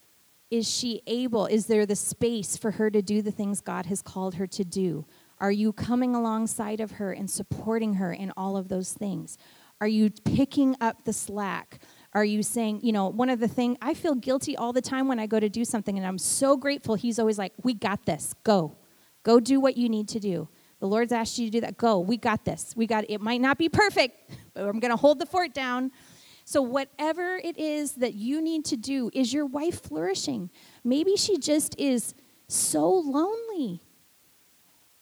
Is 0.50 0.68
she 0.68 1.02
able? 1.06 1.44
Is 1.44 1.66
there 1.66 1.84
the 1.84 1.94
space 1.94 2.56
for 2.56 2.72
her 2.72 2.90
to 2.90 3.02
do 3.02 3.20
the 3.20 3.30
things 3.30 3.60
God 3.60 3.86
has 3.86 4.00
called 4.00 4.36
her 4.36 4.46
to 4.46 4.64
do? 4.64 5.04
Are 5.40 5.52
you 5.52 5.74
coming 5.74 6.14
alongside 6.14 6.80
of 6.80 6.92
her 6.92 7.12
and 7.12 7.30
supporting 7.30 7.94
her 7.94 8.14
in 8.14 8.32
all 8.34 8.56
of 8.56 8.68
those 8.68 8.94
things? 8.94 9.36
Are 9.82 9.88
you 9.88 10.08
picking 10.08 10.74
up 10.80 11.04
the 11.04 11.12
slack? 11.12 11.80
Are 12.14 12.24
you 12.24 12.42
saying, 12.42 12.80
you 12.82 12.92
know, 12.92 13.08
one 13.08 13.28
of 13.28 13.40
the 13.40 13.48
things 13.48 13.76
I 13.82 13.92
feel 13.92 14.14
guilty 14.14 14.56
all 14.56 14.72
the 14.72 14.80
time 14.80 15.06
when 15.06 15.18
I 15.18 15.26
go 15.26 15.38
to 15.38 15.50
do 15.50 15.66
something, 15.66 15.98
and 15.98 16.06
I'm 16.06 16.16
so 16.16 16.56
grateful. 16.56 16.94
He's 16.94 17.18
always 17.18 17.36
like, 17.36 17.52
We 17.62 17.74
got 17.74 18.06
this. 18.06 18.34
Go. 18.42 18.74
Go 19.22 19.38
do 19.38 19.60
what 19.60 19.76
you 19.76 19.90
need 19.90 20.08
to 20.08 20.20
do. 20.20 20.48
The 20.80 20.86
Lord's 20.86 21.12
asked 21.12 21.38
you 21.38 21.46
to 21.46 21.50
do 21.50 21.60
that. 21.62 21.76
Go. 21.76 22.00
We 22.00 22.16
got 22.16 22.44
this. 22.44 22.74
We 22.76 22.86
got 22.86 23.04
it. 23.08 23.20
might 23.20 23.40
not 23.40 23.58
be 23.58 23.68
perfect, 23.68 24.30
but 24.54 24.64
I'm 24.64 24.78
going 24.78 24.90
to 24.90 24.96
hold 24.96 25.18
the 25.18 25.26
fort 25.26 25.54
down. 25.54 25.90
So 26.44 26.62
whatever 26.62 27.36
it 27.42 27.58
is 27.58 27.94
that 27.94 28.14
you 28.14 28.40
need 28.40 28.64
to 28.66 28.76
do, 28.76 29.10
is 29.12 29.32
your 29.32 29.46
wife 29.46 29.82
flourishing? 29.82 30.50
Maybe 30.84 31.16
she 31.16 31.38
just 31.38 31.78
is 31.78 32.14
so 32.46 32.88
lonely. 32.88 33.80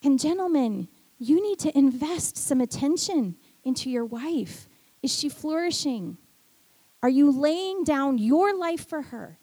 And 0.01 0.19
gentlemen, 0.19 0.87
you 1.19 1.41
need 1.41 1.59
to 1.59 1.77
invest 1.77 2.37
some 2.37 2.61
attention 2.61 3.35
into 3.63 3.89
your 3.89 4.05
wife. 4.05 4.67
Is 5.03 5.13
she 5.13 5.29
flourishing? 5.29 6.17
Are 7.03 7.09
you 7.09 7.29
laying 7.29 7.83
down 7.83 8.17
your 8.17 8.57
life 8.57 8.87
for 8.87 9.03
her? 9.03 9.37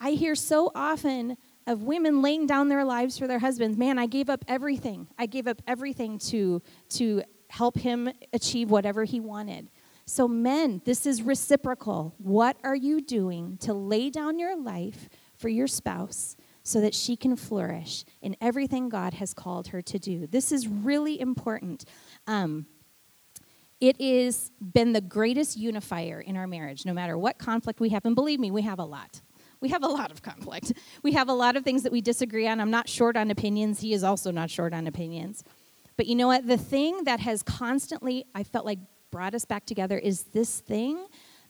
I 0.00 0.12
hear 0.12 0.34
so 0.34 0.72
often 0.74 1.36
of 1.66 1.82
women 1.82 2.22
laying 2.22 2.46
down 2.46 2.68
their 2.68 2.84
lives 2.84 3.18
for 3.18 3.26
their 3.26 3.38
husbands. 3.38 3.76
Man, 3.76 3.98
I 3.98 4.06
gave 4.06 4.28
up 4.30 4.44
everything. 4.48 5.08
I 5.18 5.26
gave 5.26 5.46
up 5.46 5.62
everything 5.66 6.18
to, 6.30 6.62
to 6.90 7.22
help 7.48 7.78
him 7.78 8.10
achieve 8.32 8.70
whatever 8.70 9.04
he 9.04 9.20
wanted. 9.20 9.70
So, 10.06 10.26
men, 10.26 10.82
this 10.84 11.06
is 11.06 11.22
reciprocal. 11.22 12.14
What 12.18 12.56
are 12.64 12.74
you 12.74 13.00
doing 13.00 13.58
to 13.58 13.72
lay 13.72 14.10
down 14.10 14.38
your 14.38 14.56
life 14.56 15.08
for 15.36 15.48
your 15.48 15.68
spouse 15.68 16.36
so 16.62 16.80
that 16.80 16.94
she 16.94 17.16
can 17.16 17.36
flourish 17.36 18.04
in 18.20 18.36
everything 18.40 18.88
God 18.88 19.14
has 19.14 19.32
called 19.32 19.68
her 19.68 19.82
to 19.82 19.98
do? 19.98 20.26
This 20.26 20.50
is 20.50 20.66
really 20.66 21.20
important. 21.20 21.84
Um, 22.26 22.66
it 23.80 24.00
has 24.00 24.50
been 24.60 24.92
the 24.92 25.00
greatest 25.00 25.56
unifier 25.56 26.20
in 26.20 26.36
our 26.36 26.46
marriage, 26.46 26.84
no 26.84 26.92
matter 26.92 27.16
what 27.16 27.38
conflict 27.38 27.80
we 27.80 27.90
have. 27.90 28.04
And 28.04 28.14
believe 28.14 28.40
me, 28.40 28.50
we 28.50 28.62
have 28.62 28.78
a 28.78 28.84
lot 28.84 29.20
we 29.60 29.68
have 29.68 29.82
a 29.82 29.88
lot 29.88 30.10
of 30.10 30.22
conflict. 30.22 30.72
We 31.02 31.12
have 31.12 31.28
a 31.28 31.34
lot 31.34 31.56
of 31.56 31.64
things 31.64 31.82
that 31.82 31.92
we 31.92 32.00
disagree 32.00 32.48
on. 32.48 32.60
I'm 32.60 32.70
not 32.70 32.88
short 32.88 33.16
on 33.16 33.30
opinions. 33.30 33.80
He 33.80 33.92
is 33.92 34.02
also 34.02 34.30
not 34.30 34.50
short 34.50 34.72
on 34.72 34.86
opinions. 34.86 35.44
But 35.96 36.06
you 36.06 36.14
know 36.14 36.28
what? 36.28 36.46
The 36.46 36.56
thing 36.56 37.04
that 37.04 37.20
has 37.20 37.42
constantly, 37.42 38.24
I 38.34 38.42
felt 38.42 38.64
like, 38.64 38.78
brought 39.10 39.34
us 39.34 39.44
back 39.44 39.66
together 39.66 39.98
is 39.98 40.22
this 40.32 40.60
thing 40.60 41.06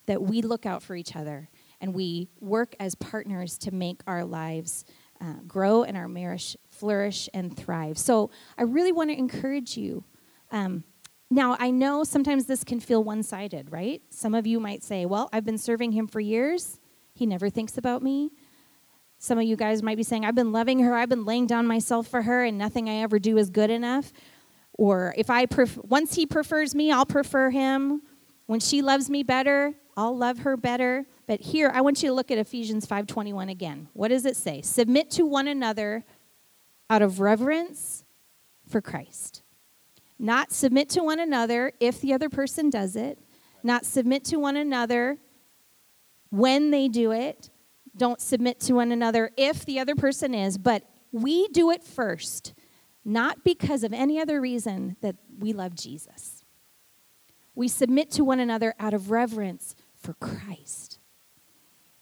that 0.07 0.23
we 0.23 0.43
look 0.43 0.65
out 0.67 0.83
for 0.83 0.97
each 0.97 1.15
other 1.15 1.49
and 1.81 1.95
we 1.95 2.29
work 2.41 2.75
as 2.81 2.95
partners 2.95 3.59
to 3.59 3.71
make 3.71 4.01
our 4.07 4.25
lives 4.25 4.85
uh, 5.21 5.35
grow 5.47 5.83
and 5.83 5.97
our 5.97 6.09
marriage 6.09 6.57
flourish 6.71 7.29
and 7.35 7.57
thrive. 7.57 7.99
So 7.99 8.31
I 8.57 8.63
really 8.63 8.93
want 8.93 9.11
to 9.11 9.19
encourage 9.19 9.77
you. 9.77 10.05
Um, 10.51 10.85
now, 11.31 11.57
I 11.61 11.71
know 11.71 12.03
sometimes 12.03 12.47
this 12.47 12.65
can 12.65 12.81
feel 12.81 13.05
one 13.05 13.23
sided, 13.23 13.71
right? 13.71 14.03
Some 14.11 14.35
of 14.35 14.47
you 14.47 14.59
might 14.59 14.83
say, 14.83 15.07
well, 15.07 15.29
I've 15.33 15.45
been 15.45 15.59
serving 15.59 15.93
him 15.93 16.09
for 16.09 16.19
years. 16.19 16.80
He 17.21 17.27
never 17.27 17.51
thinks 17.51 17.77
about 17.77 18.03
me. 18.03 18.31
Some 19.19 19.37
of 19.37 19.45
you 19.45 19.55
guys 19.55 19.83
might 19.83 19.99
be 19.99 20.03
saying, 20.03 20.25
I've 20.25 20.35
been 20.35 20.53
loving 20.53 20.79
her, 20.79 20.95
I've 20.95 21.11
been 21.11 21.27
laying 21.27 21.47
down 21.47 21.67
myself 21.67 22.07
for 22.07 22.23
her, 22.23 22.45
and 22.45 22.57
nothing 22.57 22.89
I 22.89 23.03
ever 23.03 23.19
do 23.19 23.37
is 23.37 23.51
good 23.51 23.69
enough. 23.69 24.11
Or 24.73 25.13
if 25.19 25.29
I 25.29 25.45
pref- 25.45 25.77
once 25.85 26.15
he 26.15 26.25
prefers 26.25 26.75
me, 26.75 26.91
I'll 26.91 27.05
prefer 27.05 27.51
him. 27.51 28.01
When 28.47 28.59
she 28.59 28.81
loves 28.81 29.11
me 29.11 29.23
better, 29.23 29.75
I'll 29.99 30.17
love 30.17 30.39
her 30.39 30.57
better. 30.57 31.05
But 31.27 31.41
here, 31.41 31.71
I 31.75 31.83
want 31.83 32.03
you 32.03 32.09
to 32.09 32.15
look 32.15 32.31
at 32.31 32.39
Ephesians 32.39 32.87
5:21 32.87 33.51
again. 33.51 33.89
What 33.93 34.09
does 34.09 34.25
it 34.25 34.35
say? 34.35 34.63
Submit 34.63 35.11
to 35.11 35.27
one 35.27 35.47
another 35.47 36.07
out 36.89 37.03
of 37.03 37.21
reverence 37.21 38.03
for 38.67 38.81
Christ. 38.81 39.43
Not 40.19 40.53
submit 40.53 40.89
to 40.89 41.03
one 41.03 41.21
another 41.21 41.73
if 41.81 42.01
the 42.01 42.15
other 42.15 42.31
person 42.31 42.71
does 42.71 42.97
it. 42.97 43.19
Not 43.63 43.85
submit 43.85 44.25
to 44.25 44.39
one 44.39 44.57
another 44.57 45.19
when 46.31 46.71
they 46.71 46.89
do 46.89 47.13
it. 47.13 47.51
Don't 47.97 48.21
submit 48.21 48.61
to 48.61 48.75
one 48.75 48.93
another 48.93 49.31
if 49.37 49.65
the 49.65 49.81
other 49.81 49.95
person 49.95 50.35
is, 50.35 50.57
but 50.57 50.85
we 51.13 51.49
do 51.49 51.71
it 51.71 51.83
first, 51.83 52.55
not 53.05 53.45
because 53.45 53.83
of 53.83 53.93
any 53.93 54.21
other 54.21 54.41
reason 54.41 54.97
that 55.01 55.17
we 55.39 55.53
love 55.53 55.75
Jesus. 55.75 56.45
We 57.55 57.69
submit 57.69 58.11
to 58.13 58.25
one 58.25 58.41
another 58.41 58.75
out 58.79 58.95
of 58.95 59.11
reverence 59.11 59.75
for 59.97 60.15
Christ. 60.15 60.99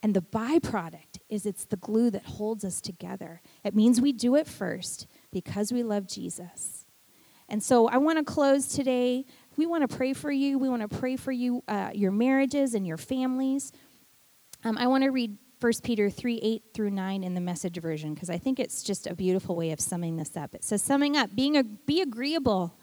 And 0.02 0.14
the 0.14 0.22
byproduct 0.22 1.18
is 1.28 1.44
it's 1.44 1.64
the 1.64 1.76
glue 1.76 2.10
that 2.10 2.24
holds 2.24 2.64
us 2.64 2.80
together. 2.80 3.40
It 3.64 3.74
means 3.74 4.00
we 4.00 4.12
do 4.12 4.36
it 4.36 4.46
first 4.46 5.06
because 5.32 5.72
we 5.72 5.82
love 5.82 6.06
Jesus. 6.06 6.86
And 7.48 7.62
so 7.62 7.88
I 7.88 7.96
want 7.96 8.18
to 8.18 8.24
close 8.24 8.68
today. 8.68 9.24
We 9.56 9.66
want 9.66 9.88
to 9.88 9.96
pray 9.96 10.12
for 10.12 10.30
you. 10.30 10.58
We 10.58 10.68
want 10.68 10.88
to 10.88 10.98
pray 10.98 11.16
for 11.16 11.32
you, 11.32 11.64
uh, 11.66 11.90
your 11.94 12.12
marriages 12.12 12.74
and 12.74 12.86
your 12.86 12.98
families. 12.98 13.72
Um, 14.64 14.76
I 14.78 14.86
want 14.86 15.04
to 15.04 15.10
read 15.10 15.36
1 15.60 15.72
Peter 15.82 16.10
3 16.10 16.38
8 16.42 16.62
through 16.74 16.90
9 16.90 17.24
in 17.24 17.34
the 17.34 17.40
message 17.40 17.80
version 17.80 18.14
because 18.14 18.30
I 18.30 18.38
think 18.38 18.60
it's 18.60 18.82
just 18.82 19.06
a 19.06 19.14
beautiful 19.14 19.56
way 19.56 19.70
of 19.72 19.80
summing 19.80 20.16
this 20.16 20.36
up. 20.36 20.54
It 20.54 20.64
says, 20.64 20.82
Summing 20.82 21.16
up, 21.16 21.34
being 21.34 21.56
a, 21.56 21.64
be 21.64 22.00
agreeable, 22.00 22.76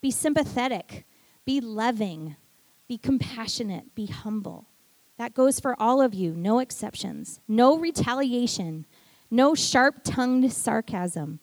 be 0.00 0.10
sympathetic, 0.10 1.04
be 1.44 1.60
loving, 1.60 2.36
be 2.88 2.98
compassionate, 2.98 3.94
be 3.94 4.06
humble. 4.06 4.66
That 5.18 5.34
goes 5.34 5.60
for 5.60 5.80
all 5.80 6.00
of 6.00 6.14
you, 6.14 6.34
no 6.34 6.58
exceptions. 6.58 7.40
No 7.46 7.78
retaliation, 7.78 8.86
no 9.30 9.54
sharp 9.54 10.00
tongued 10.02 10.52
sarcasm. 10.52 11.40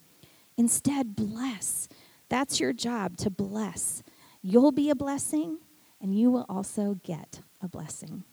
Instead, 0.58 1.16
bless. 1.16 1.88
That's 2.30 2.60
your 2.60 2.74
job 2.74 3.18
to 3.18 3.30
bless. 3.30 4.04
You'll 4.42 4.72
be 4.72 4.90
a 4.90 4.96
blessing, 4.96 5.60
and 6.02 6.18
you 6.18 6.32
will 6.32 6.46
also 6.50 7.00
get 7.04 7.42
a 7.62 7.68
blessing. 7.68 8.24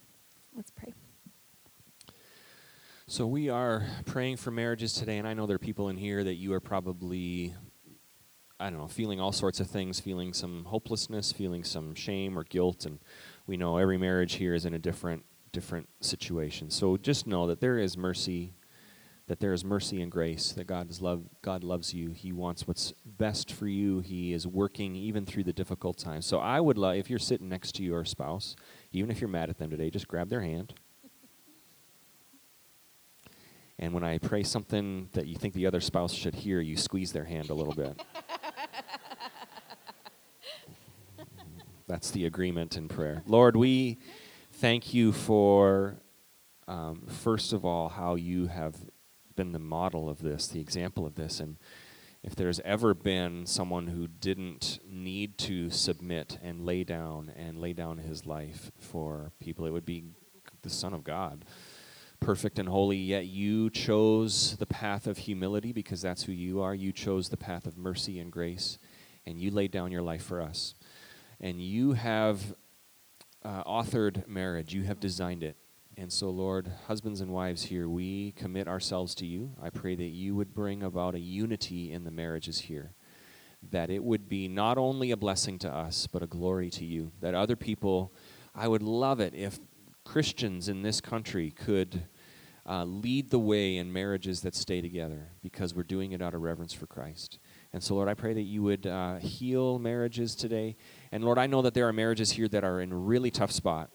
Let's 0.55 0.71
pray. 0.71 0.93
So 3.09 3.25
we 3.25 3.47
are 3.47 3.85
praying 4.05 4.35
for 4.35 4.51
marriages 4.51 4.91
today, 4.91 5.17
and 5.17 5.25
I 5.25 5.33
know 5.33 5.45
there 5.45 5.55
are 5.55 5.59
people 5.59 5.87
in 5.87 5.95
here 5.95 6.25
that 6.25 6.33
you 6.33 6.51
are 6.51 6.59
probably, 6.59 7.55
I 8.59 8.69
don't 8.69 8.79
know, 8.79 8.87
feeling 8.87 9.21
all 9.21 9.31
sorts 9.31 9.61
of 9.61 9.67
things, 9.67 10.01
feeling 10.01 10.33
some 10.33 10.65
hopelessness, 10.65 11.31
feeling 11.31 11.63
some 11.63 11.95
shame 11.95 12.37
or 12.37 12.43
guilt, 12.43 12.85
and 12.85 12.99
we 13.45 13.55
know 13.55 13.77
every 13.77 13.97
marriage 13.97 14.33
here 14.33 14.53
is 14.53 14.65
in 14.65 14.73
a 14.73 14.79
different 14.79 15.23
different 15.53 15.87
situation. 16.01 16.69
So 16.69 16.97
just 16.97 17.27
know 17.27 17.47
that 17.47 17.61
there 17.61 17.79
is 17.79 17.95
mercy, 17.95 18.55
that 19.27 19.39
there 19.39 19.53
is 19.53 19.63
mercy 19.63 20.01
and 20.01 20.11
grace, 20.11 20.51
that 20.51 20.67
God 20.67 20.89
is 20.89 21.01
love 21.01 21.29
God 21.41 21.63
loves 21.63 21.93
you. 21.93 22.11
He 22.11 22.33
wants 22.33 22.67
what's 22.67 22.91
best 23.05 23.53
for 23.53 23.69
you. 23.69 24.01
He 24.01 24.33
is 24.33 24.45
working 24.45 24.97
even 24.97 25.25
through 25.25 25.45
the 25.45 25.53
difficult 25.53 25.97
times. 25.97 26.25
So 26.25 26.39
I 26.39 26.59
would 26.59 26.77
love 26.77 26.97
if 26.97 27.09
you're 27.09 27.19
sitting 27.19 27.47
next 27.47 27.71
to 27.75 27.83
your 27.83 28.03
spouse, 28.03 28.57
even 28.91 29.09
if 29.09 29.21
you're 29.21 29.29
mad 29.29 29.49
at 29.49 29.59
them 29.59 29.69
today, 29.69 29.89
just 29.89 30.09
grab 30.09 30.27
their 30.27 30.41
hand 30.41 30.73
and 33.79 33.93
when 33.93 34.03
I 34.03 34.17
pray 34.17 34.43
something 34.43 35.09
that 35.13 35.27
you 35.27 35.35
think 35.35 35.53
the 35.53 35.67
other 35.67 35.81
spouse 35.81 36.13
should 36.13 36.33
hear, 36.35 36.59
you 36.59 36.77
squeeze 36.77 37.11
their 37.11 37.25
hand 37.25 37.49
a 37.49 37.53
little 37.53 37.75
bit. 37.75 38.01
That's 41.87 42.11
the 42.11 42.25
agreement 42.25 42.75
in 42.75 42.89
prayer. 42.89 43.21
Lord, 43.25 43.55
we 43.55 43.99
thank 44.53 44.93
you 44.93 45.11
for, 45.11 45.95
um, 46.67 47.03
first 47.07 47.53
of 47.53 47.63
all, 47.63 47.87
how 47.87 48.15
you 48.15 48.47
have 48.47 48.75
been 49.35 49.51
the 49.53 49.59
model 49.59 50.09
of 50.09 50.21
this, 50.21 50.47
the 50.47 50.59
example 50.59 51.05
of 51.05 51.15
this. 51.15 51.39
And 51.39 51.57
if 52.23 52.35
there's 52.35 52.59
ever 52.61 52.93
been 52.93 53.45
someone 53.45 53.87
who 53.87 54.07
didn't 54.07 54.79
need 54.85 55.37
to 55.37 55.69
submit 55.69 56.39
and 56.43 56.65
lay 56.65 56.83
down 56.83 57.31
and 57.37 57.57
lay 57.59 57.73
down 57.73 57.99
his 57.99 58.25
life 58.25 58.71
for 58.79 59.31
people, 59.39 59.65
it 59.65 59.71
would 59.71 59.85
be 59.85 60.03
the 60.63 60.69
Son 60.69 60.93
of 60.93 61.03
God. 61.03 61.45
Perfect 62.19 62.59
and 62.59 62.67
holy, 62.67 62.97
yet 62.97 63.27
you 63.27 63.69
chose 63.69 64.57
the 64.57 64.65
path 64.65 65.07
of 65.07 65.17
humility 65.17 65.71
because 65.71 66.01
that's 66.01 66.23
who 66.23 66.31
you 66.31 66.61
are. 66.61 66.75
You 66.75 66.91
chose 66.91 67.29
the 67.29 67.37
path 67.37 67.65
of 67.65 67.77
mercy 67.77 68.19
and 68.19 68.31
grace, 68.31 68.77
and 69.25 69.39
you 69.39 69.51
laid 69.51 69.71
down 69.71 69.91
your 69.91 70.01
life 70.01 70.23
for 70.23 70.41
us 70.41 70.73
and 71.39 71.61
you 71.61 71.93
have 71.93 72.55
uh, 73.43 73.63
authored 73.63 74.27
marriage, 74.27 74.73
you 74.73 74.83
have 74.83 74.99
designed 74.99 75.43
it. 75.43 75.55
And 75.95 76.11
so, 76.11 76.29
Lord, 76.29 76.71
husbands 76.87 77.21
and 77.21 77.31
wives 77.31 77.63
here, 77.63 77.89
we 77.89 78.31
commit 78.33 78.67
ourselves 78.67 79.15
to 79.15 79.25
you. 79.25 79.53
I 79.61 79.69
pray 79.69 79.95
that 79.95 80.03
you 80.03 80.35
would 80.35 80.53
bring 80.53 80.83
about 80.83 81.15
a 81.15 81.19
unity 81.19 81.91
in 81.91 82.03
the 82.03 82.11
marriages 82.11 82.59
here, 82.59 82.93
that 83.71 83.89
it 83.89 84.03
would 84.03 84.29
be 84.29 84.47
not 84.47 84.77
only 84.77 85.09
a 85.09 85.17
blessing 85.17 85.57
to 85.59 85.73
us, 85.73 86.05
but 86.05 86.21
a 86.21 86.27
glory 86.27 86.69
to 86.71 86.85
you. 86.85 87.11
That 87.21 87.33
other 87.33 87.55
people, 87.55 88.13
I 88.53 88.67
would 88.67 88.83
love 88.83 89.19
it 89.19 89.33
if 89.33 89.59
Christians 90.07 90.69
in 90.69 90.83
this 90.83 91.01
country 91.01 91.51
could 91.51 92.05
uh, 92.65 92.85
lead 92.85 93.29
the 93.29 93.39
way 93.39 93.75
in 93.75 93.91
marriages 93.91 94.39
that 94.39 94.55
stay 94.55 94.79
together 94.79 95.27
because 95.43 95.75
we're 95.75 95.83
doing 95.83 96.13
it 96.13 96.21
out 96.21 96.33
of 96.33 96.41
reverence 96.41 96.71
for 96.71 96.87
Christ. 96.87 97.39
And 97.73 97.83
so, 97.83 97.95
Lord, 97.95 98.07
I 98.07 98.13
pray 98.13 98.33
that 98.33 98.43
you 98.43 98.63
would 98.63 98.87
uh, 98.87 99.17
heal 99.17 99.79
marriages 99.79 100.33
today. 100.33 100.77
And 101.11 101.25
Lord, 101.25 101.37
I 101.37 101.45
know 101.45 101.61
that 101.61 101.73
there 101.73 101.89
are 101.89 101.93
marriages 101.93 102.31
here 102.31 102.47
that 102.47 102.63
are 102.63 102.79
in 102.79 102.93
a 102.93 102.95
really 102.95 103.31
tough 103.31 103.51
spot. 103.51 103.89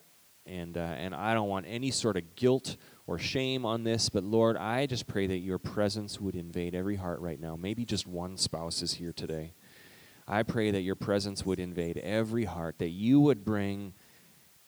And, 0.45 0.77
uh, 0.77 0.81
and 0.81 1.15
I 1.15 1.33
don't 1.33 1.49
want 1.49 1.65
any 1.67 1.91
sort 1.91 2.19
of 2.19 2.37
guilt 2.37 2.77
or 3.07 3.19
shame 3.19 3.65
on 3.65 3.83
this, 3.83 4.11
but 4.11 4.23
Lord, 4.23 4.59
I 4.59 4.85
just 4.85 5.07
pray 5.07 5.27
that 5.27 5.39
your 5.39 5.59
presence 5.59 6.21
would 6.21 6.35
invade 6.35 6.75
every 6.75 6.97
heart 6.97 7.21
right 7.21 7.41
now. 7.41 7.57
Maybe 7.57 7.87
just 7.87 8.07
one 8.07 8.37
spouse 8.37 8.83
is 8.83 8.95
here 8.95 9.15
today. 9.15 9.55
I 10.29 10.43
pray 10.43 10.71
that 10.73 10.83
your 10.83 10.95
presence 10.95 11.47
would 11.47 11.59
invade 11.59 11.97
every 11.97 12.45
heart, 12.45 12.79
that 12.81 12.91
you 12.91 13.19
would 13.21 13.47
bring 13.47 13.95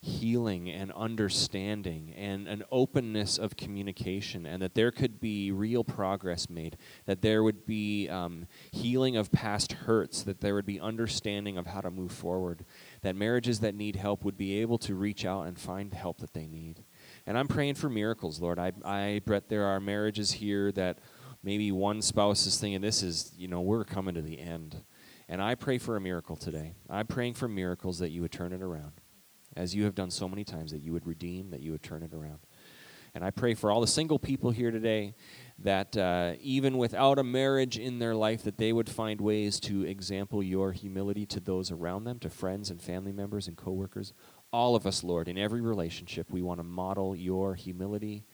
healing 0.05 0.71
and 0.71 0.93
understanding 0.93 2.13
and 2.15 2.47
an 2.47 2.63
openness 2.71 3.39
of 3.39 3.57
communication, 3.57 4.45
and 4.45 4.61
that 4.61 4.75
there 4.75 4.91
could 4.91 5.19
be 5.19 5.51
real 5.51 5.83
progress 5.83 6.51
made, 6.51 6.77
that 7.07 7.23
there 7.23 7.43
would 7.43 7.65
be 7.65 8.07
um, 8.11 8.47
healing 8.71 9.17
of 9.17 9.33
past 9.33 9.73
hurts, 9.73 10.23
that 10.23 10.43
there 10.43 10.55
would 10.55 10.67
be 10.67 10.79
understanding 10.79 11.57
of 11.57 11.69
how 11.69 11.81
to 11.81 11.91
move 11.91 12.13
forward, 12.13 12.67
that 13.01 13.17
marriages 13.17 13.61
that 13.61 13.75
need 13.75 13.97
help 13.97 14.25
would 14.25 14.37
be 14.37 14.61
able 14.61 14.77
to 14.77 14.95
reach 14.95 15.25
out 15.25 15.47
and 15.47 15.59
find 15.59 15.95
help 15.95 16.19
that 16.19 16.35
they 16.35 16.47
need. 16.47 16.85
And 17.27 17.39
I'm 17.39 17.49
praying 17.49 17.77
for 17.77 17.89
miracles, 17.89 18.41
Lord. 18.41 18.59
I, 18.59 18.73
I 18.85 19.23
bet 19.25 19.49
there 19.49 19.65
are 19.65 19.81
marriages 19.81 20.33
here 20.33 20.71
that 20.73 20.99
maybe 21.43 21.73
one 21.73 22.03
spouse 22.03 22.47
is 22.47 22.61
thinking, 22.61 22.83
this 22.83 23.03
is, 23.03 23.33
you 23.39 23.49
know, 23.49 23.63
we're 23.63 23.85
coming 23.85 24.15
to 24.15 24.23
the 24.23 24.39
end. 24.39 24.85
And 25.31 25.41
I 25.41 25.55
pray 25.55 25.79
for 25.79 25.97
a 25.97 26.01
miracle 26.01 26.37
today. 26.37 26.75
I'm 26.91 27.07
praying 27.07 27.35
for 27.35 27.49
miracles 27.49 27.99
that 28.01 28.11
you 28.11 28.21
would 28.21 28.33
turn 28.33 28.53
it 28.53 28.61
around 28.61 28.93
as 29.57 29.75
you 29.75 29.85
have 29.85 29.95
done 29.95 30.11
so 30.11 30.29
many 30.29 30.45
times, 30.45 30.73
that 30.73 30.83
you 30.83 30.93
would 30.93 31.07
redeem, 31.07 31.51
that 31.51 31.61
you 31.61 31.73
would 31.73 31.83
turn 31.83 32.03
it 32.03 32.13
around. 32.13 32.41
And 33.15 33.25
I 33.25 33.31
pray 33.31 33.55
for 33.55 33.71
all 33.71 33.81
the 33.81 33.87
single 33.87 34.19
people 34.19 34.51
here 34.51 34.73
today 34.73 35.15
that 35.61 35.97
uh, 35.97 36.33
even 36.41 36.79
without 36.79 37.19
a 37.19 37.23
marriage 37.23 37.79
in 37.79 38.01
their 38.01 38.15
life, 38.15 38.43
that 38.43 38.59
they 38.59 38.73
would 38.73 38.89
find 38.89 39.21
ways 39.21 39.61
to 39.61 39.85
example 39.85 40.43
your 40.43 40.73
humility 40.73 41.25
to 41.27 41.39
those 41.39 41.71
around 41.71 42.05
them, 42.05 42.19
to 42.21 42.29
friends 42.29 42.71
and 42.71 42.83
family 42.83 43.13
members 43.13 43.47
and 43.47 43.57
coworkers. 43.57 44.13
All 44.53 44.75
of 44.75 44.85
us, 44.85 45.05
Lord, 45.05 45.29
in 45.29 45.39
every 45.39 45.61
relationship, 45.61 46.33
we 46.33 46.43
want 46.43 46.59
to 46.59 46.65
model 46.65 47.15
your 47.15 47.55
humility 47.55 48.25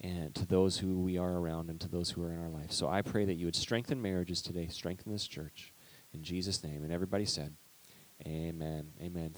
and 0.00 0.32
to 0.36 0.46
those 0.46 0.78
who 0.78 1.00
we 1.00 1.18
are 1.18 1.38
around 1.38 1.68
and 1.68 1.80
to 1.80 1.88
those 1.88 2.10
who 2.10 2.22
are 2.22 2.32
in 2.32 2.40
our 2.40 2.48
life. 2.48 2.70
So 2.70 2.88
I 2.88 3.02
pray 3.02 3.24
that 3.24 3.34
you 3.34 3.46
would 3.46 3.56
strengthen 3.56 4.00
marriages 4.00 4.40
today, 4.40 4.68
strengthen 4.68 5.10
this 5.10 5.26
church. 5.26 5.72
In 6.12 6.22
Jesus' 6.22 6.62
name. 6.62 6.84
And 6.84 6.92
everybody 6.92 7.24
said, 7.24 7.54
Amen. 8.24 8.92
Amen. 9.00 9.34